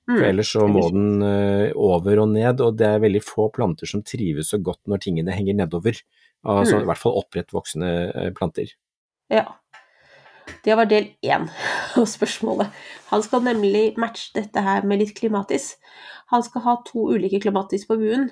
For 0.05 0.19
Mm. 0.19 0.29
ellers 0.31 0.49
så 0.51 0.65
må 0.67 0.89
den 0.91 1.21
eh, 1.23 1.71
over 1.75 2.19
og 2.19 2.29
ned, 2.33 2.59
og 2.59 2.75
det 2.75 2.87
er 2.87 2.99
veldig 2.99 3.21
få 3.23 3.51
planter 3.53 3.85
som 3.87 4.01
trives 4.03 4.49
så 4.51 4.57
godt 4.61 4.81
når 4.87 4.99
tingene 4.99 5.31
henger 5.31 5.55
nedover. 5.55 5.93
Altså, 6.43 6.75
Mm. 6.75 6.81
I 6.81 6.85
hvert 6.89 6.97
fall 6.97 7.21
opprettvoksende 7.21 8.15
eh, 8.15 8.31
planter. 8.35 8.67
Ja. 9.33 9.47
Det 10.63 10.75
var 10.75 10.87
del 10.91 11.09
én 11.23 11.47
av 11.97 12.05
spørsmålet. 12.07 12.71
Han 13.11 13.23
skal 13.23 13.43
nemlig 13.45 13.93
matche 13.99 14.31
dette 14.35 14.61
her 14.63 14.85
med 14.87 15.01
litt 15.01 15.15
klimatis. 15.17 15.73
Han 16.31 16.43
skal 16.45 16.63
ha 16.65 16.77
to 16.87 17.07
ulike 17.13 17.39
klimatis 17.43 17.85
på 17.87 17.97
buen, 17.99 18.29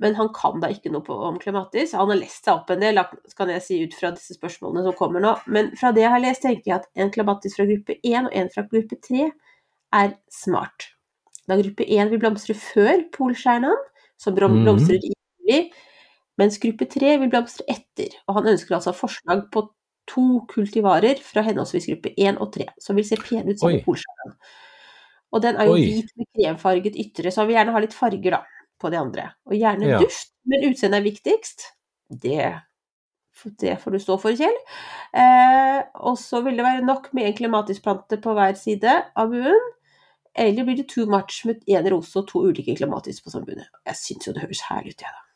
men 0.00 0.14
han 0.16 0.30
kan 0.34 0.60
da 0.62 0.70
ikke 0.72 0.90
noe 0.92 1.04
på, 1.04 1.14
om 1.14 1.38
klimatis. 1.42 1.92
Han 1.98 2.08
har 2.12 2.20
lest 2.22 2.46
seg 2.46 2.54
opp 2.54 2.70
en 2.72 2.80
del, 2.82 3.00
kan 3.36 3.50
jeg 3.52 3.64
si, 3.64 3.80
ut 3.84 3.96
fra 3.98 4.12
disse 4.16 4.36
spørsmålene 4.38 4.86
som 4.86 4.96
kommer 4.98 5.22
nå. 5.24 5.34
Men 5.46 5.72
fra 5.78 5.90
det 5.96 6.04
jeg 6.06 6.14
har 6.14 6.22
lest, 6.24 6.42
tenker 6.46 6.70
jeg 6.70 6.78
at 6.78 6.88
en 6.96 7.12
klimatis 7.14 7.56
fra 7.58 7.66
gruppe 7.68 7.98
1 8.00 8.30
og 8.30 8.36
en 8.40 8.52
fra 8.54 8.64
gruppe 8.70 8.98
3 9.08 9.26
er 10.00 10.14
smart. 10.32 10.88
Da 11.50 11.58
gruppe 11.60 11.84
1 11.86 12.12
vil 12.12 12.22
blomstre 12.22 12.54
før 12.56 13.04
polstjernen, 13.16 13.76
som 14.20 14.34
blomstrer 14.36 14.60
Mhm. 14.60 14.64
blomstrer 14.64 15.04
i 15.04 15.12
juli, 15.12 15.60
mens 16.38 16.58
gruppe 16.62 16.86
3 16.88 17.18
vil 17.20 17.30
blomstre 17.32 17.64
etter. 17.68 18.16
Og 18.28 18.34
han 18.40 18.48
ønsker 18.54 18.76
altså 18.76 18.94
forslag 18.96 19.50
på 19.52 19.68
to 20.10 20.24
kultivarer 20.50 21.20
fra 21.24 21.44
henholdsvis 21.46 21.86
gruppe 21.92 22.12
1 22.18 22.40
og 22.42 22.50
3, 22.56 22.66
som 22.82 22.98
vil 22.98 23.06
se 23.06 23.18
pene 23.20 23.54
ut 23.54 23.60
som 23.62 23.70
Oi. 23.70 23.80
polstjernen. 23.86 24.34
Og 25.30 25.42
den 25.44 25.58
er 25.62 25.68
jo 25.68 25.76
Oi. 25.76 25.84
hvit 25.86 26.10
med 26.18 26.26
kremfarget 26.34 26.96
ytre, 26.98 27.30
så 27.30 27.42
han 27.44 27.50
vil 27.50 27.56
gjerne 27.60 27.74
ha 27.76 27.82
litt 27.84 27.94
farger 27.94 28.34
da, 28.34 28.40
på 28.80 28.90
de 28.90 28.98
andre. 28.98 29.28
Og 29.46 29.54
gjerne 29.54 29.92
Ja. 29.92 30.00
duft, 30.02 30.32
men 30.50 30.66
utseende 30.70 30.98
er 30.98 31.06
viktigst. 31.06 31.68
Det, 32.10 32.40
det 33.62 33.76
får 33.78 33.94
du 33.94 33.98
stå 34.02 34.16
for, 34.20 34.34
Kjell. 34.34 34.56
Eh, 35.14 35.82
og 36.02 36.18
så 36.18 36.42
vil 36.42 36.58
det 36.58 36.66
være 36.66 36.82
nok 36.84 37.12
med 37.14 37.28
en 37.30 37.36
klimatisplante 37.38 38.18
på 38.20 38.34
hver 38.34 38.56
side 38.58 38.96
av 39.14 39.30
buen. 39.30 39.70
Eller 40.34 40.64
blir 40.66 40.76
det 40.76 40.88
too 40.90 41.06
much 41.10 41.44
med 41.46 41.62
én 41.68 41.86
rose 41.90 42.16
og 42.18 42.26
to 42.30 42.42
ulike 42.46 42.74
klimatis 42.78 43.22
på 43.22 43.30
samme 43.30 43.46
buen? 43.46 43.64
Jeg 43.86 43.98
syns 43.98 44.26
jo 44.26 44.32
det 44.34 44.42
høres 44.42 44.66
herlig 44.68 44.94
ut, 44.96 45.02
jeg, 45.06 45.14
da. 45.14 45.29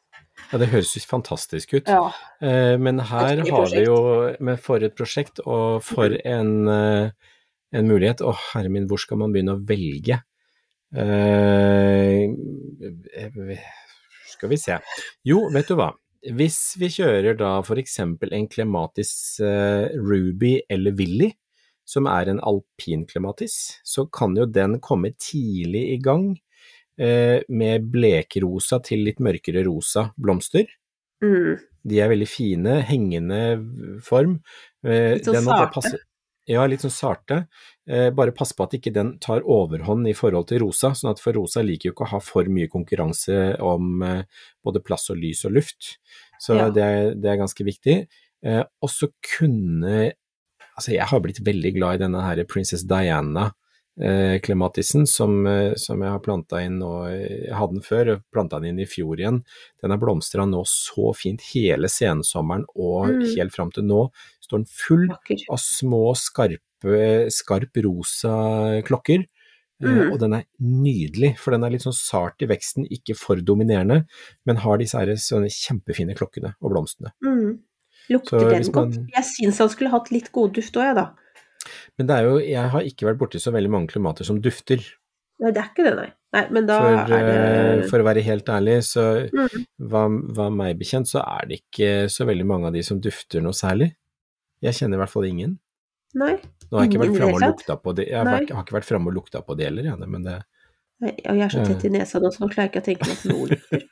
Ja, 0.51 0.59
det 0.59 0.69
høres 0.73 0.93
jo 0.97 1.07
fantastisk 1.09 1.75
ut. 1.77 1.89
Ja. 1.89 2.11
Eh, 2.43 2.77
Men 2.79 2.99
her 2.99 3.43
har 3.45 3.71
vi 3.71 3.85
jo 3.85 3.97
men 4.41 4.57
For 4.59 4.83
et 4.83 4.97
prosjekt, 4.97 5.41
og 5.47 5.83
for 5.83 6.09
Mm. 6.11 6.21
en, 6.25 6.69
eh, 6.69 7.11
en 7.73 7.89
mulighet. 7.89 8.21
Å, 8.21 8.35
herre 8.53 8.69
min, 8.71 8.87
hvor 8.89 8.99
skal 8.99 9.19
man 9.19 9.33
begynne 9.33 9.57
å 9.57 9.65
velge? 9.67 10.21
Uh, 10.95 12.31
skal 14.31 14.49
vi 14.53 14.57
se. 14.57 14.79
Jo, 15.27 15.49
vet 15.51 15.67
du 15.67 15.75
hva. 15.75 15.93
Hvis 16.25 16.77
vi 16.79 16.87
kjører 16.89 17.37
da 17.37 17.57
eksempel 17.77 18.33
en 18.33 18.47
klematis 18.49 19.41
Ruby 19.99 20.61
eller 20.71 20.95
Willy, 20.97 21.33
som 21.85 22.07
er 22.07 22.31
en 22.31 22.41
alpinklematis, 22.41 23.81
så 23.85 24.07
kan 24.11 24.37
jo 24.39 24.47
den 24.47 24.79
komme 24.81 25.11
tidlig 25.19 25.83
i 25.95 25.99
gang 26.01 26.39
med 26.99 27.87
blekrosa 27.91 28.79
til 28.87 29.01
litt 29.07 29.19
mørkere 29.25 29.65
rosa 29.67 30.09
blomster. 30.17 30.69
Mm. 31.25 31.57
De 31.85 31.99
er 32.01 32.09
veldig 32.13 32.29
fine, 32.31 32.79
hengende 32.89 33.41
form. 34.07 34.39
Eh, 34.87 35.17
Litt 35.19 35.27
sånn 35.29 35.45
sarte. 35.45 35.99
Ja, 36.49 36.65
litt 36.69 36.83
sånn 36.85 36.93
sarte. 36.93 37.39
Eh, 37.89 38.11
bare 38.13 38.33
pass 38.37 38.53
på 38.57 38.65
at 38.67 38.75
ikke 38.77 38.93
den 38.93 39.15
tar 39.19 39.45
overhånd 39.49 40.09
i 40.09 40.15
forhold 40.17 40.49
til 40.51 40.61
rosa, 40.65 40.91
sånn 40.97 41.11
at 41.15 41.21
for 41.21 41.37
rosa 41.37 41.63
liker 41.65 41.89
jo 41.91 41.95
ikke 41.95 42.05
å 42.07 42.13
ha 42.15 42.21
for 42.25 42.49
mye 42.53 42.69
konkurranse 42.73 43.39
om 43.65 44.03
eh, 44.05 44.23
både 44.65 44.83
plass 44.85 45.09
og 45.13 45.21
lys 45.23 45.45
og 45.49 45.57
luft. 45.57 45.95
Så 46.41 46.57
Ja. 46.59 46.69
det, 46.71 46.83
er, 46.85 47.15
det 47.17 47.31
er 47.33 47.41
ganske 47.41 47.65
viktig. 47.65 47.97
Eh, 48.45 48.63
og 48.83 48.93
så 48.93 49.11
kunne 49.37 50.13
Altså, 50.75 50.91
jeg 50.91 51.07
har 51.07 51.21
blitt 51.23 51.39
veldig 51.47 51.71
glad 51.77 51.95
i 51.95 51.99
denne 52.03 52.21
her 52.25 52.41
Princess 52.51 52.83
Diana-klematisen 53.99 55.07
som, 55.07 55.47
eh, 55.47 55.75
som 55.77 56.01
jeg 56.03 56.11
har 56.11 56.19
planta 56.21 56.61
inn 56.65 56.79
nå. 56.81 56.91
Jeg 57.15 57.55
hadde 57.55 57.75
den 57.79 57.85
før, 57.85 58.13
og 58.15 58.23
planta 58.35 58.61
den 58.61 58.73
inn 58.73 58.81
i 58.83 58.89
fjor 58.91 59.17
igjen. 59.21 59.43
Den 59.83 59.91
har 59.95 59.99
blomstra 59.99 60.47
nå 60.49 60.65
så 60.67 61.15
fint 61.15 61.41
hele 61.53 61.87
sensommeren 61.89 62.65
og 62.75 63.09
Mm. 63.09 63.37
helt 63.37 63.53
fram 63.53 63.71
til 63.73 63.85
nå. 63.85 64.11
Står 64.43 64.59
den 64.59 64.67
full 64.67 65.09
Vakker. 65.09 65.45
av 65.51 65.59
små, 65.59 66.15
skarpe, 66.17 67.31
skarp 67.31 67.77
rosa 67.85 68.83
klokker. 68.83 69.21
Eh, 69.83 69.87
Mm. 69.87 70.13
Og 70.13 70.19
den 70.21 70.33
er 70.35 70.45
nydelig, 70.63 71.37
for 71.37 71.51
den 71.51 71.65
er 71.65 71.71
litt 71.71 71.83
sånn 71.83 71.93
sart 71.93 72.41
i 72.41 72.47
veksten, 72.47 72.87
ikke 72.91 73.17
for 73.17 73.37
dominerende, 73.37 74.07
men 74.47 74.57
har 74.57 74.79
disse 74.79 74.95
her 74.95 75.07
sånne 75.09 75.51
kjempefine 75.51 76.15
klokkene 76.17 76.55
og 76.63 76.71
blomstene. 76.73 77.11
Mm. 77.23 77.59
Lukter 78.09 78.39
Så 78.39 78.51
den 78.51 78.73
man... 78.73 78.91
godt? 78.93 79.11
Jeg 79.13 79.25
syns 79.25 79.59
han 79.59 79.69
skulle 79.69 79.91
hatt 79.91 80.11
litt 80.13 80.31
god 80.33 80.53
duft 80.55 80.73
òg, 80.77 80.85
jeg, 80.85 80.95
da. 80.95 81.11
Men 81.99 82.11
det 82.11 82.19
er 82.19 82.29
jo, 82.29 82.37
jeg 82.43 82.73
har 82.75 82.91
ikke 82.91 83.09
vært 83.09 83.21
borti 83.23 83.41
så 83.43 83.53
veldig 83.55 83.73
mange 83.73 83.93
klimater 83.93 84.27
som 84.29 84.41
dufter. 84.45 84.83
Nei, 85.43 85.51
det 85.51 85.63
er 85.63 85.71
ikke 85.73 85.87
det, 85.87 85.95
nei. 85.99 86.11
nei 86.35 86.45
For, 86.69 87.11
det 87.11 87.19
eh, 87.19 87.83
for 87.91 88.03
å 88.03 88.07
være 88.07 88.23
helt 88.27 88.51
ærlig, 88.55 88.77
så 88.87 89.05
Mm. 89.35 89.67
hva, 89.91 90.05
hva 90.37 90.49
meg 90.55 90.79
bekjent, 90.79 91.11
så 91.11 91.23
er 91.25 91.51
det 91.51 91.61
ikke 91.63 92.09
så 92.13 92.27
veldig 92.29 92.47
mange 92.47 92.71
av 92.71 92.77
de 92.77 92.83
som 92.87 93.01
dufter 93.03 93.43
noe 93.43 93.55
særlig. 93.57 93.93
Jeg 94.63 94.79
kjenner 94.79 94.99
i 94.99 95.03
hvert 95.03 95.13
fall 95.13 95.27
ingen. 95.29 95.59
Nei. 96.15 96.37
Nå 96.71 96.79
har 96.79 96.85
jeg 96.87 96.93
ikke 96.93 97.01
Ingen 97.01 97.05
vært 97.05 97.15
i 97.15 97.21
framme 97.21 97.39
og 97.39 97.47
lukta 97.51 97.77
på 97.83 97.95
det. 97.99 98.07
Jeg 98.09 98.19
har, 98.21 98.31
vært, 98.31 98.53
har 98.55 98.67
ikke 98.67 98.77
vært 98.79 98.89
framme 98.89 99.11
og 99.11 99.17
lukta 99.19 99.43
på 99.45 99.57
det 99.59 99.67
heller, 99.69 100.07
men 100.07 100.23
det. 100.27 100.39
Og 101.03 101.11
jeg 101.27 101.43
er 101.43 101.51
så 101.51 101.63
tett 101.67 101.85
i 101.89 101.91
nesa 101.91 102.21
nå, 102.23 102.31
så 102.31 102.45
nå 102.45 102.49
klarer 102.53 102.69
jeg 102.69 102.71
ikke 102.71 102.83
å 102.83 102.87
tenke 102.87 103.09
meg 103.09 103.17
at 103.17 103.25
noe 103.27 103.47
lukter. 103.51 103.83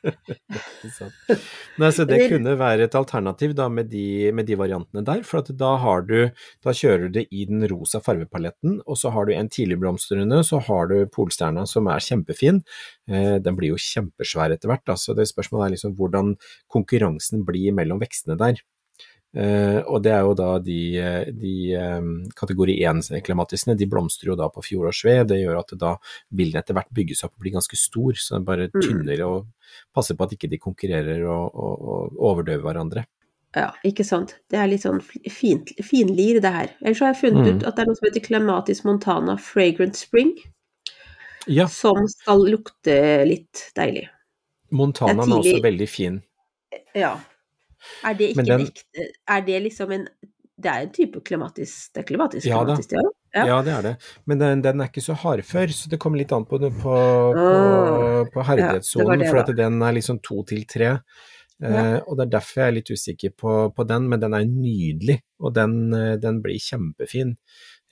Nei, 1.81 1.89
så 1.93 2.05
det 2.07 2.19
kunne 2.31 2.55
være 2.59 2.87
et 2.87 2.95
alternativ 2.97 3.55
da 3.57 3.67
med 3.71 3.89
de, 3.91 4.31
med 4.35 4.47
de 4.47 4.57
variantene 4.59 5.03
der, 5.05 5.21
for 5.27 5.43
da 5.59 5.73
har 5.83 6.05
du, 6.07 6.17
da 6.63 6.75
kjører 6.75 7.07
du 7.07 7.19
det 7.19 7.25
i 7.35 7.45
den 7.49 7.65
rosa 7.69 7.99
farvepaletten, 8.03 8.79
og 8.87 8.99
så 8.99 9.11
har 9.13 9.27
du 9.27 9.33
en 9.35 9.51
tidligblomstrende, 9.51 10.41
så 10.47 10.61
har 10.63 10.89
du 10.93 10.97
polstjerna 11.13 11.67
som 11.69 11.91
er 11.91 12.03
kjempefin. 12.03 12.63
Eh, 13.11 13.35
den 13.43 13.59
blir 13.59 13.75
jo 13.75 13.81
kjempesvær 13.81 14.55
etter 14.55 14.71
hvert, 14.71 14.85
da, 14.87 14.97
så 14.99 15.15
det 15.17 15.27
spørsmålet 15.29 15.67
er 15.67 15.75
liksom 15.75 15.97
hvordan 15.99 16.37
konkurransen 16.71 17.43
blir 17.47 17.75
mellom 17.75 18.01
vekstene 18.01 18.39
der. 18.39 18.63
Eh, 19.35 19.79
og 19.89 20.03
det 20.05 20.11
er 20.13 20.19
jo 20.27 20.33
da 20.37 20.59
de, 20.61 20.79
eh, 21.01 21.31
de 21.33 21.53
eh, 21.73 22.03
kategori 22.37 22.75
1-klematisene, 22.85 23.73
de 23.77 23.87
blomstrer 23.89 24.29
jo 24.29 24.35
da 24.37 24.45
på 24.53 24.61
fjorårsved. 24.61 25.27
Det 25.31 25.39
gjør 25.41 25.57
at 25.63 25.73
da 25.81 25.95
vil 26.37 26.53
etter 26.59 26.77
hvert 26.77 26.91
bygges 26.93 27.23
opp 27.25 27.33
og 27.33 27.41
bli 27.47 27.53
ganske 27.55 27.79
stor, 27.79 28.13
så 28.13 28.35
den 28.37 28.45
bare 28.45 28.69
Mm. 28.69 28.81
tynner 28.81 29.25
og 29.25 29.47
passer 29.93 30.13
på 30.15 30.23
at 30.27 30.33
ikke 30.37 30.49
de 30.49 30.57
konkurrerer 30.61 31.25
og, 31.25 31.49
og, 31.55 31.81
og 31.81 32.17
overdøver 32.29 32.61
hverandre. 32.61 33.05
Ja, 33.55 33.71
ikke 33.85 34.05
sant. 34.05 34.35
Det 34.49 34.57
er 34.57 34.67
litt 34.67 34.81
sånn 34.81 35.01
fint, 35.01 35.73
finlir, 35.81 36.39
det 36.41 36.51
her. 36.53 36.69
Ellers 36.81 36.99
har 36.99 37.13
jeg 37.13 37.21
funnet 37.21 37.45
Mm. 37.45 37.57
ut 37.57 37.63
at 37.67 37.75
det 37.75 37.81
er 37.81 37.85
noe 37.89 37.95
som 37.95 38.07
heter 38.09 38.25
Clematis 38.25 38.83
montana 38.85 39.37
fragrant 39.37 39.95
spring, 39.95 40.37
Ja, 41.47 41.65
som 41.67 42.07
skal 42.07 42.39
lukte 42.47 43.25
litt 43.27 43.71
deilig. 43.75 44.07
Montanaen 44.71 45.19
er 45.19 45.33
er 45.35 45.39
også 45.41 45.61
veldig 45.61 45.89
fin. 45.89 46.21
Ja. 46.95 47.17
Er 48.03 48.13
det 48.19 48.29
ikke 48.33 48.45
den- 48.47 48.67
ekte 48.67 49.07
Er 49.27 49.41
det 49.41 49.61
liksom 49.63 49.91
en 49.91 50.07
Det 50.63 50.69
er 50.69 50.81
en 50.85 50.91
type 50.93 51.19
klematisk 51.25 51.93
Det 51.93 52.03
er 52.03 52.07
klematisk 52.13 52.45
Ja 52.47 52.63
da. 52.63 52.75
ja. 52.77 53.01
Ja. 53.35 53.45
Ja. 53.47 53.61
det 53.65 53.73
er 53.73 53.81
det. 53.81 53.93
Men 54.27 54.37
den, 54.39 54.61
den 54.61 54.81
er 54.81 54.85
ikke 54.91 55.01
så 55.01 55.15
hardfør, 55.17 55.67
så 55.73 55.89
det 55.89 55.99
kommer 55.99 56.17
litt 56.19 56.31
an 56.31 56.45
på, 56.45 56.59
på, 56.59 56.71
på, 57.33 58.31
på 58.33 58.43
herdighetssonen. 58.45 59.23
Ja, 59.25 59.31
for 59.47 59.53
den 59.57 59.81
er 59.81 59.95
liksom 59.97 60.19
to 60.21 60.43
til 60.43 60.65
tre. 60.69 60.99
Eh, 61.63 61.97
og 62.07 62.17
det 62.17 62.25
er 62.27 62.31
derfor 62.37 62.59
jeg 62.61 62.67
er 62.67 62.75
litt 62.75 62.91
usikker 62.91 63.33
på, 63.39 63.73
på 63.75 63.85
den, 63.87 64.07
men 64.09 64.19
den 64.19 64.33
er 64.35 64.43
nydelig, 64.45 65.19
og 65.39 65.53
den, 65.55 65.93
eh, 65.95 66.15
den 66.21 66.41
blir 66.43 66.59
kjempefin. 66.59 67.35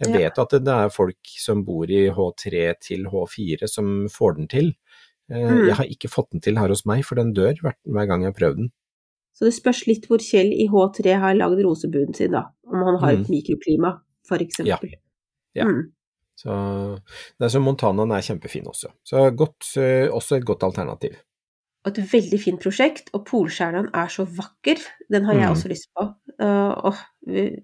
Jeg 0.02 0.14
vet 0.18 0.38
at 0.40 0.50
det, 0.50 0.64
det 0.66 0.74
er 0.74 0.90
folk 0.94 1.34
som 1.40 1.64
bor 1.66 1.90
i 1.90 2.10
H3 2.10 2.74
til 2.82 3.06
H4 3.06 3.68
som 3.70 4.08
får 4.10 4.36
den 4.38 4.48
til. 4.48 4.74
Eh, 5.32 5.40
Mm. 5.48 5.66
Jeg 5.70 5.76
har 5.78 5.86
ikke 5.86 6.10
fått 6.12 6.30
den 6.32 6.42
til 6.42 6.58
her 6.60 6.68
hos 6.68 6.86
meg, 6.86 7.06
for 7.08 7.16
den 7.16 7.34
dør 7.34 7.56
hver, 7.64 7.74
hver 7.88 8.06
gang 8.10 8.22
jeg 8.26 8.34
har 8.34 8.40
prøvd 8.40 8.58
den. 8.58 8.72
Så 9.34 9.48
det 9.48 9.54
spørs 9.56 9.86
litt 9.88 10.06
hvor 10.10 10.22
Kjell 10.22 10.52
i 10.54 10.68
H3 10.70 11.16
har 11.20 11.34
lagd 11.40 11.62
rosebuden 11.66 12.14
sin, 12.14 12.32
da. 12.36 12.44
Om 12.68 12.84
han 12.88 13.00
har 13.02 13.14
et 13.16 13.30
mikroklima, 13.32 13.96
for 14.28 14.38
eksempel. 14.44 14.94
Ja. 15.56 15.66
Mm. 15.66 15.92
Så 16.42 16.52
er 17.40 17.50
så 17.54 17.62
Montanaen 17.62 18.12
er 18.16 18.22
kjempefin 18.26 18.66
også. 18.70 18.92
Så 19.04 19.24
godt, 19.36 19.66
eh, 19.78 20.08
også 20.10 20.38
et 20.38 20.46
godt 20.46 20.64
alternativ. 20.64 21.16
Og 21.86 21.98
et 21.98 22.12
veldig 22.14 22.40
fint 22.40 22.62
prosjekt, 22.62 23.10
og 23.14 23.26
Polstjernen 23.26 23.90
er 23.94 24.08
så 24.14 24.26
vakker. 24.26 24.78
Den 25.10 25.26
har 25.26 25.34
jeg 25.34 25.48
Mm. 25.50 25.52
også 25.56 25.70
lyst 25.70 25.90
på. 25.98 26.04
Uh, 26.40 26.92
åh, 26.92 26.98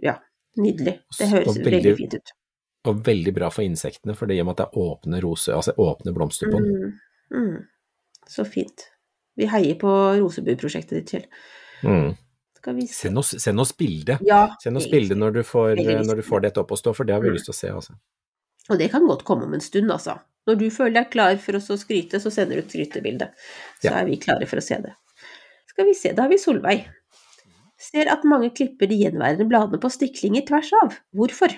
ja, 0.04 0.16
nydelig. 0.58 1.00
Det 1.20 1.30
høres 1.30 1.58
veldig- 1.58 1.72
veldig 1.72 1.96
fint 1.98 2.14
ut. 2.16 2.32
Og 2.86 3.04
veldig 3.06 3.34
bra 3.36 3.50
for 3.50 3.62
insektene, 3.62 4.16
for 4.16 4.26
det 4.26 4.38
gjør 4.38 4.50
at 4.52 4.58
det 4.58 4.66
er 4.66 4.80
åpne 4.80 5.22
rose, 5.24 5.52
altså 5.54 5.74
åpne 5.78 6.14
blomster 6.14 6.48
på 6.52 6.58
den. 6.58 6.94
Mm. 7.32 7.48
Mm. 7.54 7.66
Så 8.28 8.44
fint. 8.46 8.90
Vi 9.38 9.46
heier 9.52 9.76
på 9.82 9.92
rosebudprosjektet 10.22 10.96
ditt, 10.98 11.12
Kjell. 11.14 11.28
Mm. 11.84 12.16
Skal 12.58 12.76
vi 12.76 12.88
se 12.90 12.94
Send, 13.08 13.18
oss, 13.22 13.36
send 13.44 13.60
oss 13.62 13.72
bilde. 13.78 14.18
Ja, 14.26 14.56
Send 14.64 14.78
oss 14.80 14.88
bilde 14.92 15.16
når 15.16 15.36
du, 15.38 15.44
får, 15.46 15.76
når 15.78 16.16
du 16.22 16.24
får 16.26 16.42
dette 16.48 16.60
opp 16.64 16.72
å 16.74 16.80
stå, 16.80 16.94
for 16.98 17.06
det 17.06 17.14
har 17.14 17.22
vi 17.22 17.30
Mm. 17.30 17.36
lyst 17.38 17.46
til 17.46 17.54
å 17.54 17.60
se. 17.60 17.70
Altså. 17.70 17.94
Og 18.70 18.80
det 18.82 18.90
kan 18.92 19.06
godt 19.08 19.24
komme 19.24 19.46
om 19.46 19.54
en 19.54 19.62
stund, 19.62 19.92
altså. 19.94 20.18
Når 20.48 20.58
du 20.60 20.70
føler 20.72 20.94
deg 21.04 21.12
klar 21.12 21.38
for 21.44 21.56
oss 21.60 21.70
å 21.70 21.78
skryte, 21.78 22.20
så 22.20 22.32
sender 22.32 22.56
du 22.58 22.64
et 22.66 22.72
skrytebilde. 22.72 23.30
Så 23.82 23.92
Ja. 23.92 24.00
er 24.02 24.06
vi 24.06 24.18
klare 24.18 24.48
for 24.48 24.58
å 24.58 24.64
se 24.64 24.76
det. 24.82 24.94
Skal 25.68 25.86
vi 25.86 25.94
se, 25.94 26.12
da 26.14 26.24
har 26.24 26.30
vi 26.30 26.38
Solveig. 26.38 26.88
Ser 27.78 28.10
at 28.10 28.24
mange 28.24 28.50
klipper 28.56 28.88
de 28.90 28.96
gjenværende 29.04 29.48
bladene 29.48 29.78
på 29.80 29.92
stiklinger 29.92 30.46
tvers 30.48 30.72
av. 30.82 30.98
Hvorfor? 31.16 31.54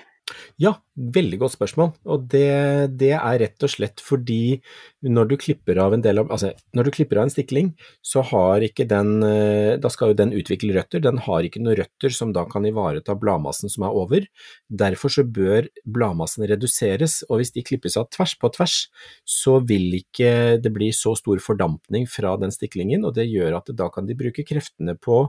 Ja, 0.60 0.74
veldig 0.96 1.38
godt 1.40 1.54
spørsmål. 1.54 1.92
Og 2.10 2.26
det, 2.32 2.92
det 3.00 3.12
er 3.16 3.38
rett 3.42 3.64
og 3.66 3.72
slett 3.72 4.02
fordi 4.04 4.60
når 5.06 5.30
du 5.30 5.34
klipper 5.40 5.80
av 5.80 5.96
en 5.96 6.04
del 6.04 6.20
av 6.22 6.30
Altså, 6.30 6.52
når 6.76 6.86
du 6.86 6.92
klipper 6.94 7.18
av 7.18 7.26
en 7.26 7.32
stikling, 7.32 7.70
så 8.04 8.22
har 8.28 8.62
ikke 8.64 8.86
den 8.90 9.24
eh, 9.26 9.78
Da 9.80 9.90
skal 9.92 10.12
jo 10.12 10.18
den 10.20 10.34
utvikle 10.36 10.74
røtter. 10.76 11.02
Den 11.02 11.18
har 11.24 11.46
ikke 11.46 11.62
noen 11.62 11.78
røtter 11.80 12.14
som 12.14 12.34
da 12.36 12.44
kan 12.50 12.66
ivareta 12.68 13.16
bladmassen 13.18 13.72
som 13.72 13.86
er 13.88 13.96
over. 13.96 14.26
Derfor 14.68 15.12
så 15.12 15.24
bør 15.24 15.68
bladmassen 15.84 16.46
reduseres, 16.50 17.20
og 17.28 17.40
hvis 17.40 17.54
de 17.56 17.64
klippes 17.66 17.96
av 18.00 18.10
tvers 18.14 18.36
på 18.40 18.52
tvers, 18.56 18.76
så 19.24 19.58
vil 19.64 20.00
ikke 20.00 20.60
det 20.62 20.74
bli 20.74 20.92
så 20.96 21.16
stor 21.18 21.40
fordampning 21.42 22.06
fra 22.10 22.36
den 22.40 22.52
stiklingen, 22.54 23.06
og 23.06 23.16
det 23.18 23.28
gjør 23.30 23.60
at 23.60 23.72
da 23.76 23.90
kan 23.92 24.08
de 24.08 24.18
bruke 24.18 24.44
kreftene 24.46 24.96
på 25.00 25.24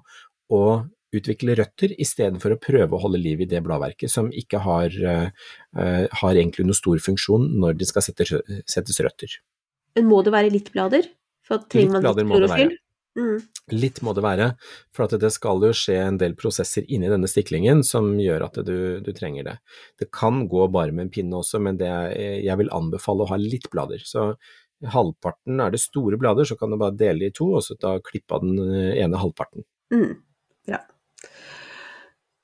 å 0.52 0.64
utvikle 1.16 1.56
røtter, 1.60 1.94
istedenfor 2.00 2.56
å 2.56 2.60
prøve 2.62 2.96
å 2.96 3.02
holde 3.04 3.22
liv 3.22 3.44
i 3.44 3.50
det 3.50 3.62
bladverket 3.66 4.12
som 4.12 4.30
ikke 4.32 4.62
har, 4.64 4.88
eh, 4.90 5.32
eh, 5.78 6.06
har 6.22 6.36
egentlig 6.36 6.66
noen 6.66 6.78
stor 6.78 7.02
funksjon 7.04 7.50
når 7.60 7.78
det 7.80 7.88
skal 7.88 8.06
settes, 8.06 8.34
settes 8.66 9.00
røtter. 9.00 9.40
Men 9.96 10.08
må 10.08 10.24
det 10.24 10.32
være 10.32 10.52
litt 10.52 10.72
blader? 10.72 11.10
For 11.44 11.60
at 11.60 11.70
trenger 11.70 12.00
Litt 12.00 12.04
man 12.04 12.16
det 12.16 12.26
klorofyll? 12.30 12.78
Mm. 13.20 13.42
Litt 13.76 14.00
må 14.08 14.14
det 14.16 14.24
være, 14.24 14.46
for 14.96 15.04
at 15.04 15.20
det 15.20 15.34
skal 15.36 15.60
jo 15.66 15.74
skje 15.76 15.98
en 16.00 16.18
del 16.22 16.32
prosesser 16.40 16.86
inni 16.88 17.10
denne 17.12 17.28
stiklingen 17.28 17.84
som 17.84 18.14
gjør 18.20 18.46
at 18.46 18.60
du, 18.64 19.02
du 19.04 19.12
trenger 19.12 19.44
det. 19.50 19.58
Det 20.00 20.08
kan 20.16 20.46
gå 20.48 20.70
bare 20.72 20.96
med 20.96 21.10
en 21.10 21.12
pinne 21.12 21.42
også, 21.42 21.60
men 21.60 21.80
det 21.82 21.92
jeg 22.46 22.56
vil 22.62 22.72
anbefale 22.72 23.26
å 23.26 23.32
ha 23.34 23.40
litt 23.42 23.68
blader. 23.74 24.00
Så 24.08 24.32
halvparten 24.96 25.60
er 25.62 25.74
det 25.74 25.82
store 25.84 26.18
blader, 26.18 26.48
så 26.48 26.58
kan 26.58 26.72
du 26.72 26.80
bare 26.80 26.96
dele 26.98 27.28
i 27.28 27.36
to, 27.36 27.52
og 27.58 27.66
så 27.66 27.76
da 27.80 27.98
klippe 28.04 28.38
av 28.38 28.46
den 28.46 28.62
eh, 28.64 29.04
ene 29.04 29.20
halvparten. 29.20 29.68
Mm. 29.94 30.16
Bra. 30.70 30.80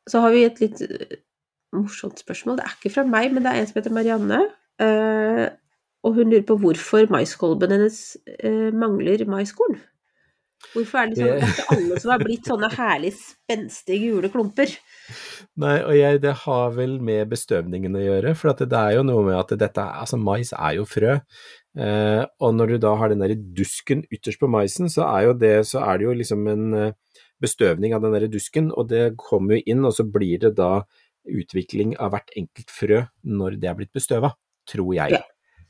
Så 0.07 0.23
har 0.23 0.33
vi 0.35 0.45
et 0.47 0.59
litt 0.63 0.81
eh, 0.85 1.19
morsomt 1.75 2.19
spørsmål. 2.23 2.59
Det 2.59 2.67
er 2.67 2.75
ikke 2.77 2.93
fra 2.95 3.05
meg, 3.07 3.31
men 3.33 3.45
det 3.45 3.53
er 3.53 3.61
en 3.61 3.69
som 3.69 3.79
heter 3.81 3.95
Marianne. 3.95 4.43
eh, 4.83 5.47
og 6.05 6.15
hun 6.15 6.31
lurer 6.31 6.45
på 6.47 6.55
hvorfor 6.61 7.09
maiskolben 7.11 7.73
hennes 7.73 7.99
eh, 8.39 8.71
mangler 8.71 9.25
maiskorn. 9.27 9.79
Hvorfor 10.73 10.99
er 10.99 11.11
det 11.11 11.17
liksom, 11.17 11.33
det 11.33 11.49
ikke 11.51 11.75
alle 11.75 11.99
som 12.01 12.11
har 12.11 12.23
blitt 12.23 12.47
sånne 12.49 12.69
herlig 12.73 13.11
spenstige 13.13 14.09
gule 14.09 14.29
klumper? 14.33 14.71
Nei, 15.61 15.75
og 15.83 15.93
jeg, 15.97 16.21
det 16.23 16.33
har 16.45 16.73
vel 16.73 16.97
med 17.03 17.29
bestøvningen 17.29 17.97
å 17.97 18.01
gjøre, 18.01 18.33
for 18.39 18.53
at 18.53 18.63
det, 18.63 18.79
er 18.79 18.97
jo 18.97 19.05
noe 19.05 19.25
med 19.27 19.37
at 19.37 19.53
dette, 19.59 19.85
altså 20.01 20.19
mais 20.21 20.53
er 20.57 20.79
jo 20.79 20.87
frø, 20.89 21.19
eh, 21.77 22.23
og 22.25 22.57
når 22.57 22.73
du 22.73 22.77
da 22.87 22.95
har 22.99 23.13
den 23.13 23.21
der 23.25 23.35
dusken 23.37 24.03
ytterst 24.09 24.41
på 24.41 24.49
maisen, 24.51 24.89
så 24.93 25.05
er, 25.05 25.27
jo 25.27 25.37
det, 25.45 25.55
så 25.69 25.83
er 25.85 26.01
det 26.01 26.09
jo 26.09 26.17
liksom 26.23 26.49
en 26.53 26.67
bestøvning 27.43 27.93
av 27.95 28.03
den 28.03 28.15
der 28.15 28.27
dusken, 28.31 28.71
og 28.71 28.89
det 28.91 29.11
kommer 29.21 29.57
jo 29.57 29.65
inn, 29.73 29.85
og 29.85 29.95
så 29.95 30.05
blir 30.07 30.41
det 30.43 30.55
da 30.57 30.81
utvikling 31.27 31.95
av 31.99 32.13
hvert 32.13 32.31
enkelt 32.39 32.71
frø 32.71 33.01
når 33.27 33.57
det 33.61 33.69
er 33.69 33.79
blitt 33.79 33.93
bestøva, 33.95 34.33
tror 34.69 34.93
jeg. 34.95 35.17
Ja, 35.17 35.25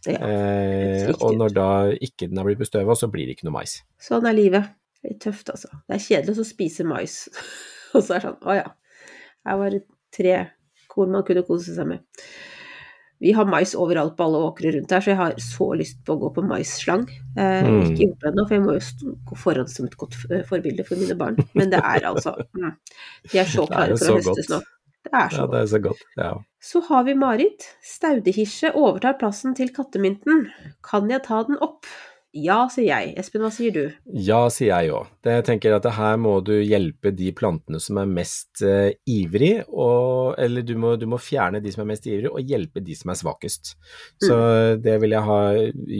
Ja, 0.07 0.19
eh, 0.23 1.09
og 1.25 1.33
når 1.35 1.53
da 1.55 1.69
ikke 1.91 2.29
den 2.29 2.37
er 2.39 2.45
blitt 2.47 2.61
bestøva, 2.61 2.95
så 2.95 3.09
blir 3.11 3.25
det 3.27 3.35
ikke 3.35 3.47
noe 3.49 3.57
mais. 3.57 3.79
sånn 3.99 4.27
er 4.29 4.35
livet. 4.37 4.69
Litt 5.03 5.19
tøft, 5.23 5.49
altså. 5.51 5.71
Det 5.87 5.97
er 5.97 6.03
kjedelig 6.03 6.43
å 6.43 6.45
spise 6.47 6.85
mais. 6.87 7.15
Og 7.95 8.03
så 8.03 8.15
er 8.15 8.21
det 8.21 8.27
sånn, 8.27 8.37
å 8.45 8.55
ja. 8.55 8.69
Her 9.47 9.59
var 9.61 9.73
det 9.73 9.81
tre 10.13 10.35
korn 10.91 11.13
man 11.15 11.25
kunne 11.27 11.45
kose 11.47 11.75
seg 11.75 11.89
med. 11.89 12.05
Vi 13.19 13.31
har 13.33 13.47
mais 13.49 13.73
overalt 13.75 14.13
på 14.17 14.25
alle 14.27 14.41
åkre 14.45 14.71
rundt 14.75 14.91
her, 14.93 15.01
så 15.01 15.09
jeg 15.09 15.17
har 15.17 15.35
så 15.41 15.67
lyst 15.79 15.99
på 16.05 16.13
å 16.13 16.19
gå 16.21 16.29
på 16.35 16.43
maisslang. 16.45 17.07
Eh, 17.37 17.65
Mm. 17.67 17.79
Ikke 17.81 18.05
gjort 18.05 18.21
det 18.21 18.29
ennå, 18.31 18.47
for 18.47 18.55
jeg 18.55 18.63
må 18.63 18.75
jo 18.77 19.13
gå 19.25 19.37
foran 19.41 19.67
som 19.67 19.85
et 19.87 19.97
godt 19.97 20.17
eh, 20.29 20.43
forbilde 20.45 20.85
for 20.85 21.01
mine 21.01 21.15
barn. 21.17 21.37
Men 21.57 21.71
det 21.73 21.79
er 21.81 22.05
altså 22.05 22.35
mm, 22.57 22.73
De 23.31 23.39
er 23.41 23.49
så 23.49 23.65
klare 23.69 23.97
for 23.97 24.13
å 24.13 24.19
høstes 24.19 24.43
høste 24.43 24.53
godt. 24.53 24.73
Det 25.07 25.13
er 25.15 25.29
så 25.31 25.39
Ja, 25.39 25.47
det 25.53 25.59
er 25.61 25.71
så 25.71 25.79
godt. 25.79 26.03
Ja. 26.19 26.29
Så 26.61 26.81
har 26.89 27.03
vi 27.07 27.15
Marit. 27.15 27.65
Staudehirse 27.85 28.73
overtar 28.75 29.17
plassen 29.21 29.55
til 29.55 29.71
kattemynten. 29.73 30.47
Kan 30.83 31.09
jeg 31.09 31.23
ta 31.25 31.41
den 31.47 31.57
opp? 31.63 31.87
Ja, 32.37 32.57
sier 32.71 32.87
jeg. 32.87 33.13
Espen, 33.17 33.41
hva 33.41 33.49
sier 33.53 33.73
du? 33.73 33.81
Ja, 34.13 34.39
sier 34.53 34.83
jeg 34.83 34.93
òg. 34.93 35.09
Jeg 35.25 35.45
tenker 35.47 35.77
at 35.77 35.87
her 35.97 36.19
må 36.21 36.37
du 36.45 36.53
hjelpe 36.59 37.11
de 37.15 37.31
plantene 37.35 37.81
som 37.83 37.99
er 38.01 38.11
mest 38.11 38.61
eh, 38.65 38.93
ivrig, 39.09 39.63
og, 39.71 40.35
eller 40.41 40.65
du 40.67 40.75
må, 40.79 40.95
du 40.99 41.07
må 41.09 41.19
fjerne 41.21 41.61
de 41.63 41.73
som 41.73 41.85
er 41.85 41.91
mest 41.93 42.07
ivrig, 42.09 42.29
og 42.29 42.45
hjelpe 42.45 42.83
de 42.85 42.97
som 42.97 43.13
er 43.13 43.19
svakest. 43.19 43.73
Så 44.21 44.37
det 44.83 44.97
vil 45.01 45.15
jeg 45.17 45.27
ha 45.27 45.41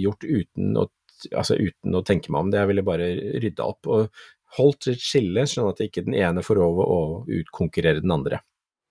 gjort 0.04 0.28
uten 0.28 0.78
å, 0.78 0.88
altså 1.32 1.58
uten 1.58 1.98
å 1.98 2.06
tenke 2.06 2.34
meg 2.34 2.46
om. 2.46 2.52
Det 2.54 2.62
jeg 2.62 2.72
ville 2.74 2.88
bare 2.88 3.12
rydda 3.44 3.70
opp 3.74 3.92
og 3.94 4.26
holdt 4.58 4.92
et 4.94 5.04
skille, 5.04 5.48
sånn 5.50 5.72
at 5.72 5.84
ikke 5.84 6.06
den 6.08 6.18
ene 6.18 6.46
får 6.46 6.62
over 6.64 6.92
å 6.94 7.02
utkonkurrere 7.40 8.04
den 8.04 8.14
andre. 8.16 8.44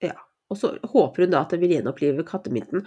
Ja. 0.05 0.17
Og 0.47 0.59
så 0.61 0.77
håper 0.93 1.25
hun 1.25 1.33
da 1.33 1.41
at 1.43 1.51
det 1.51 1.59
vil 1.59 1.73
gjenopplive 1.75 2.23
kattemynten. 2.27 2.85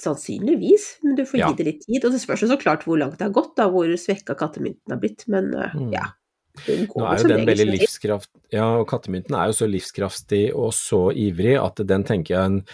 Sannsynligvis, 0.00 0.86
men 1.04 1.18
du 1.18 1.26
får 1.28 1.42
gi 1.42 1.50
det 1.58 1.66
litt 1.66 1.82
tid. 1.84 2.04
Og 2.06 2.14
det 2.14 2.22
spørs 2.22 2.46
jo 2.46 2.48
så 2.50 2.56
klart 2.60 2.86
hvor 2.88 3.00
langt 3.00 3.18
det 3.20 3.26
har 3.28 3.34
gått, 3.36 3.52
da, 3.58 3.68
hvor 3.72 3.90
svekka 4.00 4.36
kattemynten 4.38 4.94
har 4.94 5.02
blitt. 5.02 5.26
Men 5.28 5.52
eh, 5.54 5.76
Mm. 5.76 5.92
ja. 5.92 6.06
Nå 6.66 7.04
er 7.06 7.20
jo 7.22 7.28
den 7.30 7.46
veldig 7.46 7.66
livskraft... 7.70 8.30
Ja, 8.52 8.64
og 8.80 8.88
kattemynten 8.90 9.36
er 9.38 9.48
jo 9.48 9.54
så 9.54 9.68
livskraftig 9.70 10.50
og 10.50 10.72
så 10.74 10.98
ivrig 11.14 11.54
at 11.60 11.78
den 11.86 12.02
tenker 12.04 12.34
jeg 12.34 12.64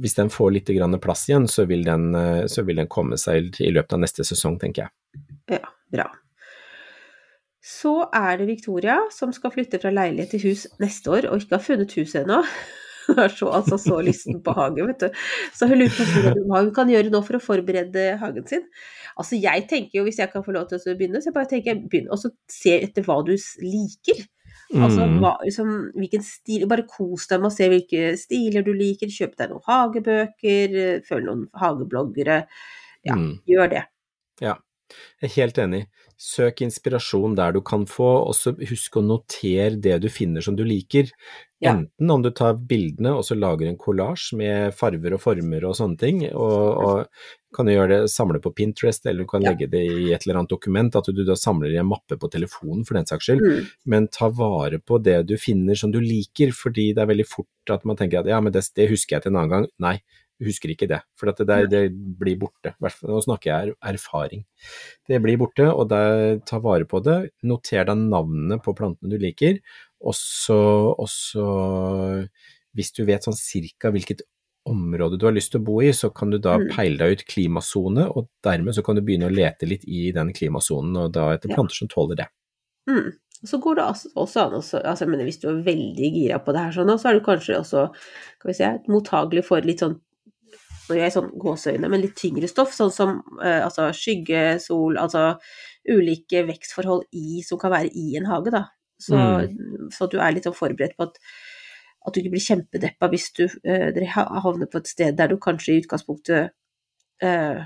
Hvis 0.00 0.16
den 0.16 0.32
får 0.32 0.54
litt 0.56 0.72
grann 0.72 0.96
plass 1.04 1.26
igjen, 1.28 1.46
så 1.50 1.66
vil, 1.68 1.84
den, 1.86 2.14
eh, 2.16 2.46
så 2.50 2.64
vil 2.66 2.80
den 2.80 2.88
komme 2.90 3.18
seg 3.20 3.60
i 3.60 3.70
løpet 3.74 3.98
av 3.98 4.02
neste 4.06 4.26
sesong, 4.26 4.56
tenker 4.62 4.86
jeg. 4.86 5.60
Ja, 5.60 5.68
bra. 5.92 6.08
Så 7.60 7.92
er 8.16 8.40
det 8.40 8.48
Victoria 8.48 8.96
som 9.12 9.34
skal 9.36 9.52
flytte 9.52 9.78
fra 9.82 9.92
leilighet 9.92 10.32
til 10.34 10.46
hus 10.48 10.64
neste 10.80 11.12
år, 11.12 11.28
og 11.28 11.42
ikke 11.42 11.58
har 11.58 11.66
funnet 11.66 11.92
huset 11.98 12.22
ennå. 12.24 12.40
Hun 13.16 13.20
er 13.24 13.28
så, 13.34 13.50
altså 13.60 13.76
så 13.80 14.00
lysten 14.06 14.40
på 14.46 14.54
hage, 14.56 14.86
vet 14.86 15.02
du. 15.02 15.20
Så 15.56 15.66
hun 15.70 15.78
lurte 15.82 16.06
på 16.06 16.34
hva 16.48 16.62
hun 16.64 16.72
kan 16.76 16.90
gjøre 16.92 17.10
nå 17.12 17.20
for 17.26 17.36
å 17.38 17.42
forberede 17.42 18.04
hagen 18.22 18.46
sin. 18.48 18.66
Altså 19.18 19.38
jeg 19.40 19.66
tenker 19.70 19.98
jo, 20.00 20.04
hvis 20.06 20.20
jeg 20.22 20.30
kan 20.32 20.44
få 20.46 20.54
lov 20.54 20.68
til 20.70 20.78
å 20.78 20.94
begynne, 20.96 21.20
så 21.20 21.30
jeg 21.32 21.36
bare 21.36 21.50
tenker 21.50 21.72
jeg 21.74 21.88
begynner, 21.90 22.12
og 22.14 22.22
så 22.22 22.30
se 22.50 22.76
etter 22.84 23.02
hva 23.06 23.18
du 23.26 23.34
liker. 23.64 24.22
Altså 24.70 25.02
Mm. 25.02 25.16
hva, 25.18 25.32
liksom, 25.42 25.70
hvilken 25.98 26.22
stil 26.22 26.62
Bare 26.70 26.84
kos 26.86 27.24
deg 27.26 27.40
med 27.42 27.50
å 27.50 27.54
se 27.54 27.66
hvilke 27.72 28.12
stiler 28.18 28.62
du 28.62 28.70
liker. 28.72 29.10
Kjøp 29.10 29.32
deg 29.40 29.50
noen 29.50 29.64
hagebøker, 29.66 30.76
følg 31.08 31.24
noen 31.26 31.48
hagebloggere. 31.58 32.44
Ja, 33.02 33.14
Mm. 33.16 33.40
gjør 33.48 33.70
det. 33.70 33.82
Ja, 34.40 34.54
jeg 35.20 35.30
er 35.30 35.34
helt 35.42 35.58
enig. 35.58 35.86
Søk 36.18 36.60
inspirasjon 36.62 37.34
der 37.34 37.52
du 37.52 37.60
kan 37.62 37.84
få, 37.86 38.26
og 38.28 38.34
så 38.34 38.52
husk 38.54 38.92
å 38.96 39.02
notere 39.02 39.80
det 39.80 40.00
du 40.02 40.08
finner 40.08 40.40
som 40.42 40.54
du 40.54 40.62
liker. 40.64 41.10
Ja. 41.60 41.74
Enten 41.74 42.10
om 42.10 42.22
du 42.24 42.30
tar 42.32 42.54
bildene 42.56 43.12
og 43.18 43.24
så 43.26 43.36
lager 43.36 43.68
en 43.68 43.76
kollasj 43.80 44.30
med 44.40 44.72
farver 44.76 45.12
og 45.16 45.20
former 45.20 45.66
og 45.68 45.74
sånne 45.76 46.00
ting, 46.00 46.22
og, 46.32 46.78
og 46.80 47.56
kan 47.56 47.68
du 47.68 47.74
gjøre 47.74 47.90
det, 47.92 47.98
samle 48.12 48.40
på 48.40 48.52
Pinterest, 48.56 49.04
eller 49.04 49.26
du 49.26 49.28
kan 49.28 49.44
Ja. 49.44 49.52
legge 49.52 49.68
det 49.68 49.82
i 49.84 50.12
et 50.14 50.24
eller 50.24 50.40
annet 50.40 50.54
dokument, 50.54 50.96
at 50.96 51.10
du 51.12 51.20
da 51.26 51.36
samler 51.36 51.74
i 51.74 51.80
en 51.82 51.90
mappe 51.90 52.16
på 52.16 52.30
telefonen 52.32 52.86
for 52.88 52.96
den 52.96 53.08
saks 53.10 53.28
skyld. 53.28 53.44
Mm. 53.44 53.68
Men 53.92 54.08
ta 54.08 54.30
vare 54.32 54.80
på 54.80 55.02
det 55.04 55.18
du 55.28 55.36
finner 55.36 55.76
som 55.76 55.92
du 55.92 56.00
liker, 56.00 56.54
fordi 56.56 56.94
det 56.96 57.04
er 57.04 57.12
veldig 57.12 57.28
fort 57.28 57.74
at 57.76 57.84
man 57.84 58.00
tenker 58.00 58.22
at 58.22 58.32
ja, 58.32 58.40
men 58.40 58.56
det, 58.56 58.64
det 58.74 58.88
husker 58.88 59.18
jeg 59.18 59.26
til 59.26 59.34
en 59.34 59.42
annen 59.42 59.52
gang. 59.52 59.68
Nei, 59.84 59.98
husker 60.40 60.72
ikke 60.72 60.88
det, 60.88 61.02
for 61.18 61.28
at 61.28 61.42
det, 61.42 61.46
der, 61.50 61.66
det 61.68 61.82
blir 61.92 62.38
borte. 62.40 62.72
Nå 62.80 63.20
snakker 63.20 63.50
jeg 63.50 63.74
er 63.74 63.92
erfaring. 63.92 64.46
Det 65.08 65.20
blir 65.20 65.36
borte, 65.40 65.68
og 65.68 65.90
der, 65.92 66.38
ta 66.48 66.62
vare 66.64 66.88
på 66.88 67.02
det. 67.04 67.18
Noter 67.44 67.84
deg 67.84 68.06
navnene 68.08 68.56
på 68.64 68.72
plantene 68.78 69.12
du 69.12 69.20
liker, 69.20 69.60
og 70.00 71.08
så, 71.08 71.48
hvis 72.76 72.92
du 72.96 73.04
vet 73.04 73.26
sånn 73.26 73.36
cirka 73.36 73.92
hvilket 73.92 74.22
område 74.70 75.18
du 75.18 75.26
har 75.26 75.34
lyst 75.34 75.52
til 75.54 75.60
å 75.62 75.66
bo 75.66 75.78
i, 75.82 75.90
så 75.96 76.10
kan 76.14 76.30
du 76.30 76.38
da 76.38 76.58
Mm. 76.58 76.68
peile 76.74 76.98
deg 76.98 77.12
ut 77.12 77.26
klimasone, 77.26 78.06
og 78.16 78.28
dermed 78.44 78.74
så 78.76 78.84
kan 78.84 78.96
du 78.96 79.02
begynne 79.02 79.28
å 79.28 79.34
lete 79.34 79.66
litt 79.66 79.84
i 79.88 80.12
den 80.12 80.32
klimasonen, 80.32 80.96
og 80.96 81.12
da 81.12 81.32
etter 81.34 81.52
planter 81.52 81.74
som 81.74 81.88
tåler 81.88 82.16
det. 82.16 82.28
Mm. 82.88 83.12
Og 83.42 83.48
Så 83.48 83.58
går 83.58 83.76
det 83.76 83.84
også 84.16 84.40
an 84.44 84.52
også, 84.52 84.84
altså, 84.84 85.06
men 85.08 85.20
hvis 85.24 85.40
du 85.40 85.48
er 85.48 85.62
veldig 85.64 86.12
gira 86.12 86.38
på 86.44 86.52
det 86.52 86.60
her, 86.60 86.72
sånn, 86.72 86.98
så 86.98 87.08
er 87.08 87.18
du 87.18 87.24
kanskje 87.24 87.56
også 87.56 87.86
kan 88.40 88.48
vi 88.48 88.52
si, 88.52 88.64
mottagelig 88.88 89.44
for 89.44 89.60
litt 89.60 89.80
sånn 89.80 90.00
nå 90.90 90.96
gjør 90.96 91.06
jeg 91.06 91.14
sånn 91.14 91.38
gåseøyne, 91.38 91.88
men 91.88 92.00
litt 92.02 92.16
tyngre 92.18 92.48
stoff, 92.50 92.72
sånn 92.74 92.90
som 92.90 93.22
eh, 93.42 93.62
altså 93.62 93.92
skygge, 93.94 94.58
sol, 94.60 94.98
altså 94.98 95.38
ulike 95.88 96.42
vekstforhold 96.48 97.04
i, 97.14 97.42
som 97.46 97.58
kan 97.62 97.70
være 97.70 97.92
i 97.94 98.16
en 98.18 98.26
hage, 98.26 98.50
da. 98.50 98.64
Så, 99.00 99.16
så 99.96 100.06
du 100.12 100.18
er 100.20 100.34
litt 100.36 100.44
sånn 100.48 100.56
forberedt 100.56 100.96
på 100.98 101.08
at, 101.08 101.18
at 102.06 102.14
du 102.14 102.20
ikke 102.22 102.34
blir 102.36 102.44
kjempedeppa 102.46 103.08
hvis 103.12 103.28
du, 103.36 103.44
eh, 103.64 104.00
havner 104.14 104.68
på 104.70 104.80
et 104.82 104.90
sted 104.92 105.16
der 105.16 105.28
du 105.32 105.38
kanskje 105.40 105.74
i 105.74 105.82
utgangspunktet 105.82 106.52
eh, 107.24 107.60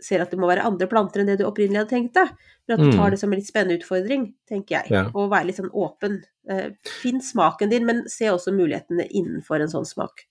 ser 0.00 0.22
at 0.22 0.30
det 0.30 0.38
må 0.38 0.46
være 0.46 0.62
andre 0.66 0.86
planter 0.90 1.20
enn 1.24 1.26
det 1.32 1.40
du 1.40 1.46
opprinnelig 1.48 1.80
hadde 1.82 1.90
tenkt 1.96 2.14
deg. 2.14 2.28
Men 2.68 2.74
at 2.76 2.82
du 2.84 2.90
Mm. 2.92 2.96
tar 3.00 3.10
det 3.10 3.18
som 3.18 3.32
en 3.32 3.38
litt 3.40 3.48
spennende 3.48 3.78
utfordring, 3.80 4.26
tenker 4.46 4.76
jeg. 4.76 4.90
Ja. 4.94 5.04
Og 5.14 5.30
være 5.32 5.46
litt 5.48 5.56
sånn 5.58 5.72
åpen. 5.74 6.20
Eh, 6.48 6.68
finn 6.86 7.18
smaken 7.20 7.70
din, 7.72 7.86
men 7.86 8.04
se 8.08 8.26
også 8.30 8.52
mulighetene 8.54 9.08
innenfor 9.10 9.60
en 9.60 9.72
sånn 9.72 9.86
smak. 9.88 10.22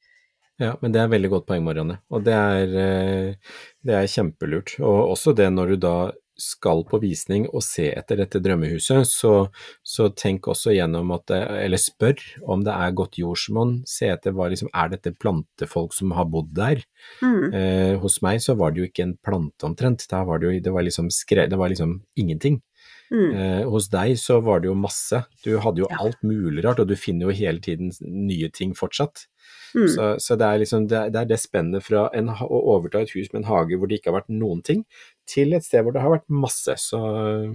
Ja, 0.60 0.76
men 0.82 0.91
det 0.93 1.02
er 1.02 1.12
veldig 1.12 1.30
godt 1.30 1.45
poeng, 1.50 1.64
Marianne. 1.68 2.00
Og 2.10 2.24
det 2.24 2.34
er, 2.34 2.64
eh, 2.80 3.36
det 3.84 3.93
er 3.93 4.08
kjempelurt. 4.08 4.80
Og 4.80 5.12
også 5.18 5.36
det 5.36 5.52
når 5.54 5.68
du 5.68 5.76
da 5.84 6.12
skal 6.38 6.83
på 6.88 6.99
visning 7.01 7.47
og 7.49 7.63
se 7.65 7.88
etter 7.97 8.19
dette 8.21 8.41
drømmehuset, 8.43 9.07
så, 9.09 9.33
så 9.81 10.09
tenk 10.13 10.47
også 10.51 10.75
gjennom 10.75 11.11
at 11.15 11.25
det, 11.31 11.41
eller 11.65 11.81
spør 11.81 12.21
om 12.45 12.63
det 12.65 12.75
er 12.75 12.95
godt 12.97 13.17
jordsmonn. 13.21 13.79
Se 13.89 14.11
etter 14.13 14.35
hva 14.38 14.49
liksom, 14.53 14.69
er 14.73 14.93
dette 14.93 15.15
plantefolk 15.17 15.97
som 15.97 16.13
har 16.17 16.29
bodd 16.31 16.53
der? 16.57 16.83
Mm. 17.25 17.43
Eh, 17.51 17.93
hos 18.03 18.21
meg 18.25 18.41
så 18.45 18.57
var 18.59 18.73
det 18.73 18.83
jo 18.83 18.89
ikke 18.91 19.07
en 19.07 19.17
plante 19.17 19.67
omtrent, 19.67 20.07
Der 20.09 20.25
var 20.29 20.39
det 20.39 20.49
jo, 20.49 20.63
det 20.69 20.73
var 20.73 20.85
liksom 20.85 21.09
skre, 21.13 21.49
det 21.49 21.57
var 21.59 21.73
liksom 21.73 22.01
ingenting. 22.15 22.61
Mm. 23.07 23.31
Eh, 23.31 23.63
hos 23.71 23.88
deg 23.89 24.17
så 24.19 24.41
var 24.43 24.59
det 24.61 24.67
jo 24.67 24.75
masse. 24.75 25.23
Du 25.43 25.57
hadde 25.63 25.79
jo 25.79 25.88
Ja. 25.89 25.97
alt 26.03 26.21
mulig 26.23 26.63
rart, 26.65 26.79
og 26.79 26.88
du 26.88 26.95
finner 26.95 27.29
jo 27.29 27.38
hele 27.38 27.59
tiden 27.59 27.91
nye 28.01 28.49
ting 28.49 28.73
fortsatt. 28.75 29.27
Mm. 29.75 29.88
Så, 29.88 30.19
så 30.19 30.35
det 30.39 30.47
er 30.47 30.59
liksom 30.59 30.88
det, 30.88 31.01
det 31.13 31.21
er 31.21 31.29
det 31.29 31.39
spennet 31.39 31.83
fra 31.83 32.09
en, 32.13 32.29
å 32.29 32.59
overta 32.75 33.01
et 33.01 33.13
hus 33.15 33.31
med 33.31 33.43
en 33.43 33.49
hage 33.51 33.77
hvor 33.77 33.88
det 33.88 33.99
ikke 33.99 34.11
har 34.11 34.21
vært 34.21 34.33
noen 34.33 34.61
ting, 34.63 34.83
til 35.30 35.55
et 35.57 35.65
sted 35.65 35.84
hvor 35.86 35.95
det 35.95 36.03
har 36.03 36.13
vært 36.13 36.30
masse. 36.32 36.78
Så 36.82 36.99
øh, 36.99 37.53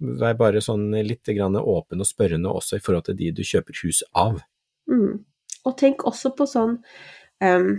vær 0.00 0.38
bare 0.38 0.62
sånn 0.64 0.90
litt 1.04 1.28
åpen 1.28 2.00
og 2.00 2.08
spørrende 2.08 2.52
også 2.52 2.78
i 2.78 2.84
forhold 2.84 3.10
til 3.10 3.18
de 3.18 3.30
du 3.36 3.44
kjøper 3.44 3.84
hus 3.84 4.02
av. 4.16 4.40
Mm. 4.90 5.22
Og 5.68 5.76
tenk 5.76 6.06
også 6.08 6.32
på 6.32 6.46
sånn 6.48 6.78
um, 7.44 7.70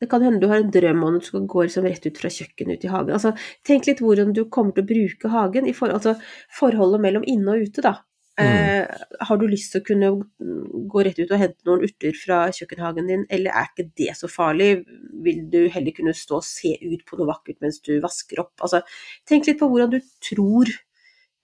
Det 0.00 0.08
kan 0.10 0.22
hende 0.22 0.42
du 0.42 0.50
har 0.50 0.60
en 0.60 0.72
drøm 0.74 1.04
om 1.06 1.16
at 1.16 1.24
du 1.24 1.28
skal 1.30 1.46
gå 1.48 1.64
liksom 1.64 1.86
rett 1.88 2.04
ut 2.04 2.18
fra 2.20 2.30
kjøkkenet 2.36 2.76
ut 2.76 2.84
i 2.84 2.90
hagen. 2.92 3.14
Altså, 3.16 3.32
tenk 3.64 3.88
litt 3.88 4.02
hvordan 4.04 4.34
du 4.36 4.44
kommer 4.52 4.76
til 4.76 4.84
å 4.84 4.90
bruke 4.90 5.30
hagen, 5.32 5.68
i 5.70 5.72
for, 5.76 5.94
altså 5.94 6.16
forholdet 6.52 7.00
mellom 7.00 7.24
inne 7.30 7.54
og 7.54 7.64
ute, 7.64 7.84
da. 7.86 7.94
Eh, 8.40 9.02
har 9.28 9.38
du 9.38 9.44
lyst 9.46 9.70
til 9.70 9.82
å 9.82 9.86
kunne 9.86 10.08
mm, 10.18 10.86
gå 10.90 11.02
rett 11.06 11.20
ut 11.20 11.30
og 11.30 11.38
hente 11.38 11.68
noen 11.68 11.84
urter 11.86 12.16
fra 12.18 12.40
kjøkkenhagen 12.54 13.10
din, 13.10 13.22
eller 13.30 13.54
er 13.54 13.68
ikke 13.70 13.86
det 14.00 14.16
så 14.18 14.30
farlig? 14.30 14.70
Vil 15.24 15.44
du 15.52 15.60
heller 15.70 15.94
kunne 15.94 16.16
stå 16.18 16.40
og 16.40 16.46
se 16.46 16.74
ut 16.82 17.04
på 17.06 17.18
noe 17.20 17.30
vakkert 17.30 17.60
mens 17.62 17.78
du 17.84 17.92
vasker 18.02 18.42
opp? 18.42 18.54
Altså, 18.58 18.82
tenk 19.30 19.46
litt 19.46 19.60
på 19.60 19.70
hvordan 19.70 19.94
du 19.94 20.00
tror 20.24 20.72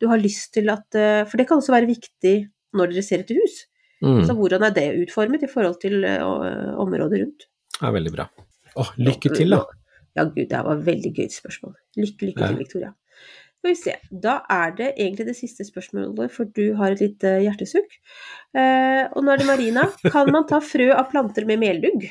du 0.01 0.09
har 0.09 0.21
lyst 0.21 0.55
til 0.57 0.71
at 0.73 0.97
eh, 0.97 1.27
For 1.29 1.37
det 1.37 1.47
kan 1.49 1.61
også 1.61 1.75
være 1.75 1.91
viktig 1.91 2.37
når 2.79 2.93
dere 2.93 3.05
ser 3.05 3.23
etter 3.23 3.39
hus. 3.39 3.65
Mm. 4.01 4.23
Så 4.25 4.35
hvordan 4.39 4.65
er 4.65 4.73
det 4.75 4.87
utformet 5.03 5.45
i 5.45 5.51
forhold 5.51 5.77
til 5.83 6.07
eh, 6.09 6.23
området 6.81 7.21
rundt? 7.23 7.47
Det 7.77 7.87
er 7.87 7.95
veldig 7.97 8.15
bra. 8.15 8.27
Åh, 8.81 8.95
lykke 9.03 9.35
til, 9.35 9.53
da. 9.53 9.65
Ja, 10.19 10.25
gud, 10.25 10.47
det 10.51 10.63
var 10.67 10.83
veldig 10.87 11.13
gøy 11.15 11.29
spørsmål. 11.31 11.75
Lykke, 12.01 12.31
lykke 12.31 12.47
til, 12.47 12.59
Victoria. 12.59 12.91
Skal 13.61 13.75
vi 13.75 13.77
se. 13.77 13.95
Da 14.09 14.39
er 14.49 14.71
det 14.73 14.87
egentlig 14.95 15.27
det 15.29 15.37
siste 15.37 15.67
spørsmålet, 15.69 16.33
for 16.33 16.49
du 16.49 16.73
har 16.79 16.95
et 16.95 17.03
lite 17.05 17.35
hjertesukk. 17.45 17.99
Eh, 18.57 19.05
og 19.13 19.21
nå 19.21 19.35
er 19.35 19.43
det 19.43 19.49
Marina. 19.51 19.85
Kan 20.15 20.33
man 20.33 20.47
ta 20.49 20.63
frø 20.65 20.89
av 20.97 21.11
planter 21.13 21.45
med 21.45 21.61
meldugg? 21.61 22.07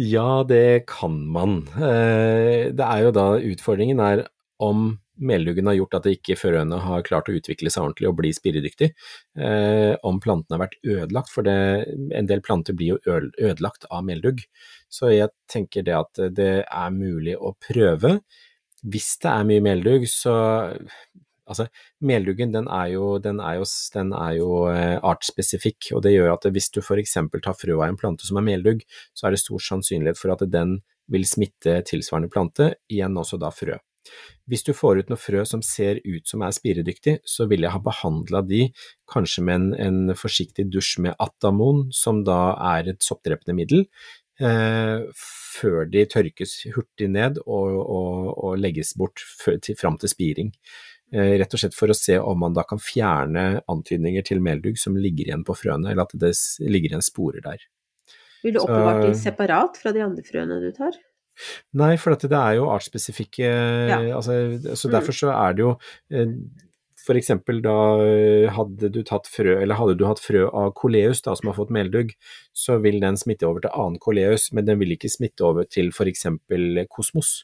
Ja, 0.00 0.44
det 0.48 0.86
kan 0.88 1.18
man. 1.28 1.64
Eh, 1.76 2.70
Det 2.70 2.86
er 2.86 3.02
jo 3.02 3.10
da 3.12 3.24
utfordringen 3.42 3.98
er 4.00 4.22
om 4.62 5.00
melduggen 5.20 5.66
har 5.68 5.76
gjort 5.76 5.96
at 5.98 6.06
det 6.06 6.14
ikke 6.16 6.38
frøene 6.38 6.78
har 6.80 7.02
klart 7.04 7.28
å 7.28 7.34
utvikle 7.36 7.68
seg 7.72 7.82
ordentlig 7.84 8.08
og 8.08 8.16
bli 8.22 8.30
spiredyktig. 8.32 8.92
Eh, 9.36 9.92
om 10.06 10.20
plantene 10.22 10.56
har 10.56 10.62
vært 10.62 10.78
ødelagt, 10.86 11.32
for 11.34 11.44
det, 11.44 11.56
en 12.16 12.30
del 12.30 12.40
planter 12.46 12.78
blir 12.78 12.94
jo 12.94 13.18
ødelagt 13.50 13.84
av 13.90 14.06
meldugg. 14.06 14.40
Så 14.88 15.10
jeg 15.12 15.34
tenker 15.50 15.84
det 15.84 15.98
at 15.98 16.22
det 16.38 16.52
er 16.64 16.94
mulig 16.94 17.34
å 17.36 17.52
prøve. 17.60 18.20
Hvis 18.82 19.16
det 19.22 19.32
er 19.32 19.48
mye 19.48 19.64
meldugg, 19.64 20.08
så 20.08 20.36
Altså, 21.50 21.66
melduggen 22.06 22.52
den 22.54 22.68
er 22.70 22.92
jo, 22.92 23.18
den 23.18 23.40
er 23.42 23.56
jo, 23.58 23.64
den 23.90 24.12
er 24.14 24.36
jo 24.36 24.50
eh, 24.70 25.00
artsspesifikk, 25.02 25.88
og 25.96 26.04
det 26.06 26.12
gjør 26.14 26.36
at 26.36 26.46
hvis 26.54 26.70
du 26.70 26.78
f.eks. 26.78 27.16
tar 27.42 27.56
frø 27.58 27.74
av 27.80 27.88
en 27.88 27.98
plante 27.98 28.28
som 28.28 28.38
er 28.38 28.46
meldugg, 28.46 28.84
så 29.18 29.26
er 29.26 29.34
det 29.34 29.42
stor 29.42 29.64
sannsynlighet 29.66 30.20
for 30.20 30.30
at 30.36 30.44
den 30.46 30.76
vil 31.10 31.26
smitte 31.26 31.80
tilsvarende 31.90 32.30
plante, 32.30 32.76
igjen 32.86 33.18
også 33.18 33.40
da 33.42 33.50
frø. 33.50 33.80
Hvis 34.50 34.64
du 34.66 34.72
får 34.74 35.02
ut 35.02 35.10
noe 35.12 35.20
frø 35.20 35.42
som 35.46 35.62
ser 35.66 36.00
ut 36.06 36.26
som 36.26 36.42
er 36.46 36.54
spiredyktig, 36.54 37.18
så 37.28 37.46
vil 37.50 37.66
jeg 37.66 37.74
ha 37.74 37.82
behandla 37.82 38.40
de 38.46 38.62
kanskje 39.10 39.44
med 39.46 39.58
en, 39.60 39.68
en 39.74 40.16
forsiktig 40.18 40.68
dusj 40.72 40.98
med 41.04 41.18
Atamon, 41.22 41.88
som 41.94 42.22
da 42.26 42.40
er 42.72 42.94
et 42.94 43.04
soppdrepende 43.06 43.58
middel, 43.58 43.84
før 44.40 45.84
de 45.90 46.04
tørkes 46.08 46.54
hurtig 46.74 47.10
ned 47.12 47.40
og, 47.46 47.74
og, 47.80 48.30
og 48.38 48.54
legges 48.60 48.94
bort 48.96 49.20
til, 49.62 49.76
fram 49.76 49.98
til 50.00 50.08
spiring. 50.12 50.52
Eh, 51.12 51.34
rett 51.40 51.52
og 51.56 51.58
slett 51.58 51.74
for 51.74 51.90
å 51.90 51.96
se 51.98 52.16
om 52.22 52.38
man 52.38 52.54
da 52.54 52.62
kan 52.68 52.78
fjerne 52.78 53.60
antydninger 53.68 54.22
til 54.28 54.40
meldugg 54.40 54.78
som 54.78 54.94
ligger 54.96 55.26
igjen 55.32 55.44
på 55.44 55.56
frøene, 55.58 55.90
eller 55.90 56.06
at 56.06 56.14
det 56.14 56.32
ligger 56.62 56.94
igjen 56.94 57.02
sporer 57.04 57.42
der. 57.42 57.64
Vil 58.44 58.54
du 58.56 58.60
oppbevare 58.62 59.08
de 59.08 59.14
separat 59.18 59.76
fra 59.76 59.92
de 59.92 60.04
andre 60.06 60.22
frøene 60.24 60.60
du 60.62 60.70
tar? 60.76 60.94
Nei, 61.76 61.94
for 62.00 62.14
det 62.14 62.30
er 62.36 62.56
jo 62.58 62.70
artsspesifikke 62.72 63.48
Ja. 63.88 63.98
altså, 64.16 64.32
Så 64.76 64.88
Mm. 64.88 64.92
derfor 64.94 65.12
så 65.12 65.30
er 65.34 65.52
det 65.54 65.62
jo 65.66 65.78
for 67.06 67.18
eksempel 67.18 67.60
da 67.64 67.76
eh, 68.04 68.48
hadde 68.54 68.90
du 68.94 69.00
tatt 69.06 69.28
frø, 69.30 69.56
eller 69.62 69.78
hadde 69.78 69.96
du 70.00 70.06
hatt 70.08 70.22
frø 70.22 70.46
av 70.46 70.72
koleus 70.78 71.22
da, 71.26 71.34
som 71.38 71.50
har 71.50 71.58
fått 71.58 71.72
meldugg, 71.74 72.12
så 72.56 72.78
vil 72.82 73.00
den 73.02 73.18
smitte 73.20 73.48
over 73.48 73.64
til 73.64 73.74
annen 73.74 74.00
koleus, 74.02 74.50
men 74.56 74.68
den 74.68 74.80
vil 74.82 74.96
ikke 74.96 75.12
smitte 75.12 75.46
over 75.46 75.68
til 75.68 75.92
for 75.96 76.10
eksempel 76.10 76.84
kosmos. 76.90 77.40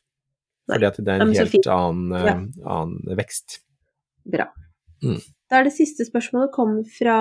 Fordi 0.67 0.89
at 0.89 0.99
det 0.99 1.15
er 1.15 1.23
en 1.23 1.35
helt 1.37 1.71
annen, 1.71 2.13
eh, 2.17 2.45
annen 2.67 3.19
vekst. 3.19 3.61
Bra. 4.27 4.49
Mm. 5.05 5.21
Da 5.47 5.61
er 5.61 5.69
det 5.69 5.77
siste 5.77 6.03
spørsmålet 6.03 6.51
kommer 6.55 6.87
fra 6.91 7.17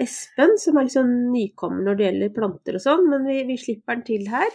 Espen, 0.00 0.54
som 0.60 0.78
er 0.78 0.86
litt 0.86 0.94
sånn 0.94 1.10
nykommer 1.34 1.84
når 1.84 1.98
det 1.98 2.06
gjelder 2.06 2.32
planter 2.38 2.78
og 2.78 2.84
sånn, 2.84 3.04
men 3.10 3.26
vi, 3.28 3.42
vi 3.50 3.58
slipper 3.60 3.98
den 3.98 4.06
til 4.06 4.24
her. 4.32 4.48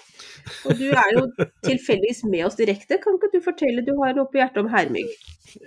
Og 0.65 0.79
du 0.79 0.87
er 0.89 1.11
jo 1.13 1.27
tilfeldigvis 1.67 2.23
med 2.31 2.47
oss 2.47 2.57
direkte. 2.57 2.97
Kan 3.03 3.19
ikke 3.19 3.29
du 3.35 3.37
fortelle, 3.45 3.85
du 3.85 3.93
har 4.01 4.17
noe 4.17 4.25
på 4.31 4.41
hjertet 4.41 4.63
om 4.63 4.71
hermygg? 4.73 5.13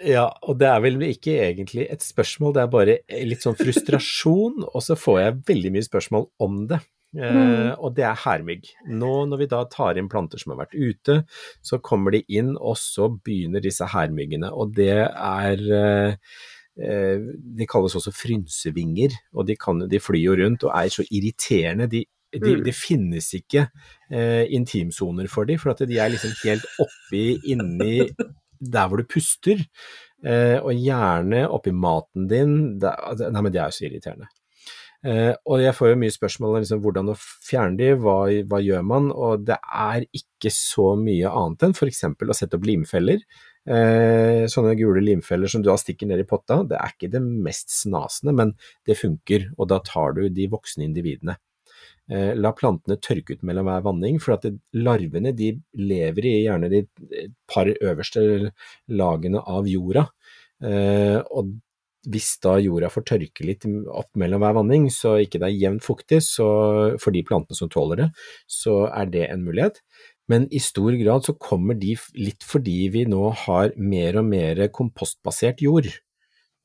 Ja, 0.03 0.27
og 0.43 0.59
det 0.59 0.73
er 0.73 0.83
vel 0.83 0.99
ikke 1.07 1.39
egentlig 1.45 1.87
et 1.87 2.03
spørsmål, 2.03 2.57
det 2.57 2.65
er 2.65 2.75
bare 2.75 2.99
litt 3.31 3.47
sånn 3.47 3.59
frustrasjon, 3.59 4.67
og 4.67 4.83
så 4.83 4.99
får 4.99 5.23
jeg 5.23 5.41
veldig 5.55 5.75
mye 5.77 5.87
spørsmål 5.87 6.31
om 6.43 6.61
det. 6.75 6.83
Mm. 7.17 7.23
Uh, 7.23 7.73
og 7.81 7.95
det 7.97 8.05
er 8.05 8.19
hermygg. 8.27 8.67
Nå 8.93 9.13
når 9.31 9.41
vi 9.41 9.49
da 9.49 9.63
tar 9.73 9.97
inn 9.97 10.11
planter 10.13 10.41
som 10.43 10.53
har 10.53 10.65
vært 10.65 10.77
ute, 10.77 11.21
så 11.65 11.79
kommer 11.85 12.13
de 12.13 12.23
inn, 12.29 12.55
og 12.59 12.77
så 12.81 13.09
begynner 13.15 13.65
disse 13.65 13.87
hermyggene. 13.95 14.51
Og 14.53 14.75
det 14.77 14.93
er, 15.07 15.63
eh, 15.63 16.13
eh, 16.13 16.55
De 16.77 17.67
kalles 17.71 17.95
også 17.97 18.13
frynsevinger, 18.13 19.15
og 19.33 19.47
de, 19.49 19.57
kan, 19.57 19.81
de 19.89 20.01
flyr 20.03 20.21
jo 20.21 20.35
rundt 20.43 20.67
og 20.69 20.75
er 20.77 20.91
så 20.93 21.07
irriterende. 21.09 21.89
De, 21.89 22.03
de, 22.35 22.57
Mm. 22.57 22.65
det 22.67 22.75
finnes 22.77 23.29
ikke 23.39 23.69
eh, 24.11 24.45
intimsoner 24.53 25.29
for 25.33 25.49
dem, 25.49 25.61
for 25.63 25.73
at 25.73 25.81
de 25.89 25.97
er 25.97 26.11
liksom 26.13 26.35
helt 26.43 26.67
oppi 26.83 27.39
inni 27.49 28.03
der 28.61 28.89
hvor 28.89 29.01
du 29.01 29.09
puster, 29.09 29.63
eh, 30.25 30.59
og 30.59 30.75
gjerne 30.75 31.47
oppi 31.49 31.73
maten 31.73 32.27
din. 32.29 32.79
Der, 32.81 32.97
altså, 32.97 33.31
nei, 33.31 33.43
men 33.43 33.53
det 33.55 33.61
er 33.61 33.71
jo 33.71 33.79
så 33.79 33.87
irriterende. 33.89 34.29
Eh, 35.07 35.35
og 35.47 35.61
jeg 35.63 35.77
får 35.77 35.93
jo 35.93 35.99
mye 36.01 36.15
spørsmål 36.15 36.55
om 36.57 36.63
liksom, 36.65 36.81
hvordan 36.83 37.13
å 37.13 37.19
fjerne 37.21 37.79
de, 37.79 37.91
hva, 38.01 38.17
hva 38.49 38.63
gjør 38.65 38.87
man? 38.89 39.11
Og 39.13 39.45
det 39.47 39.59
er 39.63 40.07
ikke 40.17 40.51
så 40.53 40.95
mye 40.99 41.31
annet 41.31 41.69
enn 41.69 41.77
f.eks. 41.77 42.03
å 42.09 42.37
sette 42.37 42.59
opp 42.59 42.67
limfeller. 42.67 43.23
Eh, 43.67 44.45
sånne 44.51 44.77
gule 44.79 45.03
limfeller 45.03 45.51
som 45.51 45.63
du 45.65 45.71
da 45.71 45.77
stikker 45.81 46.07
ned 46.07 46.23
i 46.23 46.29
potta, 46.29 46.61
det 46.71 46.79
er 46.79 46.95
ikke 46.95 47.11
det 47.17 47.23
mest 47.25 47.73
snasende, 47.75 48.35
men 48.39 48.55
det 48.87 48.99
funker, 49.01 49.51
og 49.59 49.71
da 49.73 49.81
tar 49.85 50.15
du 50.17 50.29
de 50.31 50.47
voksne 50.53 50.87
individene. 50.87 51.35
Eh, 52.07 52.33
la 52.39 52.53
plantene 52.55 53.01
tørke 53.03 53.35
ut 53.35 53.45
mellom 53.47 53.67
hver 53.67 53.83
vanning, 53.89 54.21
for 54.23 54.37
at 54.37 54.47
det, 54.47 54.55
larvene 54.79 55.35
de 55.35 55.57
lever 55.81 56.29
i 56.31 56.35
gjerne 56.45 56.71
de 56.71 56.85
par 57.51 57.71
øverste 57.75 58.53
lagene 58.87 59.43
av 59.43 59.67
jorda. 59.71 60.07
Eh, 60.63 61.19
og 61.35 61.57
hvis 62.07 62.37
da 62.45 62.55
jorda 62.63 62.87
får 62.93 63.05
tørke 63.11 63.47
litt 63.49 63.67
opp 63.67 64.13
mellom 64.15 64.45
hver 64.45 64.55
vanning, 64.61 64.87
så 64.95 65.17
ikke 65.19 65.41
det 65.43 65.49
er 65.49 65.59
jevnt 65.65 65.83
fuktig, 65.83 66.21
så 66.23 66.47
for 67.03 67.11
de 67.15 67.25
plantene 67.27 67.59
som 67.59 67.71
tåler 67.73 68.05
det, 68.05 68.09
så 68.47 68.85
er 68.93 69.11
det 69.11 69.25
en 69.27 69.43
mulighet. 69.43 69.83
Men 70.31 70.49
i 70.51 70.61
stor 70.63 70.97
grad 70.99 71.27
så 71.27 71.37
kommer 71.39 71.79
de 71.79 71.95
litt 72.19 72.43
fordi 72.47 72.89
vi 72.95 73.05
nå 73.09 73.29
har 73.47 73.75
mer 73.79 74.19
og 74.21 74.27
mer 74.33 74.67
kompostbasert 74.75 75.63
jord. 75.63 75.89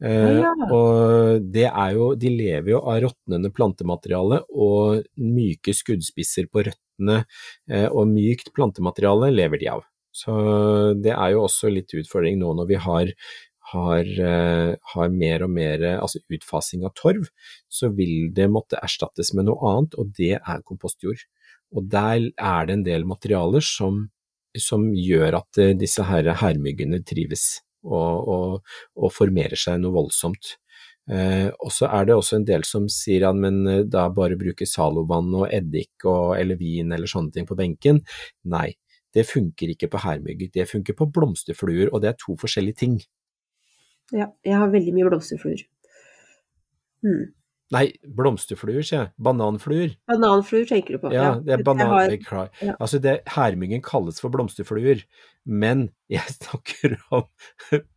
Eh, 0.01 0.39
ja. 0.41 0.51
Og 0.73 1.45
det 1.53 1.67
er 1.69 1.93
jo, 1.93 2.07
de 2.17 2.31
lever 2.33 2.73
jo 2.73 2.81
av 2.81 3.03
råtnende 3.03 3.51
plantemateriale 3.53 4.41
og 4.49 5.05
myke 5.21 5.75
skuddspisser 5.77 6.49
på 6.49 6.65
røttene 6.65 7.21
eh, 7.69 7.85
og 7.85 8.09
mykt 8.09 8.49
plantemateriale 8.55 9.29
lever 9.35 9.61
de 9.61 9.69
av. 9.75 9.85
Så 10.11 10.33
det 10.99 11.13
er 11.13 11.35
jo 11.35 11.45
også 11.45 11.69
litt 11.71 11.93
utfordring 11.95 12.41
nå 12.41 12.49
når 12.57 12.67
vi 12.73 12.79
har, 12.81 13.13
har, 13.75 14.09
eh, 14.09 14.71
har 14.95 15.13
mer 15.13 15.45
og 15.45 15.53
mer 15.53 15.85
altså 15.93 16.23
utfasing 16.33 16.81
av 16.87 16.95
torv, 16.97 17.29
så 17.69 17.93
vil 17.93 18.33
det 18.35 18.49
måtte 18.51 18.81
erstattes 18.81 19.35
med 19.37 19.47
noe 19.47 19.61
annet, 19.69 19.95
og 20.01 20.11
det 20.17 20.33
er 20.41 20.65
kompostjord. 20.65 21.21
Og 21.71 21.87
der 21.91 22.29
er 22.35 22.67
det 22.67 22.77
en 22.77 22.87
del 22.87 23.05
materialer 23.07 23.63
som, 23.65 24.05
som 24.59 24.89
gjør 24.95 25.39
at 25.41 25.61
eh, 25.61 25.75
disse 25.77 26.03
her 26.07 26.31
hermyggene 26.41 27.01
trives 27.07 27.61
og, 27.83 28.27
og, 28.27 28.73
og 28.99 29.13
formerer 29.15 29.59
seg 29.59 29.79
noe 29.81 29.95
voldsomt. 29.95 30.57
Eh, 31.11 31.49
og 31.59 31.71
så 31.73 31.89
er 31.89 32.05
det 32.07 32.15
også 32.15 32.37
en 32.37 32.45
del 32.47 32.63
som 32.67 32.85
sier 32.91 33.25
at 33.27 33.39
men 33.39 33.63
eh, 33.67 33.81
da 33.89 34.05
bare 34.13 34.37
bruke 34.39 34.67
salovann 34.69 35.31
og 35.33 35.47
eddik 35.49 36.05
og, 36.05 36.35
eller 36.37 36.59
vin 36.59 36.93
eller 36.93 37.09
sånne 37.09 37.33
ting 37.35 37.47
på 37.49 37.57
benken. 37.59 38.03
Nei, 38.51 38.69
det 39.15 39.25
funker 39.27 39.73
ikke 39.73 39.89
på 39.91 40.03
hermygg, 40.05 40.47
det 40.53 40.69
funker 40.69 40.95
på 40.97 41.09
blomsterfluer, 41.11 41.89
og 41.91 42.03
det 42.03 42.13
er 42.13 42.21
to 42.21 42.37
forskjellige 42.39 42.83
ting. 42.83 43.01
Ja, 44.11 44.29
jeg 44.43 44.59
har 44.59 44.71
veldig 44.71 44.93
mye 44.95 45.07
blomsterfluer. 45.07 45.63
Mm. 47.01 47.31
Nei, 47.71 47.85
blomsterfluer, 48.03 48.83
sier 48.83 48.97
jeg. 49.05 49.09
Bananfluer. 49.23 49.93
Bananfluer 50.11 50.65
tenker 50.67 50.97
du 50.97 51.03
på? 51.05 51.11
Ja, 51.15 51.37
det 51.39 51.53
er 51.55 51.63
banan... 51.63 51.87
har- 52.27 52.49
ja. 52.61 52.73
Altså, 52.83 52.99
det, 52.99 53.21
hermingen 53.31 53.81
kalles 53.85 54.19
for 54.19 54.29
blomsterfluer, 54.33 55.05
men 55.47 55.85
jeg 56.11 56.25
snakker 56.41 56.97
om 57.15 57.23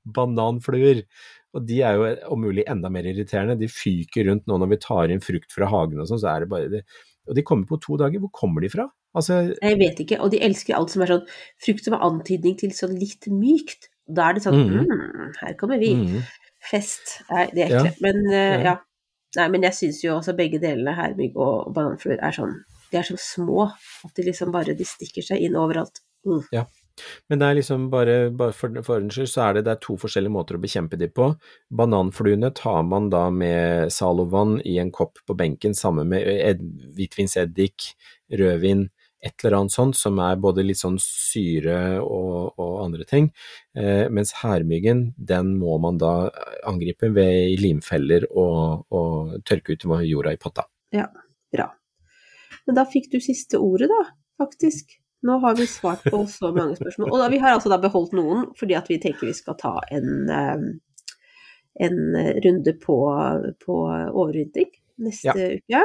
bananfluer. 0.06 1.02
Og 1.54 1.66
de 1.68 1.80
er 1.86 1.98
jo 1.98 2.06
om 2.34 2.40
mulig 2.42 2.64
enda 2.70 2.90
mer 2.90 3.06
irriterende. 3.06 3.56
De 3.60 3.68
fyker 3.70 4.26
rundt 4.30 4.46
nå 4.50 4.56
når 4.58 4.72
vi 4.74 4.78
tar 4.82 5.10
inn 5.14 5.22
frukt 5.22 5.52
fra 5.54 5.68
hagen 5.70 6.00
og 6.02 6.08
sånn, 6.10 6.22
så 6.22 6.32
er 6.34 6.44
det 6.44 6.50
bare 6.50 6.70
det. 6.72 6.80
Og 7.30 7.36
de 7.38 7.44
kommer 7.46 7.68
på 7.70 7.78
to 7.82 7.96
dager. 8.00 8.20
Hvor 8.24 8.32
kommer 8.34 8.64
de 8.64 8.70
fra? 8.72 8.88
Altså, 9.14 9.40
Jeg 9.62 9.78
vet 9.78 10.00
ikke, 10.02 10.18
og 10.20 10.32
de 10.34 10.40
elsker 10.42 10.74
alt 10.76 10.90
som 10.90 11.04
er 11.04 11.12
sånn 11.14 11.28
frukt 11.62 11.86
som 11.86 11.94
har 11.94 12.02
antydning 12.08 12.56
til 12.58 12.72
sånn 12.74 12.96
litt 12.98 13.28
mykt. 13.30 13.86
Da 14.10 14.30
er 14.30 14.36
det 14.38 14.42
sånn 14.44 14.58
Mhm. 14.58 14.82
mm, 14.90 15.36
her 15.40 15.54
kommer 15.60 15.78
vi. 15.80 15.94
mm, 15.94 16.18
Fest. 16.64 17.20
Nei, 17.30 17.46
det 17.54 17.62
er 17.70 17.70
Ja. 17.76 17.84
Men 18.02 18.18
uh, 18.26 18.34
Ja. 18.34 18.58
ja. 18.70 18.76
Nei, 19.38 19.48
men 19.50 19.66
jeg 19.66 19.78
syns 19.78 20.00
jo 20.04 20.14
også 20.18 20.36
begge 20.38 20.60
delene, 20.62 20.94
hermygg 20.96 21.36
og 21.40 21.74
bananfluer, 21.74 22.20
er 22.22 22.34
sånn 22.36 22.56
De 22.92 23.00
er 23.00 23.06
så 23.08 23.16
små 23.18 23.66
at 23.66 24.14
de 24.16 24.28
liksom 24.28 24.52
bare 24.54 24.76
de 24.78 24.86
stikker 24.86 25.24
seg 25.26 25.42
inn 25.42 25.58
overalt. 25.58 26.02
Mm. 26.24 26.44
Men 27.28 27.40
det 27.40 27.46
er 27.46 27.56
liksom 27.58 27.88
bare, 27.90 28.16
bare 28.30 28.54
for, 28.54 28.76
for 28.86 29.02
skyld, 29.10 29.30
så 29.30 29.48
er 29.48 29.56
det, 29.56 29.64
det 29.66 29.72
er 29.74 29.80
to 29.82 29.96
forskjellige 29.98 30.34
måter 30.34 30.58
å 30.58 30.62
bekjempe 30.62 30.98
de 31.00 31.08
på. 31.10 31.32
Bananfluene 31.74 32.52
tar 32.54 32.84
man 32.86 33.08
da 33.12 33.24
med 33.34 33.90
salovann 33.92 34.60
i 34.62 34.76
en 34.82 34.92
kopp 34.94 35.18
på 35.26 35.36
benken 35.38 35.74
sammen 35.74 36.12
med 36.12 36.28
ed, 36.36 36.62
hvitvinseddik, 36.94 37.90
rødvin, 38.38 38.86
et 39.24 39.44
eller 39.44 39.56
annet 39.58 39.72
sånt 39.72 39.96
som 39.96 40.18
er 40.22 40.40
både 40.40 40.64
litt 40.66 40.80
sånn 40.80 40.98
syre 41.00 42.00
og, 42.02 42.58
og 42.60 42.74
andre 42.84 43.06
ting. 43.08 43.30
Eh, 43.76 44.06
mens 44.12 44.34
hermyggen, 44.42 45.06
den 45.16 45.54
må 45.60 45.78
man 45.82 45.98
da 46.00 46.28
angripe 46.68 47.08
ved 47.14 47.56
limfeller 47.62 48.26
og, 48.30 48.84
og 48.92 49.38
tørke 49.48 49.74
ut 49.74 49.88
jorda 50.04 50.34
i 50.34 50.40
potta. 50.40 50.66
Ja, 50.94 51.08
bra. 51.54 51.70
Men 52.68 52.78
da 52.78 52.84
fikk 52.88 53.10
du 53.12 53.18
siste 53.24 53.60
ordet, 53.60 53.88
da, 53.92 54.02
faktisk. 54.40 54.98
Nå 55.24 55.38
har 55.40 55.56
vi 55.56 55.66
svart 55.70 56.04
på 56.04 56.26
så 56.28 56.52
mange 56.52 56.76
spørsmål. 56.76 57.10
Og 57.10 57.20
da, 57.22 57.28
vi 57.32 57.40
har 57.40 57.56
altså 57.56 57.72
da 57.72 57.80
beholdt 57.80 58.12
noen, 58.16 58.50
fordi 58.60 58.76
at 58.76 58.90
vi 58.92 59.00
tenker 59.00 59.30
vi 59.30 59.36
skal 59.36 59.56
ta 59.60 59.78
en, 59.88 60.28
eh, 60.28 60.64
en 61.88 62.00
runde 62.44 62.76
på, 62.82 62.98
på 63.64 63.82
overvintring 64.12 64.68
neste 65.04 65.54
uke. 65.58 65.84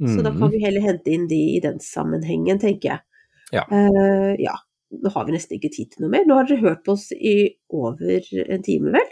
Så 0.00 0.22
da 0.24 0.30
kan 0.32 0.48
Mhm. 0.48 0.50
vi 0.56 0.64
heller 0.64 0.80
hente 0.80 1.12
inn 1.12 1.28
de 1.28 1.40
i 1.56 1.60
den 1.60 1.78
sammenhengen, 1.78 2.58
tenker 2.58 2.88
jeg. 2.94 3.00
Ja. 3.52 3.64
Uh, 3.70 4.34
ja. 4.40 4.56
Nå 4.90 5.10
har 5.14 5.24
vi 5.26 5.32
nesten 5.36 5.58
ikke 5.58 5.70
tid 5.70 5.92
til 5.92 6.02
noe 6.02 6.10
mer. 6.10 6.24
Nå 6.26 6.34
har 6.34 6.46
dere 6.48 6.64
hørt 6.64 6.84
på 6.84 6.92
oss 6.96 7.12
i 7.12 7.54
over 7.70 8.22
en 8.48 8.62
time, 8.62 8.90
vel? 8.96 9.10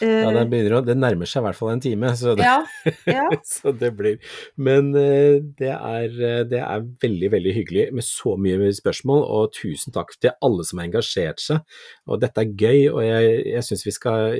Uh, 0.00 0.06
Ja, 0.06 0.30
det, 0.32 0.44
begynner 0.48 0.84
det 0.86 0.94
nærmer 0.96 1.26
seg 1.26 1.42
i 1.42 1.44
hvert 1.48 1.58
fall 1.58 1.72
en 1.72 1.80
time, 1.82 2.12
så 2.16 2.36
det, 2.38 2.44
ja, 2.46 2.62
ja. 3.10 3.24
så 3.44 3.72
det 3.76 3.90
blir 3.98 4.20
Men 4.56 4.94
uh, 4.94 5.42
det 5.58 5.72
er, 5.74 6.06
eh, 6.14 6.44
det 6.46 6.60
er 6.62 6.86
veldig, 7.02 7.30
veldig 7.32 7.54
hyggelig 7.56 7.86
med 7.92 8.06
så 8.06 8.36
mye 8.38 8.70
spørsmål, 8.72 9.24
og 9.26 9.52
tusen 9.52 9.92
takk 9.92 10.14
til 10.20 10.30
alle 10.40 10.64
som 10.64 10.78
har 10.78 10.86
engasjert 10.86 11.42
seg. 11.42 11.66
Og 12.06 12.20
dette 12.22 12.38
er 12.38 12.54
gøy, 12.54 12.86
og 12.94 13.02
jeg, 13.02 13.34
jeg 13.50 13.66
syns 13.66 13.84
vi, 13.84 13.96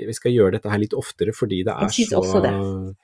vi 0.06 0.16
skal 0.16 0.32
gjøre 0.36 0.54
dette 0.56 0.70
her 0.70 0.78
litt 0.78 0.94
oftere 0.94 1.34
fordi 1.34 1.64
det 1.66 1.74
er 1.74 1.90
så. 1.98 2.94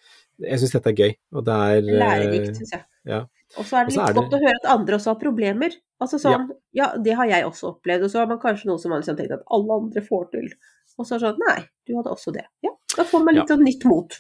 Jeg 0.44 0.60
syns 0.60 0.72
dette 0.76 0.92
er 0.92 0.98
gøy, 1.00 1.12
og 1.32 1.44
det 1.46 1.54
er 1.54 1.76
eh, 1.80 1.98
Lærerikt, 2.02 2.56
syns 2.60 2.72
jeg. 2.76 2.84
ja. 3.08 3.22
Og 3.56 3.64
så 3.64 3.78
er 3.78 3.84
det 3.86 3.94
litt 3.94 4.02
er 4.02 4.12
det- 4.12 4.16
godt 4.20 4.34
å 4.36 4.40
høre 4.42 4.58
at 4.60 4.70
andre 4.72 4.96
også 4.98 5.12
har 5.14 5.20
problemer. 5.20 5.76
Altså 6.02 6.18
sånn, 6.20 6.48
ja. 6.76 6.90
det 6.98 7.14
har 7.16 7.26
jeg 7.30 7.44
også 7.46 7.70
opplevd. 7.76 8.04
Og 8.04 8.10
så 8.10 8.18
har 8.18 8.26
man 8.26 8.40
kanskje 8.42 8.66
noen 8.68 8.80
som 8.82 8.90
har 8.92 9.00
liksom 9.00 9.16
tenkt 9.16 9.32
at 9.32 9.46
alle 9.54 9.78
andre 9.80 10.02
får 10.02 10.30
til. 10.32 10.50
Og 10.98 11.06
så 11.06 11.14
er 11.14 11.18
det 11.22 11.28
sånn, 11.30 11.44
nei, 11.46 11.60
du 11.86 11.94
hadde 11.96 12.10
også 12.12 12.32
det. 12.34 12.44
Ja, 12.66 12.74
da 12.96 13.04
får 13.04 13.24
man 13.24 13.34
litt 13.38 13.48
Ja. 13.48 13.54
sånn 13.56 13.64
nytt 13.64 13.84
mot. 13.86 14.18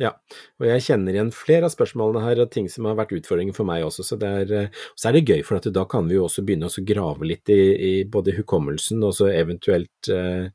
Ja, 0.00 0.10
Og 0.58 0.66
jeg 0.66 0.80
kjenner 0.82 1.12
igjen 1.12 1.30
flere 1.30 1.68
av 1.68 1.70
spørsmålene 1.70 2.22
her, 2.24 2.40
og 2.40 2.50
ting 2.50 2.66
som 2.68 2.86
har 2.86 2.96
vært 2.96 3.12
utfordringer 3.12 3.54
for 3.54 3.64
meg 3.68 3.84
også. 3.84 4.02
Så, 4.02 4.18
det 4.18 4.30
er, 4.50 4.52
eh, 4.64 4.68
så 4.96 5.10
er 5.10 5.12
det 5.12 5.26
gøy, 5.28 5.44
for 5.44 5.56
at 5.60 5.68
da 5.70 5.84
kan 5.84 6.08
vi 6.08 6.14
jo 6.16 6.24
også 6.24 6.42
begynne 6.44 6.66
å 6.66 6.84
grave 6.84 7.28
litt 7.28 7.48
i, 7.52 7.60
i 7.76 8.04
både 8.04 8.34
hukommelsen, 8.34 9.04
og 9.04 9.12
så 9.14 9.28
eventuelt 9.30 10.08
uh, 10.10 10.48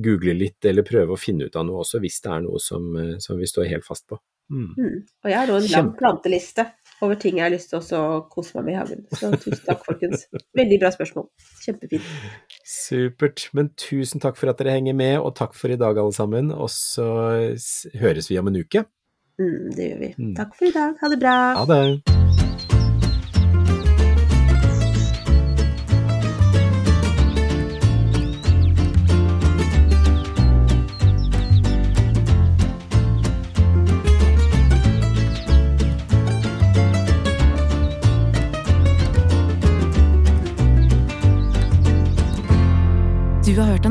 google 0.00 0.34
litt, 0.38 0.64
eller 0.64 0.86
prøve 0.86 1.10
å 1.12 1.18
finne 1.20 1.44
ut 1.50 1.56
av 1.56 1.66
noe 1.66 1.82
også, 1.82 2.00
hvis 2.00 2.20
det 2.22 2.30
er 2.32 2.46
noe 2.46 2.62
som, 2.62 2.96
eh, 2.96 3.18
som 3.18 3.36
vi 3.36 3.44
står 3.50 3.68
helt 3.68 3.84
fast 3.84 4.06
på. 4.08 4.16
Mm. 4.52 4.72
Mm. 4.76 4.96
Og 5.24 5.30
jeg 5.30 5.38
har 5.38 5.50
nå 5.50 5.58
en 5.58 5.68
lang 5.72 5.92
planteliste 5.98 6.66
over 7.02 7.18
ting 7.20 7.38
jeg 7.38 7.46
har 7.46 7.52
lyst 7.52 7.72
til 7.72 7.80
å 7.98 8.02
kose 8.32 8.56
meg 8.58 8.68
med 8.68 8.74
i 8.74 8.78
hagen. 8.78 9.04
Så 9.12 9.30
tusen 9.34 9.62
takk, 9.66 9.84
folkens. 9.86 10.26
Veldig 10.56 10.80
bra 10.82 10.92
spørsmål. 10.94 11.28
Kjempefint. 11.64 12.10
Supert. 12.64 13.48
Men 13.56 13.72
tusen 13.80 14.22
takk 14.24 14.38
for 14.40 14.52
at 14.52 14.60
dere 14.62 14.76
henger 14.78 14.96
med, 14.96 15.18
og 15.20 15.34
takk 15.38 15.56
for 15.58 15.74
i 15.74 15.80
dag, 15.80 16.00
alle 16.00 16.16
sammen. 16.16 16.52
Og 16.54 16.70
så 16.72 17.08
høres 18.00 18.30
vi 18.30 18.40
om 18.40 18.52
en 18.52 18.60
uke. 18.62 18.86
Mm, 19.40 19.72
det 19.74 19.90
gjør 19.90 20.04
vi. 20.04 20.12
Mm. 20.18 20.36
Takk 20.38 20.54
for 20.58 20.70
i 20.70 20.76
dag. 20.76 21.00
Ha 21.00 21.16
det 21.16 21.24
bra. 21.24 21.38
Ha 21.60 21.66
det! 21.70 22.23